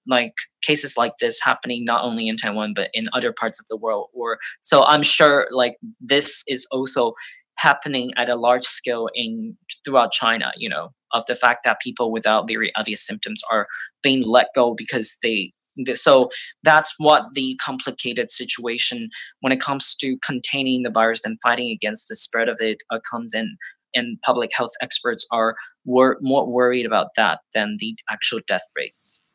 like 0.06 0.34
cases 0.62 0.96
like 0.96 1.12
this 1.20 1.40
happening 1.40 1.84
not 1.84 2.04
only 2.04 2.28
in 2.28 2.36
taiwan 2.36 2.72
but 2.74 2.90
in 2.92 3.04
other 3.12 3.32
parts 3.32 3.60
of 3.60 3.66
the 3.68 3.76
world 3.76 4.08
or 4.12 4.38
so 4.60 4.84
i'm 4.84 5.02
sure 5.02 5.46
like 5.52 5.76
this 6.00 6.42
is 6.48 6.66
also 6.70 7.12
happening 7.56 8.10
at 8.16 8.28
a 8.28 8.34
large 8.34 8.64
scale 8.64 9.08
in 9.14 9.56
throughout 9.84 10.10
china 10.10 10.50
you 10.56 10.68
know 10.68 10.90
of 11.12 11.22
the 11.28 11.34
fact 11.34 11.60
that 11.64 11.80
people 11.80 12.10
without 12.10 12.48
very 12.48 12.72
obvious 12.74 13.06
symptoms 13.06 13.42
are 13.50 13.68
being 14.02 14.22
let 14.22 14.48
go 14.54 14.74
because 14.74 15.16
they 15.22 15.52
so 15.94 16.28
that's 16.62 16.92
what 16.98 17.24
the 17.34 17.58
complicated 17.62 18.30
situation 18.30 19.08
when 19.40 19.52
it 19.52 19.60
comes 19.60 19.94
to 19.96 20.16
containing 20.24 20.82
the 20.82 20.90
virus 20.90 21.22
and 21.24 21.38
fighting 21.42 21.70
against 21.70 22.08
the 22.08 22.16
spread 22.16 22.48
of 22.48 22.58
it 22.60 22.78
uh, 22.90 22.98
comes 23.10 23.34
in 23.34 23.56
and 23.94 24.20
public 24.22 24.50
health 24.54 24.72
experts 24.80 25.26
are 25.32 25.54
wor- 25.84 26.18
more 26.20 26.50
worried 26.50 26.86
about 26.86 27.08
that 27.16 27.40
than 27.54 27.76
the 27.78 27.96
actual 28.10 28.40
death 28.46 28.64
rates. 28.76 29.26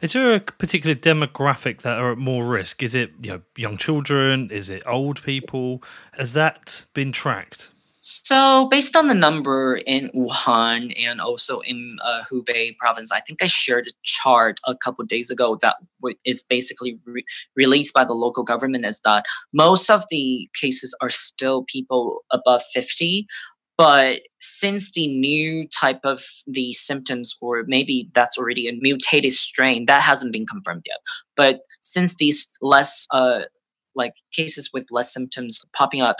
Is 0.00 0.12
there 0.12 0.34
a 0.34 0.40
particular 0.40 0.94
demographic 0.94 1.82
that 1.82 1.98
are 1.98 2.12
at 2.12 2.18
more 2.18 2.44
risk? 2.44 2.82
Is 2.82 2.94
it 2.94 3.12
you 3.20 3.32
know 3.32 3.42
young 3.56 3.76
children? 3.76 4.50
Is 4.50 4.70
it 4.70 4.82
old 4.86 5.22
people? 5.22 5.82
Has 6.12 6.32
that 6.32 6.86
been 6.94 7.12
tracked 7.12 7.70
So, 8.10 8.68
based 8.70 8.96
on 8.96 9.06
the 9.06 9.14
number 9.14 9.76
in 9.76 10.10
Wuhan 10.14 10.98
and 10.98 11.20
also 11.20 11.60
in 11.60 11.98
uh, 12.02 12.22
Hubei 12.30 12.74
province, 12.78 13.12
I 13.12 13.20
think 13.20 13.42
I 13.42 13.46
shared 13.46 13.86
a 13.86 13.90
chart 14.02 14.60
a 14.66 14.74
couple 14.74 15.04
days 15.04 15.30
ago 15.30 15.58
that 15.60 15.76
is 16.24 16.42
basically 16.42 16.98
re- 17.04 17.22
released 17.54 17.92
by 17.92 18.06
the 18.06 18.14
local 18.14 18.44
government. 18.44 18.86
Is 18.86 19.02
that 19.04 19.26
most 19.52 19.90
of 19.90 20.04
the 20.08 20.48
cases 20.58 20.96
are 21.02 21.10
still 21.10 21.64
people 21.64 22.24
above 22.30 22.62
50, 22.72 23.26
but 23.76 24.20
since 24.40 24.90
the 24.92 25.06
new 25.06 25.68
type 25.68 26.00
of 26.02 26.24
the 26.46 26.72
symptoms, 26.72 27.36
or 27.42 27.64
maybe 27.66 28.10
that's 28.14 28.38
already 28.38 28.68
a 28.68 28.72
mutated 28.72 29.34
strain, 29.34 29.84
that 29.84 30.00
hasn't 30.00 30.32
been 30.32 30.46
confirmed 30.46 30.84
yet. 30.86 31.00
But 31.36 31.60
since 31.82 32.16
these 32.16 32.50
less 32.62 33.06
uh, 33.10 33.40
like 33.98 34.14
cases 34.32 34.70
with 34.72 34.86
less 34.90 35.12
symptoms 35.12 35.60
popping 35.74 36.00
up, 36.00 36.16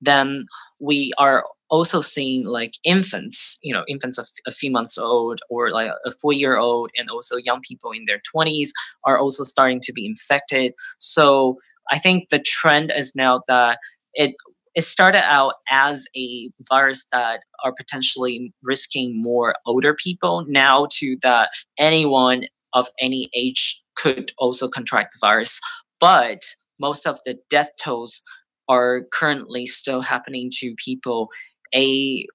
then 0.00 0.46
we 0.80 1.12
are 1.18 1.44
also 1.70 2.00
seeing 2.00 2.44
like 2.44 2.72
infants, 2.84 3.58
you 3.62 3.72
know, 3.72 3.84
infants 3.88 4.18
of 4.18 4.26
a 4.46 4.50
few 4.50 4.70
months 4.70 4.96
old 4.98 5.40
or 5.50 5.70
like 5.70 5.90
a 6.04 6.12
four 6.12 6.32
year 6.32 6.56
old, 6.56 6.90
and 6.96 7.10
also 7.10 7.36
young 7.36 7.60
people 7.60 7.92
in 7.92 8.04
their 8.06 8.20
20s 8.34 8.70
are 9.04 9.18
also 9.18 9.44
starting 9.44 9.80
to 9.82 9.92
be 9.92 10.06
infected. 10.06 10.72
So 10.98 11.58
I 11.90 11.98
think 11.98 12.28
the 12.30 12.38
trend 12.38 12.92
is 12.96 13.14
now 13.14 13.42
that 13.48 13.78
it 14.14 14.34
it 14.74 14.84
started 14.84 15.24
out 15.28 15.54
as 15.70 16.06
a 16.14 16.50
virus 16.68 17.06
that 17.10 17.40
are 17.64 17.72
potentially 17.72 18.52
risking 18.62 19.20
more 19.20 19.54
older 19.66 19.94
people 19.94 20.44
now 20.46 20.86
to 20.92 21.16
that 21.22 21.50
anyone 21.78 22.44
of 22.74 22.88
any 23.00 23.28
age 23.34 23.82
could 23.96 24.30
also 24.38 24.68
contract 24.68 25.14
the 25.14 25.26
virus 25.26 25.58
but 26.00 26.42
most 26.78 27.06
of 27.06 27.18
the 27.24 27.38
death 27.50 27.70
tolls 27.82 28.22
are 28.68 29.02
currently 29.12 29.66
still 29.66 30.00
happening 30.00 30.50
to 30.52 30.74
people 30.76 31.28
a 31.74 32.26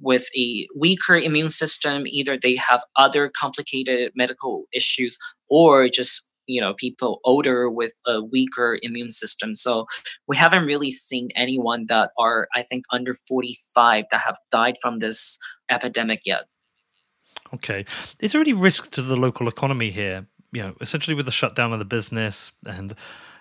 with 0.00 0.28
a 0.36 0.68
weaker 0.76 1.16
immune 1.16 1.48
system 1.48 2.06
either 2.06 2.36
they 2.36 2.56
have 2.56 2.82
other 2.96 3.30
complicated 3.38 4.12
medical 4.14 4.64
issues 4.72 5.16
or 5.48 5.88
just 5.88 6.28
you 6.46 6.60
know 6.60 6.74
people 6.74 7.20
older 7.24 7.68
with 7.68 7.98
a 8.06 8.22
weaker 8.22 8.78
immune 8.82 9.10
system. 9.10 9.54
So 9.54 9.86
we 10.26 10.36
haven't 10.36 10.64
really 10.64 10.90
seen 10.90 11.28
anyone 11.34 11.86
that 11.88 12.10
are 12.18 12.48
i 12.54 12.62
think 12.62 12.84
under 12.90 13.14
45 13.14 14.04
that 14.10 14.20
have 14.20 14.38
died 14.50 14.76
from 14.80 14.98
this 14.98 15.38
epidemic 15.70 16.22
yet. 16.24 16.44
Okay. 17.54 17.84
Is 18.18 18.32
there 18.32 18.40
any 18.40 18.52
risk 18.52 18.90
to 18.92 19.02
the 19.02 19.16
local 19.16 19.48
economy 19.48 19.90
here? 19.90 20.26
You 20.52 20.62
know 20.62 20.76
essentially 20.80 21.14
with 21.14 21.26
the 21.26 21.32
shutdown 21.32 21.72
of 21.72 21.78
the 21.78 21.84
business 21.84 22.52
and 22.64 22.94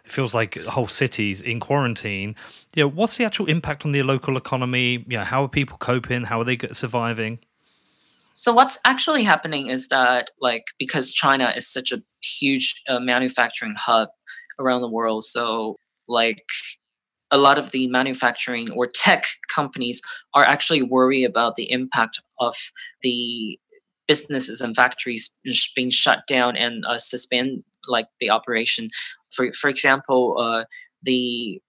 it 0.05 0.11
feels 0.11 0.33
like 0.33 0.57
whole 0.65 0.87
cities 0.87 1.41
in 1.41 1.59
quarantine. 1.59 2.35
You 2.75 2.83
know, 2.83 2.89
what's 2.89 3.17
the 3.17 3.25
actual 3.25 3.47
impact 3.47 3.85
on 3.85 3.91
the 3.91 4.03
local 4.03 4.37
economy? 4.37 5.03
You 5.07 5.17
know, 5.17 5.23
how 5.23 5.43
are 5.43 5.49
people 5.49 5.77
coping? 5.77 6.23
How 6.23 6.39
are 6.39 6.43
they 6.43 6.57
surviving? 6.71 7.39
So 8.33 8.53
what's 8.53 8.77
actually 8.85 9.23
happening 9.23 9.69
is 9.69 9.87
that 9.87 10.29
like 10.41 10.65
because 10.77 11.11
China 11.11 11.53
is 11.55 11.67
such 11.67 11.91
a 11.91 12.01
huge 12.21 12.81
uh, 12.87 12.99
manufacturing 12.99 13.75
hub 13.77 14.09
around 14.59 14.81
the 14.81 14.89
world, 14.89 15.23
so 15.23 15.77
like 16.07 16.43
a 17.31 17.37
lot 17.37 17.57
of 17.57 17.71
the 17.71 17.87
manufacturing 17.87 18.69
or 18.71 18.87
tech 18.87 19.25
companies 19.53 20.01
are 20.33 20.45
actually 20.45 20.83
worried 20.83 21.23
about 21.23 21.55
the 21.55 21.71
impact 21.71 22.21
of 22.39 22.55
the 23.01 23.59
businesses 24.07 24.61
and 24.61 24.75
factories 24.75 25.29
being 25.75 25.89
shut 25.89 26.27
down 26.27 26.55
and 26.55 26.85
uh, 26.85 26.97
suspend 26.97 27.63
like 27.87 28.07
the 28.19 28.29
operation 28.29 28.89
for 29.35 29.51
for 29.53 29.69
example, 29.69 30.37
uh, 30.39 30.65
the 31.03 31.61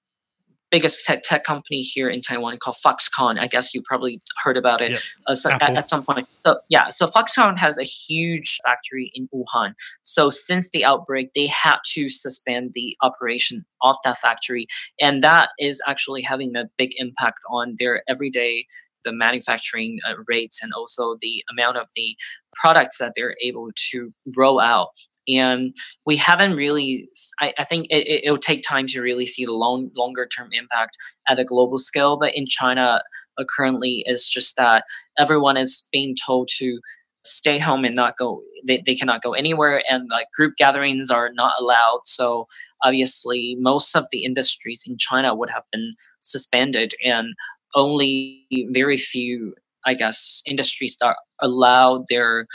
biggest 0.72 1.05
tech, 1.05 1.22
tech 1.22 1.45
company 1.45 1.80
here 1.80 2.09
in 2.09 2.20
Taiwan 2.20 2.59
called 2.59 2.76
Foxconn. 2.84 3.39
I 3.39 3.47
guess 3.47 3.72
you 3.72 3.82
probably 3.82 4.20
heard 4.43 4.57
about 4.57 4.82
it 4.82 5.01
uh, 5.28 5.34
so 5.34 5.53
at, 5.53 5.62
at, 5.62 5.89
some 5.89 6.03
point. 6.03 6.28
So 6.45 6.59
yeah, 6.68 6.91
so 6.91 7.07
Foxconn 7.07 7.57
has 7.57 7.78
a 7.78 7.84
huge 7.84 8.59
factory 8.64 9.12
in 9.14 9.28
Wuhan. 9.32 9.74
So 10.03 10.28
since 10.28 10.70
the 10.70 10.84
outbreak, 10.84 11.32
they 11.34 11.47
had 11.47 11.76
to 11.93 12.09
suspend 12.09 12.72
the 12.74 12.97
operation 13.01 13.64
of 13.82 13.97
that 14.05 14.18
factory, 14.18 14.66
and 15.01 15.22
that 15.22 15.51
is 15.59 15.80
actually 15.87 16.22
having 16.22 16.57
a 16.57 16.64
big 16.76 16.91
impact 16.97 17.39
on 17.49 17.76
their 17.78 18.03
everyday 18.09 18.66
the 19.07 19.13
manufacturing 19.13 19.99
uh, 20.07 20.15
rates 20.29 20.63
and 20.63 20.73
also 20.75 21.17
the 21.21 21.43
amount 21.51 21.79
of 21.79 21.89
the 21.97 22.17
products 22.55 22.99
that 22.99 23.13
they're 23.15 23.37
able 23.43 23.71
to 23.91 24.13
roll 24.37 24.61
out. 24.61 24.89
And 25.29 25.75
we 26.05 26.17
haven't 26.17 26.55
really 26.55 27.09
i, 27.41 27.53
I 27.59 27.65
think 27.65 27.87
it, 27.91 28.25
it, 28.25 28.31
will 28.31 28.39
take 28.39 28.63
time 28.63 28.87
to 28.89 29.01
really 29.01 29.27
see 29.27 29.45
the 29.45 29.55
long 29.55 29.91
longer 29.97 30.29
term 30.29 30.51
impact 30.53 30.97
at 31.27 31.41
a 31.41 31.45
global 31.45 31.79
scale 31.79 32.17
but 32.17 32.33
in 32.37 32.47
china 32.47 33.03
uh, 33.37 33.45
currently 33.57 34.05
it's 34.07 34.29
just 34.31 34.57
that 34.57 34.85
everyone 35.19 35.57
is 35.57 35.89
being 35.91 36.15
told 36.25 36.49
to 36.59 36.79
stay 37.27 37.59
home 37.59 37.85
and 37.85 37.97
not 37.97 38.17
go 38.17 38.41
they, 38.67 38.83
they 38.85 38.95
cannot 38.95 39.23
go 39.23 39.33
anywhere 39.33 39.83
and 39.89 40.09
like 40.11 40.27
group 40.35 40.55
gatherings 40.57 41.11
are 41.11 41.31
not 41.33 41.55
allowed. 41.59 42.01
So 42.05 42.47
obviously 42.83 43.57
most 43.59 43.95
of 43.95 44.07
the 44.11 44.25
industries 44.25 44.83
in 44.87 44.97
china 44.99 45.35
would 45.35 45.51
have 45.51 45.65
been 45.73 45.91
suspended 46.21 46.95
and 47.05 47.29
only 47.77 48.47
very 48.70 48.97
few 48.97 49.55
i 49.87 49.95
guess 49.95 50.43
industries 50.47 50.97
that 51.01 51.16
allow 51.41 52.05
their 52.09 52.47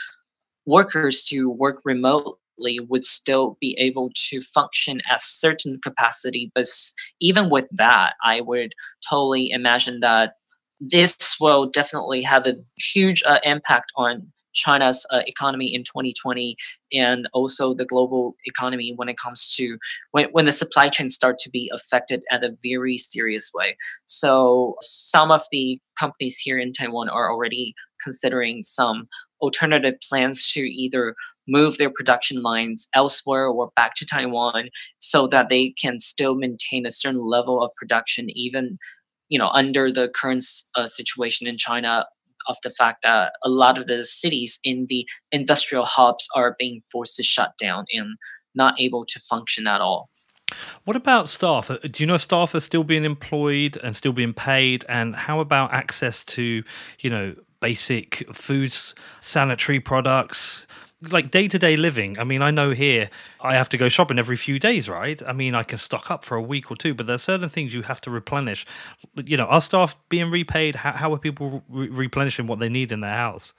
workers 0.65 1.23
to 1.23 1.49
work 1.49 1.81
remotely 1.85 2.79
would 2.89 3.05
still 3.05 3.57
be 3.59 3.75
able 3.79 4.11
to 4.29 4.41
function 4.41 5.01
at 5.09 5.21
certain 5.21 5.79
capacity. 5.83 6.51
But 6.53 6.67
even 7.19 7.49
with 7.49 7.65
that, 7.71 8.13
I 8.23 8.41
would 8.41 8.73
totally 9.09 9.49
imagine 9.49 9.99
that 10.01 10.33
this 10.79 11.35
will 11.39 11.67
definitely 11.67 12.21
have 12.23 12.45
a 12.45 12.55
huge 12.77 13.23
uh, 13.25 13.39
impact 13.43 13.91
on 13.95 14.31
China's 14.53 15.05
uh, 15.11 15.21
economy 15.27 15.73
in 15.73 15.83
2020 15.83 16.55
and 16.93 17.27
also 17.33 17.73
the 17.73 17.85
global 17.85 18.35
economy 18.45 18.93
when 18.95 19.09
it 19.09 19.17
comes 19.17 19.53
to 19.55 19.77
when, 20.11 20.25
when 20.31 20.45
the 20.45 20.51
supply 20.51 20.89
chains 20.89 21.15
start 21.15 21.37
to 21.39 21.49
be 21.49 21.71
affected 21.73 22.23
at 22.31 22.43
a 22.43 22.55
very 22.63 22.97
serious 22.97 23.51
way. 23.53 23.75
So 24.05 24.75
some 24.81 25.31
of 25.31 25.41
the 25.51 25.79
companies 25.99 26.37
here 26.37 26.59
in 26.59 26.71
Taiwan 26.71 27.09
are 27.09 27.31
already 27.31 27.73
considering 28.03 28.63
some 28.63 29.07
alternative 29.41 29.95
plans 30.07 30.47
to 30.53 30.61
either 30.61 31.15
move 31.47 31.77
their 31.77 31.89
production 31.89 32.41
lines 32.41 32.87
elsewhere 32.93 33.47
or 33.47 33.71
back 33.75 33.95
to 33.95 34.05
Taiwan 34.05 34.69
so 34.99 35.27
that 35.27 35.49
they 35.49 35.73
can 35.81 35.99
still 35.99 36.35
maintain 36.35 36.85
a 36.85 36.91
certain 36.91 37.25
level 37.25 37.63
of 37.63 37.71
production 37.75 38.29
even 38.29 38.77
you 39.29 39.39
know 39.39 39.49
under 39.49 39.91
the 39.91 40.09
current 40.09 40.43
uh, 40.75 40.85
situation 40.85 41.47
in 41.47 41.57
China 41.57 42.05
of 42.47 42.57
the 42.63 42.69
fact 42.69 43.03
that 43.03 43.33
a 43.43 43.49
lot 43.49 43.77
of 43.77 43.87
the 43.87 44.03
cities 44.03 44.59
in 44.63 44.85
the 44.89 45.07
industrial 45.31 45.85
hubs 45.85 46.27
are 46.35 46.55
being 46.57 46.81
forced 46.91 47.15
to 47.15 47.23
shut 47.23 47.53
down 47.59 47.85
and 47.93 48.17
not 48.55 48.79
able 48.79 49.05
to 49.05 49.19
function 49.19 49.67
at 49.67 49.81
all. 49.81 50.09
What 50.83 50.97
about 50.97 51.29
staff? 51.29 51.71
Uh, 51.71 51.77
do 51.83 52.03
you 52.03 52.07
know 52.07 52.17
staff 52.17 52.53
are 52.53 52.59
still 52.59 52.83
being 52.83 53.05
employed 53.05 53.77
and 53.83 53.95
still 53.95 54.11
being 54.11 54.33
paid? 54.33 54.83
And 54.89 55.15
how 55.15 55.39
about 55.39 55.73
access 55.73 56.25
to, 56.25 56.63
you 56.99 57.09
know, 57.09 57.35
basic 57.61 58.25
foods, 58.33 58.93
sanitary 59.19 59.79
products, 59.79 60.67
like 61.09 61.31
day 61.31 61.47
to 61.47 61.57
day 61.57 61.75
living. 61.75 62.19
I 62.19 62.23
mean, 62.23 62.41
I 62.41 62.51
know 62.51 62.71
here 62.71 63.09
I 63.39 63.55
have 63.55 63.69
to 63.69 63.77
go 63.77 63.89
shopping 63.89 64.19
every 64.19 64.35
few 64.35 64.59
days, 64.59 64.89
right? 64.89 65.21
I 65.25 65.33
mean, 65.33 65.55
I 65.55 65.63
can 65.63 65.77
stock 65.77 66.11
up 66.11 66.23
for 66.23 66.35
a 66.35 66.41
week 66.41 66.69
or 66.69 66.77
two, 66.77 66.93
but 66.93 67.07
there's 67.07 67.23
certain 67.23 67.49
things 67.49 67.73
you 67.73 67.83
have 67.83 68.01
to 68.01 68.11
replenish. 68.11 68.65
You 69.15 69.37
know, 69.37 69.45
are 69.45 69.61
staff 69.61 69.95
being 70.09 70.29
repaid? 70.29 70.75
How, 70.75 70.91
how 70.91 71.13
are 71.13 71.17
people 71.17 71.63
re- 71.69 71.87
replenishing 71.89 72.47
what 72.47 72.59
they 72.59 72.69
need 72.69 72.91
in 72.91 72.99
their 72.99 73.15
house? 73.15 73.53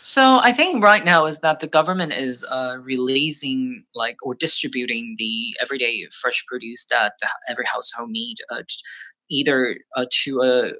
So 0.00 0.38
I 0.38 0.52
think 0.52 0.84
right 0.84 1.04
now 1.04 1.26
is 1.26 1.40
that 1.40 1.60
the 1.60 1.66
government 1.66 2.12
is 2.12 2.44
uh, 2.44 2.76
releasing 2.80 3.84
like 3.94 4.16
or 4.22 4.34
distributing 4.34 5.16
the 5.18 5.56
everyday 5.60 6.06
fresh 6.12 6.44
produce 6.46 6.84
that 6.90 7.14
every 7.48 7.64
household 7.66 8.10
need, 8.10 8.36
uh, 8.50 8.62
either 9.28 9.76
uh, 9.96 10.06
to 10.22 10.42
a 10.42 10.70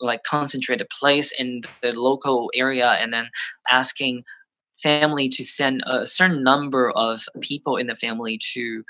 like 0.00 0.24
concentrated 0.24 0.88
place 0.88 1.32
in 1.38 1.62
the 1.82 1.92
local 1.92 2.50
area, 2.54 2.92
and 2.92 3.12
then 3.12 3.28
asking 3.70 4.24
family 4.82 5.28
to 5.28 5.44
send 5.44 5.82
a 5.86 6.06
certain 6.06 6.42
number 6.42 6.90
of 6.92 7.24
people 7.40 7.76
in 7.76 7.86
the 7.86 7.96
family 7.96 8.38
to 8.54 8.82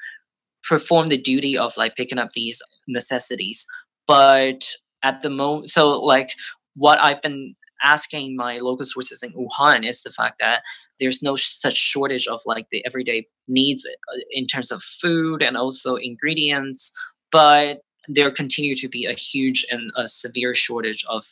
perform 0.69 1.09
the 1.09 1.19
duty 1.19 1.59
of 1.59 1.77
like 1.77 1.97
picking 1.97 2.19
up 2.19 2.33
these 2.33 2.63
necessities. 2.89 3.67
But 4.07 4.69
at 5.03 5.23
the 5.23 5.31
moment, 5.31 5.71
so 5.71 6.01
like 6.01 6.33
what 6.75 6.99
I've 6.99 7.23
been 7.23 7.55
asking 7.83 8.37
my 8.37 8.59
local 8.59 8.85
sources 8.85 9.23
in 9.23 9.33
Wuhan 9.33 9.89
is 9.89 10.03
the 10.03 10.11
fact 10.11 10.37
that 10.41 10.63
there's 11.01 11.23
no 11.23 11.35
such 11.35 11.77
shortage 11.77 12.29
of 12.29 12.41
like 12.47 12.67
the 12.71 12.85
everyday 12.87 13.27
needs 13.49 13.85
uh, 13.85 14.19
in 14.31 14.47
terms 14.47 14.71
of 14.71 14.83
food 14.83 15.43
and 15.43 15.57
also 15.57 15.97
ingredients, 15.97 16.93
but 17.33 17.81
there 18.09 18.31
continue 18.31 18.77
to 18.77 18.89
be 18.89 19.05
a 19.05 19.15
huge 19.15 19.65
and 19.71 19.91
a 19.97 20.09
severe 20.09 20.55
shortage 20.55 21.05
of 21.09 21.25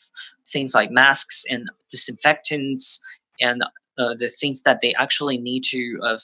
things 0.46 0.74
like 0.74 0.90
masks 0.90 1.44
and 1.50 1.68
disinfectants 1.90 3.00
and 3.40 3.62
uh, 4.01 4.14
the 4.14 4.28
things 4.28 4.62
that 4.62 4.80
they 4.80 4.94
actually 4.94 5.38
need 5.38 5.62
to 5.64 5.98
uh, 6.03 6.18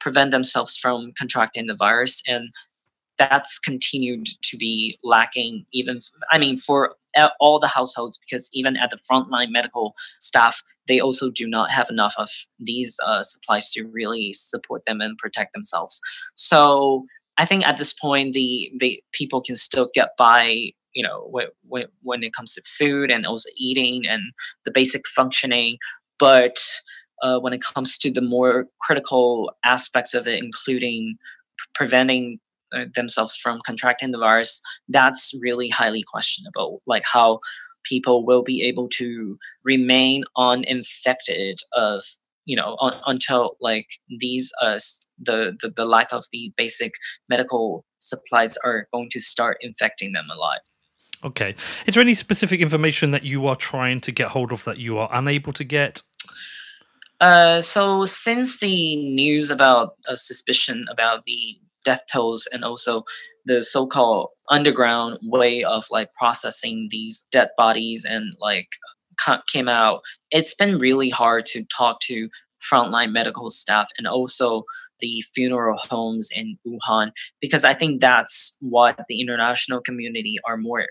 prevent 0.00 0.30
themselves 0.30 0.76
from 0.76 1.12
contracting 1.18 1.66
the 1.66 1.74
virus 1.74 2.22
and 2.26 2.50
that's 3.18 3.58
continued 3.58 4.28
to 4.42 4.56
be 4.56 4.98
lacking 5.02 5.66
even 5.72 6.00
i 6.30 6.38
mean 6.38 6.56
for 6.56 6.94
all 7.40 7.58
the 7.58 7.66
households 7.66 8.18
because 8.18 8.48
even 8.52 8.76
at 8.76 8.90
the 8.90 8.98
frontline 9.10 9.50
medical 9.50 9.94
staff 10.20 10.62
they 10.88 11.00
also 11.00 11.30
do 11.30 11.46
not 11.46 11.70
have 11.70 11.88
enough 11.90 12.14
of 12.16 12.30
these 12.58 12.98
uh, 13.04 13.22
supplies 13.22 13.70
to 13.70 13.84
really 13.84 14.32
support 14.32 14.82
them 14.86 15.02
and 15.02 15.18
protect 15.18 15.52
themselves. 15.52 16.00
So 16.34 17.04
i 17.36 17.44
think 17.44 17.66
at 17.66 17.78
this 17.78 17.92
point 17.92 18.32
the, 18.34 18.72
the 18.80 19.02
people 19.12 19.40
can 19.40 19.56
still 19.56 19.90
get 19.94 20.10
by 20.16 20.72
you 20.94 21.02
know 21.02 21.28
when, 21.30 21.86
when 22.02 22.22
it 22.22 22.32
comes 22.32 22.54
to 22.54 22.62
food 22.62 23.10
and 23.10 23.26
also 23.26 23.48
eating 23.56 24.06
and 24.06 24.22
the 24.64 24.70
basic 24.70 25.06
functioning 25.06 25.78
but 26.18 26.58
uh, 27.22 27.38
when 27.38 27.52
it 27.52 27.62
comes 27.62 27.98
to 27.98 28.10
the 28.10 28.20
more 28.20 28.66
critical 28.80 29.52
aspects 29.64 30.14
of 30.14 30.26
it 30.28 30.42
including 30.42 31.16
preventing 31.74 32.38
uh, 32.74 32.84
themselves 32.94 33.36
from 33.36 33.60
contracting 33.64 34.10
the 34.10 34.18
virus, 34.18 34.60
that's 34.88 35.32
really 35.40 35.68
highly 35.68 36.02
questionable. 36.02 36.82
Like 36.86 37.02
how 37.04 37.40
people 37.84 38.26
will 38.26 38.42
be 38.42 38.62
able 38.62 38.88
to 38.90 39.38
remain 39.64 40.24
uninfected 40.36 41.60
of 41.72 42.04
you 42.44 42.56
know 42.56 42.76
un- 42.80 43.00
until 43.06 43.56
like 43.60 43.86
these 44.18 44.50
uh 44.60 44.78
the, 45.18 45.56
the 45.60 45.70
the 45.76 45.84
lack 45.84 46.12
of 46.12 46.24
the 46.32 46.52
basic 46.56 46.92
medical 47.28 47.84
supplies 47.98 48.56
are 48.64 48.86
going 48.92 49.08
to 49.10 49.20
start 49.20 49.58
infecting 49.60 50.12
them 50.12 50.26
a 50.32 50.38
lot 50.38 50.58
okay 51.24 51.54
is 51.86 51.94
there 51.94 52.00
any 52.00 52.14
specific 52.14 52.60
information 52.60 53.10
that 53.10 53.22
you 53.22 53.46
are 53.46 53.56
trying 53.56 54.00
to 54.00 54.10
get 54.10 54.28
hold 54.28 54.50
of 54.50 54.64
that 54.64 54.78
you 54.78 54.98
are 54.98 55.08
unable 55.12 55.52
to 55.52 55.64
get 55.64 56.02
uh, 57.20 57.60
so 57.60 58.04
since 58.04 58.60
the 58.60 58.96
news 58.96 59.50
about 59.50 59.94
a 60.06 60.16
suspicion 60.16 60.84
about 60.90 61.24
the 61.26 61.58
death 61.84 62.02
tolls 62.10 62.46
and 62.52 62.64
also 62.64 63.04
the 63.46 63.62
so-called 63.62 64.28
underground 64.50 65.18
way 65.22 65.64
of 65.64 65.86
like 65.90 66.12
processing 66.14 66.88
these 66.90 67.26
dead 67.32 67.48
bodies 67.56 68.04
and 68.04 68.34
like 68.40 68.68
came 69.52 69.68
out 69.68 70.00
it's 70.30 70.54
been 70.54 70.78
really 70.78 71.10
hard 71.10 71.44
to 71.44 71.64
talk 71.64 71.98
to 72.00 72.28
frontline 72.62 73.10
medical 73.10 73.50
staff 73.50 73.88
and 73.98 74.06
also 74.06 74.62
the 75.00 75.22
funeral 75.34 75.76
homes 75.76 76.28
in 76.32 76.56
wuhan 76.66 77.10
because 77.40 77.64
i 77.64 77.74
think 77.74 78.00
that's 78.00 78.56
what 78.60 78.98
the 79.08 79.20
international 79.20 79.80
community 79.80 80.36
are 80.46 80.56
more 80.56 80.86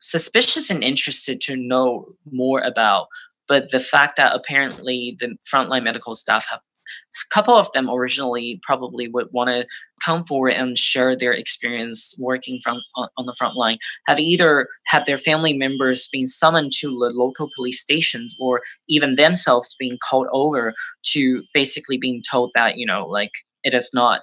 suspicious 0.00 0.70
and 0.70 0.82
interested 0.82 1.40
to 1.40 1.56
know 1.56 2.06
more 2.32 2.60
about 2.60 3.06
but 3.50 3.70
the 3.70 3.80
fact 3.80 4.16
that 4.16 4.34
apparently 4.34 5.16
the 5.20 5.36
frontline 5.52 5.82
medical 5.82 6.14
staff 6.14 6.46
have 6.48 6.60
a 6.60 7.34
couple 7.34 7.56
of 7.56 7.70
them 7.72 7.88
originally 7.90 8.60
probably 8.62 9.08
would 9.08 9.28
want 9.32 9.48
to 9.48 9.66
come 10.04 10.24
forward 10.24 10.50
and 10.50 10.78
share 10.78 11.16
their 11.16 11.32
experience 11.32 12.14
working 12.18 12.58
from 12.62 12.80
on, 12.96 13.08
on 13.16 13.26
the 13.26 13.34
front 13.36 13.56
line 13.56 13.78
have 14.06 14.18
either 14.18 14.68
had 14.86 15.04
their 15.06 15.18
family 15.18 15.52
members 15.52 16.08
being 16.10 16.26
summoned 16.26 16.72
to 16.72 16.88
the 16.88 17.10
local 17.12 17.50
police 17.56 17.80
stations 17.80 18.34
or 18.40 18.62
even 18.88 19.16
themselves 19.16 19.76
being 19.78 19.98
called 20.08 20.26
over 20.32 20.72
to 21.02 21.42
basically 21.52 21.98
being 21.98 22.22
told 22.30 22.50
that 22.54 22.76
you 22.76 22.86
know 22.86 23.06
like 23.06 23.32
it 23.64 23.74
is 23.74 23.90
not 23.92 24.22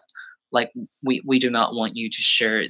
like 0.51 0.71
we, 1.03 1.21
we 1.25 1.39
do 1.39 1.49
not 1.49 1.73
want 1.73 1.95
you 1.95 2.09
to 2.09 2.21
share 2.21 2.63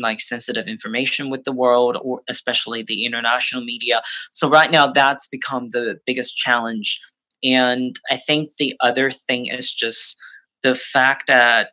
like 0.00 0.20
sensitive 0.20 0.68
information 0.68 1.30
with 1.30 1.44
the 1.44 1.52
world 1.52 1.98
or 2.02 2.20
especially 2.28 2.82
the 2.82 3.04
international 3.04 3.64
media. 3.64 4.00
So 4.32 4.48
right 4.48 4.70
now 4.70 4.92
that's 4.92 5.28
become 5.28 5.70
the 5.70 5.98
biggest 6.06 6.36
challenge. 6.36 7.00
And 7.42 7.98
I 8.10 8.16
think 8.16 8.50
the 8.58 8.74
other 8.80 9.10
thing 9.10 9.46
is 9.46 9.72
just 9.72 10.16
the 10.62 10.74
fact 10.74 11.24
that 11.26 11.70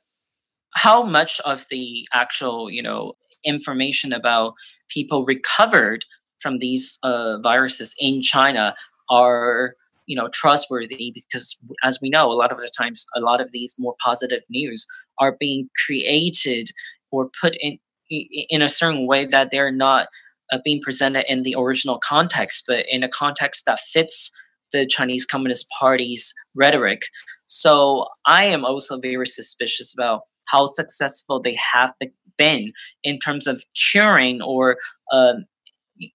how 0.76 1.04
much 1.04 1.40
of 1.42 1.66
the 1.70 2.08
actual, 2.14 2.70
you 2.70 2.82
know, 2.82 3.14
information 3.46 4.12
about 4.14 4.54
people 4.90 5.26
recovered 5.26 6.06
from 6.40 6.60
these 6.60 6.98
uh, 7.04 7.40
viruses 7.42 7.96
in 8.00 8.22
China 8.22 8.76
are 9.10 9.76
you 10.06 10.16
know 10.16 10.28
trustworthy 10.30 11.12
because 11.14 11.58
as 11.84 12.00
we 12.02 12.10
know 12.10 12.32
a 12.32 12.34
lot 12.34 12.52
of 12.52 12.58
the 12.58 12.70
times 12.78 13.06
a 13.16 13.20
lot 13.20 13.42
of 13.42 13.52
these 13.52 13.76
more 13.78 13.96
positive 14.04 14.44
news 14.50 14.86
are 15.20 15.38
being 15.40 15.70
created 15.86 16.70
or 17.12 17.30
put 17.42 17.56
in 17.60 17.78
in 18.10 18.62
a 18.62 18.70
certain 18.70 19.08
way 19.08 19.26
that 19.26 19.50
they're 19.50 19.72
not 19.72 20.08
uh, 20.52 20.60
being 20.64 20.82
presented 20.82 21.26
in 21.32 21.44
the 21.44 21.56
original 21.58 22.00
context 22.00 22.66
but 22.68 22.86
in 22.90 23.04
a 23.04 23.10
context 23.10 23.64
that 23.66 23.80
fits 23.80 24.32
the 24.74 24.86
Chinese 24.86 25.26
Communist 25.26 25.68
Party's 25.80 26.34
rhetoric. 26.56 27.04
So 27.46 28.08
I 28.26 28.46
am 28.46 28.66
also 28.66 29.00
very 29.00 29.28
suspicious 29.28 29.94
about 29.94 30.22
how 30.46 30.66
successful 30.66 31.40
they 31.40 31.58
have 31.74 31.94
been 32.38 32.74
in 33.04 33.20
terms 33.20 33.48
of 33.48 33.64
curing 33.76 34.42
or, 34.42 34.78
uh, 35.12 35.36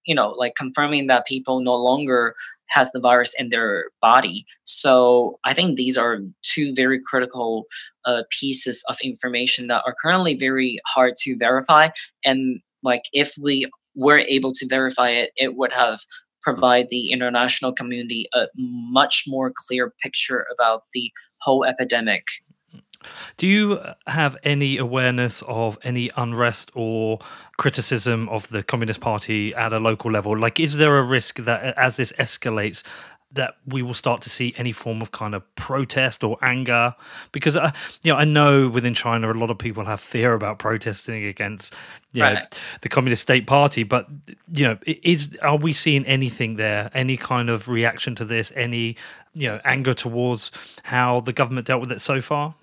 you 0.04 0.14
know, 0.14 0.30
like 0.30 0.54
confirming 0.56 1.06
that 1.06 1.26
people 1.26 1.60
no 1.60 1.74
longer 1.74 2.34
has 2.68 2.90
the 2.92 3.00
virus 3.00 3.34
in 3.38 3.48
their 3.48 3.86
body. 4.00 4.44
So 4.64 5.38
I 5.44 5.54
think 5.54 5.76
these 5.76 5.96
are 5.96 6.18
two 6.42 6.74
very 6.74 7.00
critical 7.02 7.64
uh, 8.04 8.22
pieces 8.30 8.84
of 8.88 8.96
information 9.02 9.66
that 9.68 9.82
are 9.86 9.94
currently 10.02 10.36
very 10.36 10.78
hard 10.86 11.14
to 11.22 11.36
verify. 11.36 11.88
And 12.24 12.60
like 12.82 13.02
if 13.12 13.34
we 13.40 13.68
were 13.94 14.20
able 14.20 14.52
to 14.52 14.66
verify 14.66 15.10
it, 15.10 15.30
it 15.36 15.56
would 15.56 15.72
have 15.72 16.00
provide 16.42 16.88
the 16.88 17.10
international 17.10 17.72
community 17.72 18.26
a 18.34 18.46
much 18.56 19.24
more 19.26 19.52
clear 19.66 19.92
picture 20.00 20.46
about 20.54 20.84
the 20.94 21.10
whole 21.40 21.64
epidemic. 21.64 22.24
Do 23.36 23.46
you 23.46 23.80
have 24.06 24.36
any 24.42 24.78
awareness 24.78 25.42
of 25.46 25.78
any 25.82 26.10
unrest 26.16 26.70
or 26.74 27.18
criticism 27.56 28.28
of 28.28 28.48
the 28.48 28.62
Communist 28.62 29.00
Party 29.00 29.54
at 29.54 29.72
a 29.72 29.78
local 29.78 30.10
level? 30.10 30.36
Like, 30.36 30.58
is 30.58 30.76
there 30.76 30.98
a 30.98 31.02
risk 31.02 31.36
that 31.38 31.76
as 31.78 31.96
this 31.96 32.12
escalates, 32.12 32.82
that 33.32 33.56
we 33.66 33.82
will 33.82 33.94
start 33.94 34.22
to 34.22 34.30
see 34.30 34.54
any 34.56 34.72
form 34.72 35.02
of 35.02 35.12
kind 35.12 35.34
of 35.34 35.54
protest 35.54 36.24
or 36.24 36.38
anger? 36.42 36.94
Because 37.32 37.56
uh, 37.56 37.72
you 38.02 38.10
know 38.10 38.18
I 38.18 38.24
know 38.24 38.68
within 38.68 38.94
China 38.94 39.30
a 39.30 39.34
lot 39.34 39.50
of 39.50 39.58
people 39.58 39.84
have 39.84 40.00
fear 40.00 40.32
about 40.32 40.58
protesting 40.58 41.24
against 41.24 41.74
you 42.12 42.22
right. 42.22 42.34
know 42.34 42.58
the 42.80 42.88
communist 42.88 43.22
state 43.22 43.46
party. 43.46 43.82
But 43.82 44.08
you 44.52 44.66
know 44.66 44.78
is 44.86 45.36
are 45.42 45.58
we 45.58 45.72
seeing 45.72 46.06
anything 46.06 46.56
there? 46.56 46.90
Any 46.94 47.16
kind 47.16 47.50
of 47.50 47.68
reaction 47.68 48.14
to 48.16 48.24
this? 48.24 48.50
Any 48.56 48.96
you 49.34 49.48
know 49.48 49.60
anger 49.64 49.92
towards 49.92 50.50
how 50.84 51.20
the 51.20 51.32
government 51.32 51.66
dealt 51.66 51.80
with 51.80 51.92
it 51.92 52.00
so 52.00 52.20
far 52.22 52.54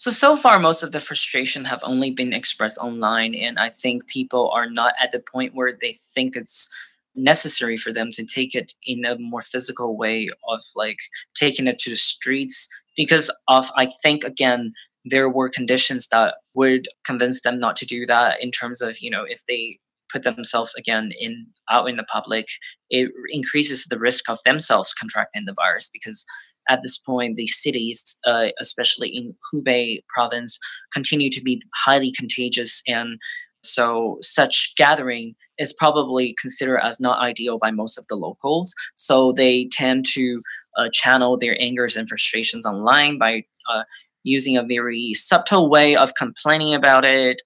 so 0.00 0.10
so 0.10 0.34
far 0.34 0.58
most 0.58 0.82
of 0.82 0.92
the 0.92 0.98
frustration 0.98 1.62
have 1.62 1.82
only 1.82 2.10
been 2.10 2.32
expressed 2.32 2.78
online 2.78 3.34
and 3.34 3.58
i 3.58 3.68
think 3.68 4.06
people 4.06 4.50
are 4.50 4.68
not 4.68 4.94
at 4.98 5.12
the 5.12 5.20
point 5.20 5.54
where 5.54 5.76
they 5.78 5.94
think 6.14 6.34
it's 6.34 6.68
necessary 7.14 7.76
for 7.76 7.92
them 7.92 8.10
to 8.10 8.24
take 8.24 8.54
it 8.54 8.72
in 8.84 9.04
a 9.04 9.18
more 9.18 9.42
physical 9.42 9.98
way 9.98 10.30
of 10.48 10.62
like 10.74 10.96
taking 11.34 11.66
it 11.66 11.78
to 11.78 11.90
the 11.90 11.96
streets 11.96 12.66
because 12.96 13.30
of 13.48 13.70
i 13.76 13.86
think 14.02 14.24
again 14.24 14.72
there 15.04 15.28
were 15.28 15.50
conditions 15.50 16.08
that 16.10 16.36
would 16.54 16.88
convince 17.04 17.42
them 17.42 17.58
not 17.58 17.76
to 17.76 17.84
do 17.84 18.06
that 18.06 18.42
in 18.42 18.50
terms 18.50 18.80
of 18.80 18.98
you 19.00 19.10
know 19.10 19.24
if 19.28 19.44
they 19.46 19.78
put 20.10 20.22
themselves 20.22 20.74
again 20.76 21.12
in 21.20 21.46
out 21.68 21.88
in 21.90 21.96
the 21.96 22.04
public 22.04 22.46
it 22.88 23.10
increases 23.30 23.84
the 23.84 23.98
risk 23.98 24.30
of 24.30 24.38
themselves 24.46 24.94
contracting 24.94 25.44
the 25.44 25.60
virus 25.62 25.90
because 25.92 26.24
at 26.70 26.80
this 26.82 26.96
point 26.96 27.36
the 27.36 27.46
cities 27.46 28.16
uh, 28.26 28.48
especially 28.58 29.08
in 29.08 29.34
hubei 29.52 30.00
province 30.14 30.58
continue 30.92 31.30
to 31.30 31.42
be 31.42 31.60
highly 31.74 32.12
contagious 32.12 32.82
and 32.88 33.18
so 33.62 34.18
such 34.22 34.72
gathering 34.76 35.34
is 35.58 35.72
probably 35.72 36.34
considered 36.40 36.80
as 36.80 37.00
not 37.00 37.20
ideal 37.20 37.58
by 37.58 37.70
most 37.70 37.98
of 37.98 38.06
the 38.08 38.16
locals. 38.16 38.74
So 38.94 39.32
they 39.32 39.68
tend 39.70 40.06
to 40.14 40.42
uh, 40.78 40.88
channel 40.92 41.36
their 41.36 41.60
angers 41.60 41.96
and 41.96 42.08
frustrations 42.08 42.64
online 42.64 43.18
by 43.18 43.44
uh, 43.70 43.82
using 44.24 44.56
a 44.56 44.64
very 44.64 45.12
subtle 45.14 45.68
way 45.68 45.96
of 45.96 46.14
complaining 46.14 46.74
about 46.74 47.04
it, 47.04 47.42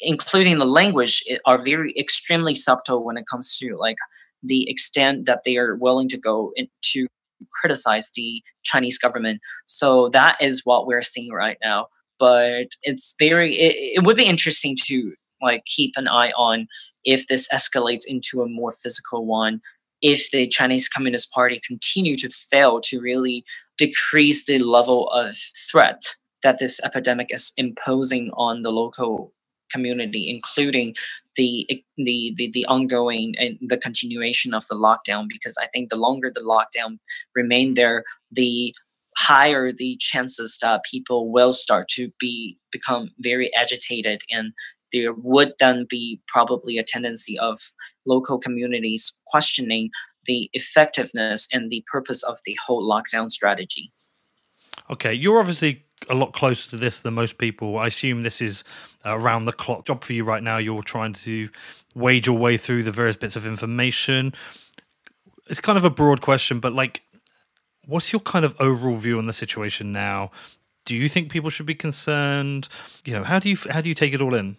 including 0.00 0.58
the 0.58 0.64
language 0.64 1.22
are 1.46 1.58
very 1.58 1.94
extremely 1.98 2.54
subtle 2.54 3.04
when 3.04 3.16
it 3.16 3.24
comes 3.30 3.58
to 3.58 3.76
like 3.76 3.96
the 4.42 4.68
extent 4.70 5.26
that 5.26 5.40
they 5.44 5.56
are 5.56 5.76
willing 5.76 6.08
to 6.08 6.18
go 6.18 6.52
into 6.54 7.06
criticize 7.52 8.10
the 8.14 8.42
Chinese 8.62 8.98
government. 8.98 9.40
So 9.66 10.08
that 10.10 10.36
is 10.40 10.62
what 10.64 10.86
we're 10.86 11.02
seeing 11.02 11.32
right 11.32 11.58
now. 11.62 11.88
But 12.18 12.68
it's 12.82 13.14
very 13.18 13.58
it, 13.58 14.00
it 14.00 14.04
would 14.04 14.16
be 14.16 14.26
interesting 14.26 14.76
to 14.84 15.14
like 15.42 15.64
keep 15.66 15.92
an 15.96 16.08
eye 16.08 16.32
on 16.36 16.66
if 17.04 17.26
this 17.28 17.46
escalates 17.52 18.04
into 18.06 18.42
a 18.42 18.48
more 18.48 18.72
physical 18.72 19.26
one 19.26 19.60
if 20.02 20.30
the 20.32 20.48
chinese 20.48 20.88
communist 20.88 21.30
party 21.30 21.60
continue 21.66 22.16
to 22.16 22.28
fail 22.28 22.80
to 22.80 23.00
really 23.00 23.44
decrease 23.78 24.46
the 24.46 24.58
level 24.58 25.08
of 25.10 25.36
threat 25.70 26.02
that 26.42 26.58
this 26.58 26.80
epidemic 26.84 27.28
is 27.30 27.52
imposing 27.56 28.30
on 28.34 28.62
the 28.62 28.72
local 28.72 29.32
community 29.70 30.28
including 30.28 30.94
the, 31.36 31.66
the 31.96 32.34
the 32.36 32.50
the 32.52 32.66
ongoing 32.66 33.34
and 33.38 33.58
the 33.60 33.78
continuation 33.78 34.54
of 34.54 34.66
the 34.68 34.76
lockdown 34.76 35.26
because 35.28 35.56
i 35.60 35.66
think 35.72 35.90
the 35.90 35.96
longer 35.96 36.30
the 36.34 36.40
lockdown 36.40 36.98
remain 37.34 37.74
there 37.74 38.04
the 38.30 38.74
higher 39.16 39.72
the 39.72 39.96
chances 40.00 40.58
that 40.60 40.82
people 40.90 41.30
will 41.32 41.52
start 41.52 41.88
to 41.88 42.10
be 42.18 42.58
become 42.72 43.10
very 43.20 43.52
agitated 43.54 44.22
and 44.30 44.52
there 44.92 45.12
would 45.12 45.52
then 45.58 45.86
be 45.90 46.20
probably 46.28 46.78
a 46.78 46.84
tendency 46.84 47.38
of 47.38 47.58
local 48.06 48.38
communities 48.38 49.20
questioning 49.26 49.90
the 50.26 50.48
effectiveness 50.52 51.48
and 51.52 51.70
the 51.70 51.84
purpose 51.90 52.22
of 52.22 52.38
the 52.46 52.56
whole 52.64 52.88
lockdown 52.88 53.28
strategy. 53.28 53.92
Okay, 54.90 55.12
you're 55.12 55.38
obviously 55.38 55.84
a 56.08 56.14
lot 56.14 56.32
closer 56.32 56.70
to 56.70 56.76
this 56.76 57.00
than 57.00 57.14
most 57.14 57.38
people. 57.38 57.78
I 57.78 57.88
assume 57.88 58.22
this 58.22 58.40
is 58.40 58.64
around 59.04 59.44
the 59.44 59.52
clock 59.52 59.86
job 59.86 60.04
for 60.04 60.12
you 60.12 60.24
right 60.24 60.42
now. 60.42 60.58
You're 60.58 60.82
trying 60.82 61.12
to 61.14 61.48
wade 61.94 62.26
your 62.26 62.36
way 62.36 62.56
through 62.56 62.82
the 62.82 62.90
various 62.90 63.16
bits 63.16 63.36
of 63.36 63.46
information. 63.46 64.34
It's 65.48 65.60
kind 65.60 65.78
of 65.78 65.84
a 65.84 65.90
broad 65.90 66.20
question, 66.20 66.60
but 66.60 66.72
like, 66.72 67.02
what's 67.86 68.12
your 68.12 68.20
kind 68.20 68.44
of 68.44 68.56
overall 68.58 68.96
view 68.96 69.18
on 69.18 69.26
the 69.26 69.32
situation 69.32 69.92
now? 69.92 70.30
Do 70.84 70.96
you 70.96 71.08
think 71.08 71.30
people 71.30 71.50
should 71.50 71.66
be 71.66 71.74
concerned? 71.74 72.68
You 73.04 73.14
know, 73.14 73.24
how 73.24 73.38
do 73.38 73.48
you 73.48 73.56
how 73.70 73.80
do 73.80 73.88
you 73.88 73.94
take 73.94 74.12
it 74.12 74.20
all 74.20 74.34
in? 74.34 74.56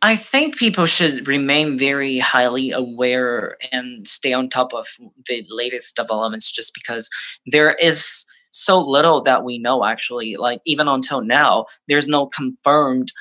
I 0.00 0.14
think 0.14 0.56
people 0.56 0.86
should 0.86 1.26
remain 1.26 1.76
very 1.76 2.20
highly 2.20 2.70
aware 2.70 3.56
and 3.72 4.06
stay 4.06 4.32
on 4.32 4.48
top 4.48 4.72
of 4.72 4.86
the 5.26 5.44
latest 5.48 5.96
developments 5.96 6.52
just 6.52 6.72
because 6.72 7.10
there 7.46 7.72
is 7.72 8.24
so 8.50 8.80
little 8.80 9.22
that 9.22 9.44
we 9.44 9.58
know 9.58 9.84
actually 9.84 10.36
like 10.36 10.60
even 10.64 10.88
until 10.88 11.20
now 11.22 11.66
there's 11.86 12.08
no 12.08 12.26
confirmed 12.26 13.12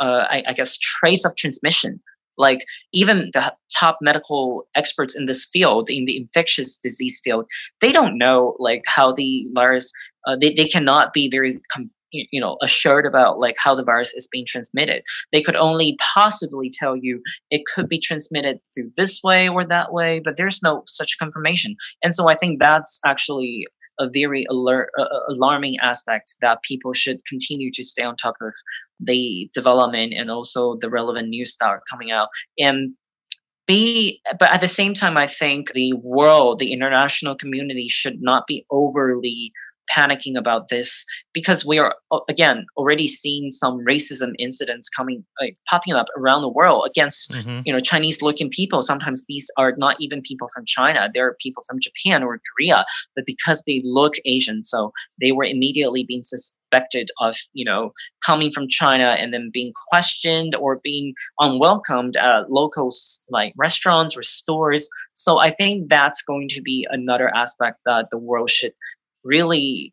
uh, 0.00 0.26
I, 0.30 0.44
I 0.48 0.52
guess 0.52 0.76
trace 0.76 1.24
of 1.24 1.34
transmission. 1.36 2.00
Like 2.36 2.60
even 2.92 3.30
the 3.34 3.52
top 3.76 3.98
medical 4.00 4.68
experts 4.76 5.16
in 5.16 5.26
this 5.26 5.44
field 5.44 5.90
in 5.90 6.04
the 6.04 6.16
infectious 6.16 6.76
disease 6.76 7.20
field 7.22 7.46
they 7.80 7.90
don't 7.90 8.16
know 8.16 8.54
like 8.60 8.82
how 8.86 9.12
the 9.12 9.44
virus 9.54 9.90
uh, 10.24 10.36
they, 10.36 10.54
they 10.54 10.68
cannot 10.68 11.12
be 11.12 11.28
very 11.28 11.60
com- 11.72 11.90
you 12.12 12.40
know 12.40 12.56
assured 12.62 13.06
about 13.06 13.40
like 13.40 13.56
how 13.58 13.74
the 13.74 13.82
virus 13.82 14.14
is 14.14 14.28
being 14.30 14.46
transmitted. 14.46 15.02
They 15.32 15.42
could 15.42 15.56
only 15.56 15.98
possibly 16.14 16.70
tell 16.72 16.96
you 16.96 17.20
it 17.50 17.62
could 17.74 17.88
be 17.88 17.98
transmitted 17.98 18.60
through 18.72 18.92
this 18.96 19.20
way 19.24 19.48
or 19.48 19.64
that 19.64 19.92
way 19.92 20.20
but 20.24 20.36
there's 20.36 20.62
no 20.62 20.84
such 20.86 21.18
confirmation. 21.18 21.74
And 22.04 22.14
so 22.14 22.28
i 22.28 22.36
think 22.36 22.60
that's 22.60 23.00
actually 23.04 23.66
a 23.98 24.08
very 24.08 24.46
alert, 24.50 24.90
uh, 24.98 25.06
alarming 25.28 25.76
aspect 25.80 26.36
that 26.40 26.62
people 26.62 26.92
should 26.92 27.24
continue 27.26 27.70
to 27.72 27.84
stay 27.84 28.02
on 28.02 28.16
top 28.16 28.36
of 28.40 28.54
the 29.00 29.50
development 29.54 30.14
and 30.16 30.30
also 30.30 30.76
the 30.80 30.90
relevant 30.90 31.28
news 31.28 31.56
that 31.60 31.66
are 31.66 31.82
coming 31.90 32.10
out. 32.10 32.28
And 32.58 32.94
be 33.66 34.20
but 34.38 34.50
at 34.50 34.62
the 34.62 34.66
same 34.66 34.94
time 34.94 35.16
i 35.18 35.26
think 35.26 35.70
the 35.74 35.92
world 36.02 36.58
the 36.58 36.72
international 36.72 37.36
community 37.36 37.86
should 37.86 38.20
not 38.22 38.46
be 38.46 38.64
overly 38.70 39.52
panicking 39.94 40.36
about 40.36 40.68
this 40.68 41.04
because 41.32 41.64
we 41.64 41.78
are 41.78 41.94
again 42.28 42.66
already 42.76 43.06
seeing 43.06 43.50
some 43.50 43.78
racism 43.84 44.32
incidents 44.38 44.88
coming 44.88 45.24
like, 45.40 45.56
popping 45.68 45.94
up 45.94 46.06
around 46.16 46.42
the 46.42 46.48
world 46.48 46.86
against 46.86 47.32
mm-hmm. 47.32 47.60
you 47.64 47.72
know 47.72 47.78
chinese 47.78 48.22
looking 48.22 48.50
people. 48.50 48.82
Sometimes 48.82 49.24
these 49.28 49.50
are 49.56 49.74
not 49.76 49.96
even 50.00 50.22
people 50.22 50.48
from 50.54 50.64
china. 50.64 51.08
They're 51.12 51.36
people 51.40 51.62
from 51.66 51.78
japan 51.80 52.22
or 52.22 52.40
korea. 52.56 52.84
But 53.14 53.26
because 53.26 53.62
they 53.66 53.80
look 53.84 54.14
asian 54.24 54.62
so 54.62 54.92
they 55.20 55.32
were 55.32 55.44
immediately 55.44 56.04
being 56.06 56.22
suspected 56.22 57.08
of 57.20 57.36
you 57.52 57.64
know 57.64 57.92
coming 58.24 58.50
from 58.52 58.68
china 58.68 59.16
and 59.18 59.32
then 59.32 59.50
being 59.52 59.72
questioned 59.90 60.54
or 60.54 60.80
being 60.82 61.14
unwelcomed 61.40 62.16
at 62.16 62.50
local 62.50 62.90
like 63.30 63.52
restaurants 63.56 64.16
or 64.16 64.22
stores. 64.22 64.88
So 65.14 65.38
i 65.38 65.50
think 65.52 65.88
that's 65.88 66.22
going 66.22 66.48
to 66.50 66.62
be 66.62 66.86
another 66.90 67.34
aspect 67.34 67.78
that 67.86 68.06
the 68.10 68.18
world 68.18 68.50
should 68.50 68.72
really 69.24 69.92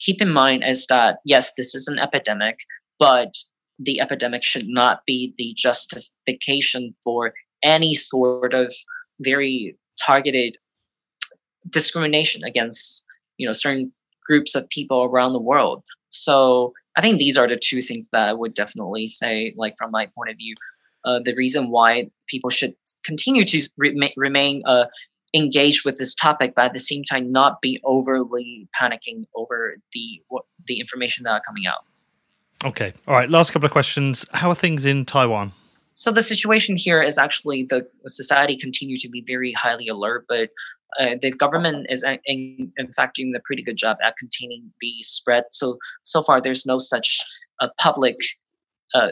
keep 0.00 0.20
in 0.20 0.30
mind 0.30 0.64
is 0.66 0.86
that 0.86 1.18
yes, 1.24 1.52
this 1.56 1.74
is 1.74 1.88
an 1.88 1.98
epidemic, 1.98 2.58
but 2.98 3.34
the 3.78 4.00
epidemic 4.00 4.42
should 4.42 4.68
not 4.68 5.00
be 5.06 5.34
the 5.38 5.52
justification 5.56 6.94
for 7.02 7.34
any 7.62 7.94
sort 7.94 8.54
of 8.54 8.72
very 9.20 9.76
targeted 9.98 10.56
discrimination 11.70 12.44
against 12.44 13.04
you 13.38 13.46
know 13.46 13.52
certain 13.52 13.92
groups 14.26 14.54
of 14.54 14.68
people 14.68 15.04
around 15.04 15.32
the 15.32 15.40
world. 15.40 15.84
So 16.10 16.72
i 16.96 17.00
think 17.00 17.18
these 17.18 17.36
are 17.36 17.48
the 17.48 17.56
two 17.56 17.82
things 17.82 18.08
that 18.12 18.28
i 18.28 18.32
would 18.32 18.54
definitely 18.54 19.08
say 19.08 19.52
like 19.56 19.74
from 19.76 19.90
my 19.90 20.06
point 20.14 20.30
of 20.30 20.36
view. 20.36 20.54
Uh, 21.04 21.20
the 21.22 21.34
reason 21.34 21.68
why 21.68 22.08
people 22.28 22.48
should 22.48 22.74
continue 23.04 23.44
to 23.44 23.68
re- 23.76 24.14
remain 24.16 24.62
uh, 24.64 24.86
engaged 25.34 25.84
with 25.84 25.96
this 25.96 26.14
topic, 26.14 26.54
but 26.54 26.66
at 26.66 26.72
the 26.72 26.80
same 26.80 27.02
time 27.04 27.30
not 27.32 27.60
be 27.60 27.80
overly 27.84 28.68
panicking 28.80 29.26
over 29.34 29.76
the 29.92 30.22
what, 30.28 30.44
the 30.66 30.80
information 30.80 31.24
that 31.24 31.30
are 31.30 31.42
coming 31.46 31.66
out. 31.66 31.84
Okay, 32.64 32.94
all 33.06 33.14
right. 33.14 33.28
Last 33.28 33.50
couple 33.50 33.66
of 33.66 33.72
questions. 33.72 34.24
How 34.32 34.50
are 34.50 34.54
things 34.54 34.86
in 34.86 35.04
Taiwan? 35.04 35.52
So 35.96 36.10
the 36.10 36.22
situation 36.22 36.76
here 36.76 37.02
is 37.02 37.18
actually 37.18 37.64
the 37.64 37.86
society 38.06 38.56
continue 38.56 38.96
to 38.96 39.08
be 39.08 39.22
very 39.26 39.52
highly 39.52 39.88
alert, 39.88 40.24
but 40.28 40.50
uh, 40.98 41.16
the 41.20 41.30
government 41.30 41.86
is 41.88 42.04
in, 42.26 42.72
in, 42.76 42.92
fact 42.92 43.16
doing 43.16 43.34
a 43.36 43.40
pretty 43.40 43.62
good 43.62 43.76
job 43.76 43.96
at 44.04 44.16
containing 44.16 44.72
the 44.80 44.92
spread. 45.02 45.44
So 45.50 45.78
so 46.02 46.22
far, 46.22 46.40
there's 46.40 46.66
no 46.66 46.78
such 46.78 47.20
uh, 47.60 47.68
public 47.78 48.16
uh, 48.94 49.10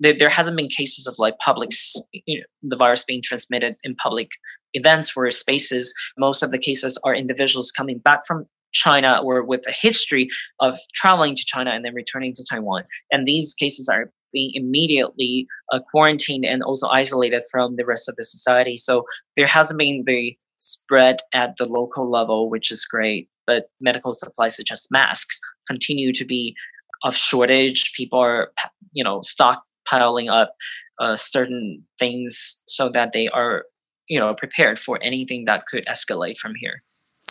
there, 0.00 0.14
there 0.18 0.28
hasn't 0.28 0.56
been 0.56 0.68
cases 0.68 1.06
of 1.06 1.14
like 1.18 1.38
public 1.38 1.70
you 2.12 2.38
know, 2.38 2.44
the 2.62 2.76
virus 2.76 3.04
being 3.04 3.22
transmitted 3.22 3.76
in 3.84 3.94
public 3.94 4.32
events 4.74 5.12
or 5.16 5.30
spaces 5.30 5.94
most 6.18 6.42
of 6.42 6.50
the 6.50 6.58
cases 6.58 6.98
are 7.04 7.14
individuals 7.14 7.70
coming 7.70 7.98
back 7.98 8.26
from 8.26 8.46
china 8.72 9.20
or 9.22 9.42
with 9.42 9.64
a 9.66 9.72
history 9.72 10.28
of 10.60 10.76
traveling 10.92 11.34
to 11.34 11.44
china 11.46 11.70
and 11.70 11.84
then 11.84 11.94
returning 11.94 12.34
to 12.34 12.44
taiwan. 12.44 12.84
And 13.10 13.24
these 13.24 13.54
cases 13.54 13.88
are 13.88 14.10
being 14.32 14.50
immediately 14.54 15.46
uh, 15.72 15.80
quarantined 15.90 16.44
and 16.44 16.62
also 16.62 16.88
isolated 16.88 17.42
from 17.50 17.76
the 17.76 17.86
rest 17.86 18.08
of 18.08 18.16
the 18.16 18.24
society. 18.24 18.76
So 18.76 19.06
there 19.36 19.46
hasn't 19.46 19.78
been 19.78 20.02
the 20.04 20.36
spread 20.58 21.20
at 21.32 21.56
the 21.56 21.66
local 21.66 22.10
level 22.10 22.50
which 22.50 22.70
is 22.70 22.84
great 22.84 23.28
but 23.46 23.70
medical 23.80 24.12
supplies 24.12 24.56
such 24.56 24.72
as 24.72 24.88
masks 24.90 25.38
continue 25.68 26.12
to 26.12 26.24
be 26.24 26.56
of 27.02 27.16
shortage. 27.16 27.92
People 27.94 28.18
are, 28.18 28.52
you 28.92 29.04
know, 29.04 29.20
stockpiling 29.20 30.30
up 30.30 30.54
uh, 31.00 31.16
certain 31.16 31.84
things 31.98 32.62
so 32.66 32.88
that 32.88 33.12
they 33.12 33.28
are, 33.28 33.64
you 34.08 34.18
know, 34.18 34.34
prepared 34.34 34.78
for 34.78 34.98
anything 35.02 35.44
that 35.44 35.66
could 35.66 35.84
escalate 35.86 36.38
from 36.38 36.54
here. 36.58 36.82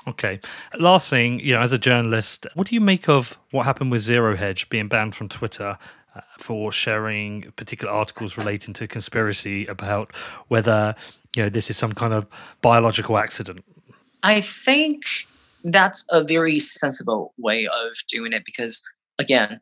Okay. 0.08 0.40
Last 0.78 1.10
thing, 1.10 1.40
you 1.40 1.54
know, 1.54 1.62
as 1.62 1.74
a 1.74 1.80
journalist, 1.80 2.46
what 2.54 2.68
do 2.68 2.76
you 2.76 2.82
make 2.82 3.10
of 3.10 3.40
what 3.52 3.66
happened 3.66 3.92
with 3.92 4.02
Zero 4.02 4.36
Hedge 4.36 4.70
being 4.70 4.88
banned 4.88 5.16
from 5.16 5.30
Twitter? 5.30 5.78
Uh, 6.16 6.22
for 6.40 6.72
sharing 6.72 7.52
particular 7.58 7.92
articles 7.92 8.38
relating 8.38 8.74
to 8.74 8.88
conspiracy 8.88 9.66
about 9.66 10.16
whether 10.48 10.96
you 11.36 11.44
know 11.44 11.50
this 11.50 11.70
is 11.70 11.76
some 11.76 11.92
kind 11.92 12.14
of 12.14 12.26
biological 12.62 13.18
accident. 13.18 13.66
I 14.24 14.40
think 14.40 15.04
that's 15.66 16.06
a 16.10 16.24
very 16.24 16.58
sensible 16.60 17.34
way 17.38 17.68
of 17.68 17.98
doing 18.08 18.32
it 18.32 18.44
because 18.46 18.82
again, 19.20 19.60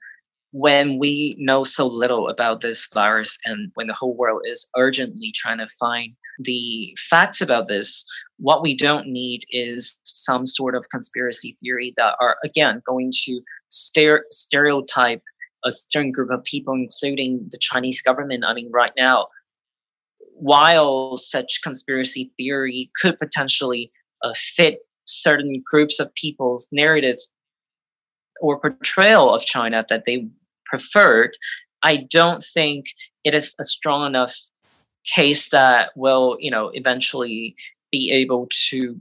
when 0.51 0.99
we 0.99 1.35
know 1.39 1.63
so 1.63 1.87
little 1.87 2.29
about 2.29 2.61
this 2.61 2.87
virus 2.93 3.37
and 3.43 3.71
when 3.73 3.87
the 3.87 3.93
whole 3.93 4.15
world 4.15 4.41
is 4.45 4.69
urgently 4.77 5.33
trying 5.35 5.57
to 5.57 5.67
find 5.67 6.13
the 6.39 6.95
facts 7.09 7.41
about 7.41 7.67
this, 7.67 8.05
what 8.37 8.61
we 8.61 8.75
don't 8.75 9.07
need 9.07 9.43
is 9.49 9.97
some 10.03 10.45
sort 10.45 10.75
of 10.75 10.89
conspiracy 10.89 11.57
theory 11.59 11.93
that 11.97 12.15
are, 12.19 12.37
again, 12.43 12.81
going 12.85 13.11
to 13.25 13.41
stereotype 13.69 15.23
a 15.65 15.71
certain 15.71 16.11
group 16.11 16.29
of 16.29 16.43
people, 16.43 16.73
including 16.73 17.47
the 17.51 17.57
Chinese 17.57 18.01
government. 18.01 18.43
I 18.45 18.53
mean, 18.53 18.69
right 18.71 18.91
now, 18.95 19.27
while 20.35 21.17
such 21.17 21.61
conspiracy 21.63 22.31
theory 22.37 22.91
could 23.01 23.17
potentially 23.17 23.89
uh, 24.23 24.33
fit 24.35 24.79
certain 25.05 25.63
groups 25.65 25.99
of 25.99 26.13
people's 26.15 26.67
narratives 26.71 27.29
or 28.43 28.59
portrayal 28.59 29.33
of 29.33 29.45
China 29.45 29.85
that 29.87 30.03
they 30.05 30.27
preferred, 30.65 31.31
I 31.81 32.05
don't 32.11 32.43
think 32.43 32.87
it 33.23 33.33
is 33.33 33.55
a 33.57 33.63
strong 33.63 34.05
enough 34.05 34.35
case 35.05 35.49
that 35.49 35.91
will, 35.95 36.35
you 36.41 36.51
know, 36.51 36.69
eventually 36.73 37.55
be 37.89 38.11
able 38.11 38.49
to 38.69 38.99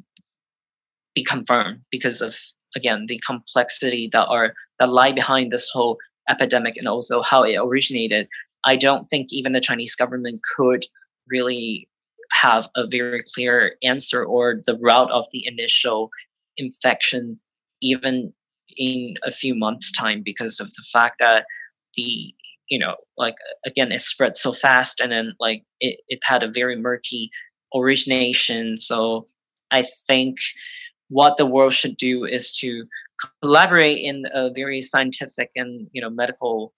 be 1.16 1.24
confirmed 1.24 1.80
because 1.90 2.22
of 2.22 2.38
again 2.76 3.06
the 3.08 3.20
complexity 3.26 4.08
that 4.12 4.26
are 4.28 4.54
that 4.78 4.88
lie 4.88 5.12
behind 5.12 5.50
this 5.50 5.68
whole 5.68 5.98
epidemic 6.30 6.76
and 6.76 6.86
also 6.86 7.20
how 7.20 7.42
it 7.42 7.56
originated. 7.56 8.28
I 8.64 8.76
don't 8.76 9.04
think 9.04 9.32
even 9.32 9.52
the 9.52 9.60
Chinese 9.60 9.96
government 9.96 10.40
could 10.56 10.84
really 11.28 11.88
have 12.30 12.68
a 12.76 12.86
very 12.86 13.24
clear 13.34 13.74
answer 13.82 14.24
or 14.24 14.62
the 14.66 14.78
route 14.78 15.10
of 15.10 15.26
the 15.32 15.44
initial 15.46 16.10
infection 16.56 17.40
even 17.80 18.32
in 18.76 19.14
a 19.24 19.30
few 19.30 19.54
months 19.54 19.90
time 19.92 20.22
because 20.24 20.60
of 20.60 20.68
the 20.68 20.84
fact 20.92 21.16
that 21.18 21.46
the 21.96 22.34
you 22.68 22.78
know 22.78 22.96
like 23.18 23.34
again 23.66 23.92
it 23.92 24.00
spread 24.00 24.36
so 24.36 24.52
fast 24.52 25.00
and 25.00 25.12
then 25.12 25.34
like 25.40 25.62
it, 25.80 26.00
it 26.08 26.20
had 26.22 26.42
a 26.42 26.50
very 26.50 26.76
murky 26.76 27.30
origination. 27.74 28.78
So 28.78 29.26
i 29.70 29.84
think 30.06 30.36
what 31.08 31.36
the 31.36 31.46
world 31.46 31.74
should 31.74 31.96
do 31.96 32.24
is 32.24 32.52
to 32.58 32.84
collaborate 33.40 33.98
in 33.98 34.24
a 34.32 34.50
very 34.52 34.80
scientific 34.80 35.50
and 35.56 35.86
you 35.92 36.00
know 36.00 36.10
medical 36.10 36.72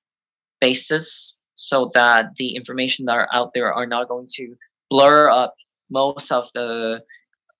basis 0.61 1.38
so 1.55 1.88
that 1.95 2.34
the 2.36 2.57
information 2.57 3.05
that 3.05 3.12
are 3.12 3.28
out 3.32 3.53
there 3.55 3.72
are 3.72 3.86
not 3.86 4.09
going 4.09 4.26
to 4.34 4.55
blur 4.90 5.30
up 5.30 5.55
most 5.90 6.32
of 6.32 6.49
the 6.55 7.03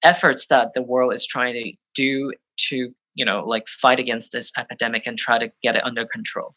efforts 0.03 0.47
that 0.47 0.75
the 0.75 0.83
world 0.83 1.13
is 1.13 1.27
trying 1.27 1.55
to 1.55 1.73
do 1.95 2.33
to 2.57 2.93
you 3.15 3.25
know 3.25 3.45
like 3.45 3.67
fight 3.69 4.01
against 4.01 4.33
this 4.33 4.53
epidemic 4.59 5.03
and 5.07 5.19
try 5.19 5.39
to 5.39 5.51
get 5.63 5.77
it 5.77 5.85
under 5.85 6.05
control 6.07 6.55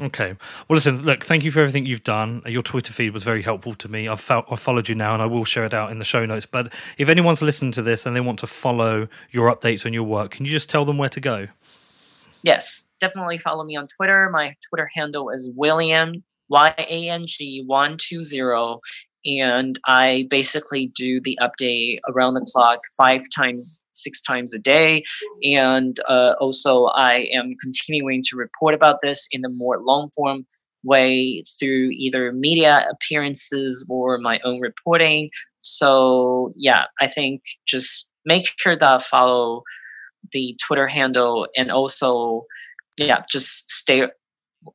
Okay. 0.00 0.34
Well, 0.68 0.74
listen, 0.74 1.02
look, 1.02 1.22
thank 1.22 1.44
you 1.44 1.52
for 1.52 1.60
everything 1.60 1.86
you've 1.86 2.02
done. 2.02 2.42
Your 2.46 2.62
Twitter 2.62 2.92
feed 2.92 3.14
was 3.14 3.22
very 3.22 3.42
helpful 3.42 3.74
to 3.74 3.88
me. 3.88 4.08
I've, 4.08 4.20
felt, 4.20 4.44
I've 4.50 4.58
followed 4.58 4.88
you 4.88 4.96
now 4.96 5.14
and 5.14 5.22
I 5.22 5.26
will 5.26 5.44
share 5.44 5.64
it 5.64 5.72
out 5.72 5.92
in 5.92 6.00
the 6.00 6.04
show 6.04 6.26
notes. 6.26 6.46
But 6.46 6.72
if 6.98 7.08
anyone's 7.08 7.42
listening 7.42 7.70
to 7.72 7.82
this 7.82 8.04
and 8.04 8.16
they 8.16 8.20
want 8.20 8.40
to 8.40 8.48
follow 8.48 9.06
your 9.30 9.54
updates 9.54 9.86
on 9.86 9.92
your 9.92 10.02
work, 10.02 10.32
can 10.32 10.46
you 10.46 10.50
just 10.50 10.68
tell 10.68 10.84
them 10.84 10.98
where 10.98 11.10
to 11.10 11.20
go? 11.20 11.46
Yes, 12.42 12.88
definitely 12.98 13.38
follow 13.38 13.62
me 13.62 13.76
on 13.76 13.86
Twitter. 13.86 14.28
My 14.30 14.56
Twitter 14.68 14.90
handle 14.92 15.30
is 15.30 15.50
William, 15.54 16.24
Y 16.48 16.74
A 16.76 17.08
N 17.08 17.22
G 17.24 17.62
120 17.64 18.80
and 19.24 19.78
I 19.86 20.26
basically 20.30 20.92
do 20.94 21.20
the 21.20 21.38
update 21.40 22.00
around 22.08 22.34
the 22.34 22.46
clock 22.52 22.80
five 22.96 23.22
times, 23.34 23.82
six 23.92 24.20
times 24.20 24.52
a 24.52 24.58
day. 24.58 25.04
And 25.42 25.98
uh, 26.08 26.34
also, 26.40 26.86
I 26.86 27.28
am 27.32 27.52
continuing 27.60 28.22
to 28.28 28.36
report 28.36 28.74
about 28.74 29.00
this 29.02 29.28
in 29.32 29.44
a 29.44 29.48
more 29.48 29.78
long 29.80 30.10
form 30.14 30.46
way 30.84 31.42
through 31.58 31.90
either 31.92 32.32
media 32.32 32.86
appearances 32.90 33.86
or 33.88 34.18
my 34.18 34.38
own 34.44 34.60
reporting. 34.60 35.30
So, 35.60 36.52
yeah, 36.56 36.84
I 37.00 37.06
think 37.06 37.42
just 37.66 38.10
make 38.26 38.46
sure 38.58 38.76
that 38.76 39.02
follow 39.02 39.62
the 40.32 40.56
Twitter 40.66 40.86
handle 40.86 41.46
and 41.56 41.70
also, 41.70 42.44
yeah, 42.98 43.22
just 43.30 43.70
stay 43.70 44.08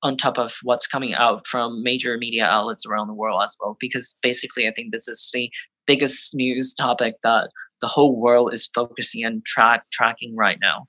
on 0.03 0.17
top 0.17 0.37
of 0.37 0.55
what's 0.63 0.87
coming 0.87 1.13
out 1.13 1.47
from 1.47 1.83
major 1.83 2.17
media 2.17 2.45
outlets 2.45 2.85
around 2.85 3.07
the 3.07 3.13
world 3.13 3.41
as 3.43 3.55
well. 3.59 3.77
Because 3.79 4.17
basically, 4.21 4.67
I 4.67 4.71
think 4.71 4.91
this 4.91 5.07
is 5.07 5.29
the 5.33 5.51
biggest 5.85 6.35
news 6.35 6.73
topic 6.73 7.15
that 7.23 7.49
the 7.81 7.87
whole 7.87 8.19
world 8.19 8.53
is 8.53 8.67
focusing 8.73 9.23
and 9.23 9.43
track 9.45 9.83
tracking 9.91 10.35
right 10.35 10.57
now. 10.61 10.85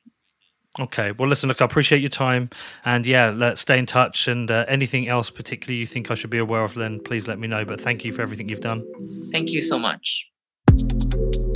Okay. 0.78 1.10
Well, 1.12 1.28
listen, 1.28 1.48
look, 1.48 1.60
I 1.60 1.64
appreciate 1.64 2.00
your 2.00 2.10
time. 2.10 2.48
And 2.84 3.04
yeah, 3.04 3.30
let's 3.30 3.60
stay 3.60 3.78
in 3.78 3.86
touch. 3.86 4.28
And 4.28 4.50
uh, 4.50 4.64
anything 4.68 5.08
else 5.08 5.28
particularly 5.28 5.80
you 5.80 5.86
think 5.86 6.10
I 6.10 6.14
should 6.14 6.30
be 6.30 6.38
aware 6.38 6.62
of, 6.62 6.74
then 6.74 7.00
please 7.00 7.26
let 7.26 7.38
me 7.38 7.48
know. 7.48 7.64
But 7.64 7.80
thank 7.80 8.04
you 8.04 8.12
for 8.12 8.22
everything 8.22 8.48
you've 8.48 8.60
done. 8.60 8.84
Thank 9.32 9.50
you 9.50 9.60
so 9.60 9.78
much. 9.78 10.30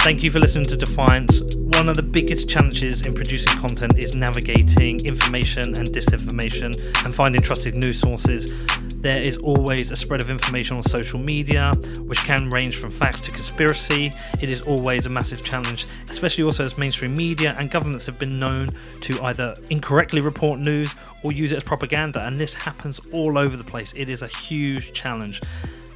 Thank 0.04 0.22
you 0.22 0.30
for 0.30 0.38
listening 0.38 0.66
to 0.66 0.76
Defiance. 0.76 1.40
One 1.56 1.88
of 1.88 1.96
the 1.96 2.02
biggest 2.02 2.46
challenges 2.46 3.06
in 3.06 3.14
producing 3.14 3.58
content 3.58 3.98
is 3.98 4.14
navigating 4.14 5.02
information 5.02 5.74
and 5.76 5.88
disinformation 5.88 6.76
and 7.06 7.14
finding 7.14 7.40
trusted 7.40 7.74
news 7.74 8.00
sources. 8.00 8.52
There 8.96 9.18
is 9.18 9.38
always 9.38 9.92
a 9.92 9.96
spread 9.96 10.20
of 10.20 10.28
information 10.28 10.76
on 10.76 10.82
social 10.82 11.18
media, 11.18 11.72
which 12.00 12.18
can 12.18 12.50
range 12.50 12.76
from 12.76 12.90
facts 12.90 13.22
to 13.22 13.30
conspiracy. 13.30 14.12
It 14.42 14.50
is 14.50 14.60
always 14.60 15.06
a 15.06 15.08
massive 15.08 15.42
challenge, 15.42 15.86
especially 16.10 16.44
also 16.44 16.66
as 16.66 16.76
mainstream 16.76 17.14
media 17.14 17.56
and 17.58 17.70
governments 17.70 18.04
have 18.04 18.18
been 18.18 18.38
known 18.38 18.68
to 19.00 19.22
either 19.22 19.54
incorrectly 19.70 20.20
report 20.20 20.60
news 20.60 20.94
or 21.22 21.32
use 21.32 21.50
it 21.52 21.56
as 21.56 21.64
propaganda, 21.64 22.26
and 22.26 22.38
this 22.38 22.52
happens 22.52 23.00
all 23.10 23.38
over 23.38 23.56
the 23.56 23.64
place. 23.64 23.94
It 23.96 24.10
is 24.10 24.20
a 24.20 24.28
huge 24.28 24.92
challenge. 24.92 25.40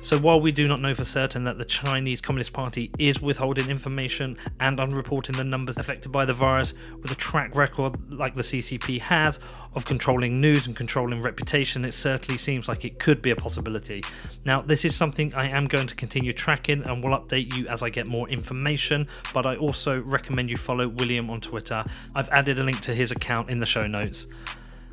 So, 0.08 0.18
while 0.18 0.40
we 0.40 0.52
do 0.52 0.66
not 0.66 0.80
know 0.80 0.94
for 0.94 1.04
certain 1.04 1.44
that 1.44 1.58
the 1.58 1.66
Chinese 1.66 2.22
Communist 2.22 2.54
Party 2.54 2.90
is 2.98 3.20
withholding 3.20 3.68
information 3.68 4.38
and 4.58 4.78
unreporting 4.78 5.36
the 5.36 5.44
numbers 5.44 5.76
affected 5.76 6.10
by 6.10 6.24
the 6.24 6.32
virus, 6.32 6.72
with 7.02 7.12
a 7.12 7.14
track 7.14 7.54
record 7.54 8.10
like 8.10 8.34
the 8.34 8.40
CCP 8.40 9.02
has 9.02 9.38
of 9.74 9.84
controlling 9.84 10.40
news 10.40 10.66
and 10.66 10.74
controlling 10.74 11.20
reputation, 11.20 11.84
it 11.84 11.92
certainly 11.92 12.38
seems 12.38 12.68
like 12.68 12.86
it 12.86 12.98
could 12.98 13.20
be 13.20 13.32
a 13.32 13.36
possibility. 13.36 14.02
Now, 14.46 14.62
this 14.62 14.86
is 14.86 14.96
something 14.96 15.34
I 15.34 15.50
am 15.50 15.66
going 15.66 15.88
to 15.88 15.94
continue 15.94 16.32
tracking 16.32 16.84
and 16.84 17.04
will 17.04 17.10
update 17.10 17.54
you 17.54 17.68
as 17.68 17.82
I 17.82 17.90
get 17.90 18.06
more 18.06 18.30
information, 18.30 19.08
but 19.34 19.44
I 19.44 19.56
also 19.56 20.00
recommend 20.00 20.48
you 20.48 20.56
follow 20.56 20.88
William 20.88 21.28
on 21.28 21.42
Twitter. 21.42 21.84
I've 22.14 22.30
added 22.30 22.58
a 22.58 22.62
link 22.62 22.80
to 22.80 22.94
his 22.94 23.10
account 23.10 23.50
in 23.50 23.60
the 23.60 23.66
show 23.66 23.86
notes. 23.86 24.26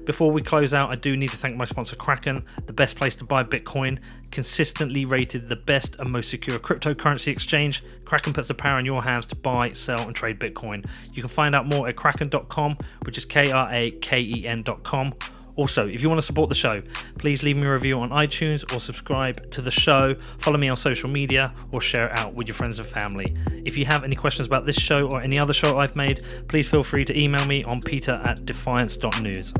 Before 0.05 0.31
we 0.31 0.43
close 0.43 0.73
out, 0.73 0.91
I 0.91 0.95
do 0.95 1.17
need 1.17 1.29
to 1.31 1.37
thank 1.37 1.55
my 1.55 1.65
sponsor 1.65 1.95
Kraken, 1.95 2.45
the 2.67 2.73
best 2.73 2.95
place 2.95 3.15
to 3.15 3.23
buy 3.23 3.43
Bitcoin, 3.43 3.97
consistently 4.29 5.03
rated 5.03 5.49
the 5.49 5.55
best 5.55 5.95
and 5.97 6.11
most 6.11 6.29
secure 6.29 6.59
cryptocurrency 6.59 7.29
exchange. 7.29 7.83
Kraken 8.05 8.31
puts 8.31 8.47
the 8.47 8.53
power 8.53 8.77
in 8.77 8.85
your 8.85 9.01
hands 9.01 9.25
to 9.27 9.35
buy, 9.35 9.73
sell, 9.73 10.01
and 10.01 10.15
trade 10.15 10.39
Bitcoin. 10.39 10.85
You 11.11 11.23
can 11.23 11.29
find 11.29 11.55
out 11.55 11.67
more 11.67 11.87
at 11.87 11.95
kraken.com, 11.95 12.77
which 13.03 13.17
is 13.17 13.25
K 13.25 13.51
R 13.51 13.67
A 13.71 13.91
K 13.91 14.21
E 14.21 14.47
N.com. 14.47 15.13
Also, 15.55 15.87
if 15.87 16.01
you 16.01 16.09
want 16.09 16.19
to 16.19 16.25
support 16.25 16.49
the 16.49 16.55
show, 16.55 16.83
please 17.17 17.41
leave 17.41 17.55
me 17.55 17.65
a 17.65 17.71
review 17.71 17.99
on 17.99 18.09
iTunes 18.09 18.71
or 18.75 18.79
subscribe 18.79 19.49
to 19.51 19.61
the 19.61 19.71
show, 19.71 20.13
follow 20.37 20.57
me 20.57 20.67
on 20.67 20.75
social 20.75 21.09
media, 21.09 21.53
or 21.71 21.79
share 21.79 22.07
it 22.07 22.19
out 22.19 22.33
with 22.33 22.45
your 22.45 22.53
friends 22.53 22.77
and 22.77 22.87
family. 22.87 23.35
If 23.63 23.77
you 23.77 23.85
have 23.85 24.03
any 24.03 24.15
questions 24.15 24.47
about 24.47 24.65
this 24.65 24.75
show 24.75 25.09
or 25.09 25.21
any 25.21 25.39
other 25.39 25.53
show 25.53 25.79
I've 25.79 25.95
made, 25.95 26.21
please 26.49 26.69
feel 26.69 26.83
free 26.83 27.05
to 27.05 27.19
email 27.19 27.45
me 27.45 27.63
on 27.63 27.81
peter 27.81 28.21
at 28.25 28.45
defiance.news. 28.45 29.53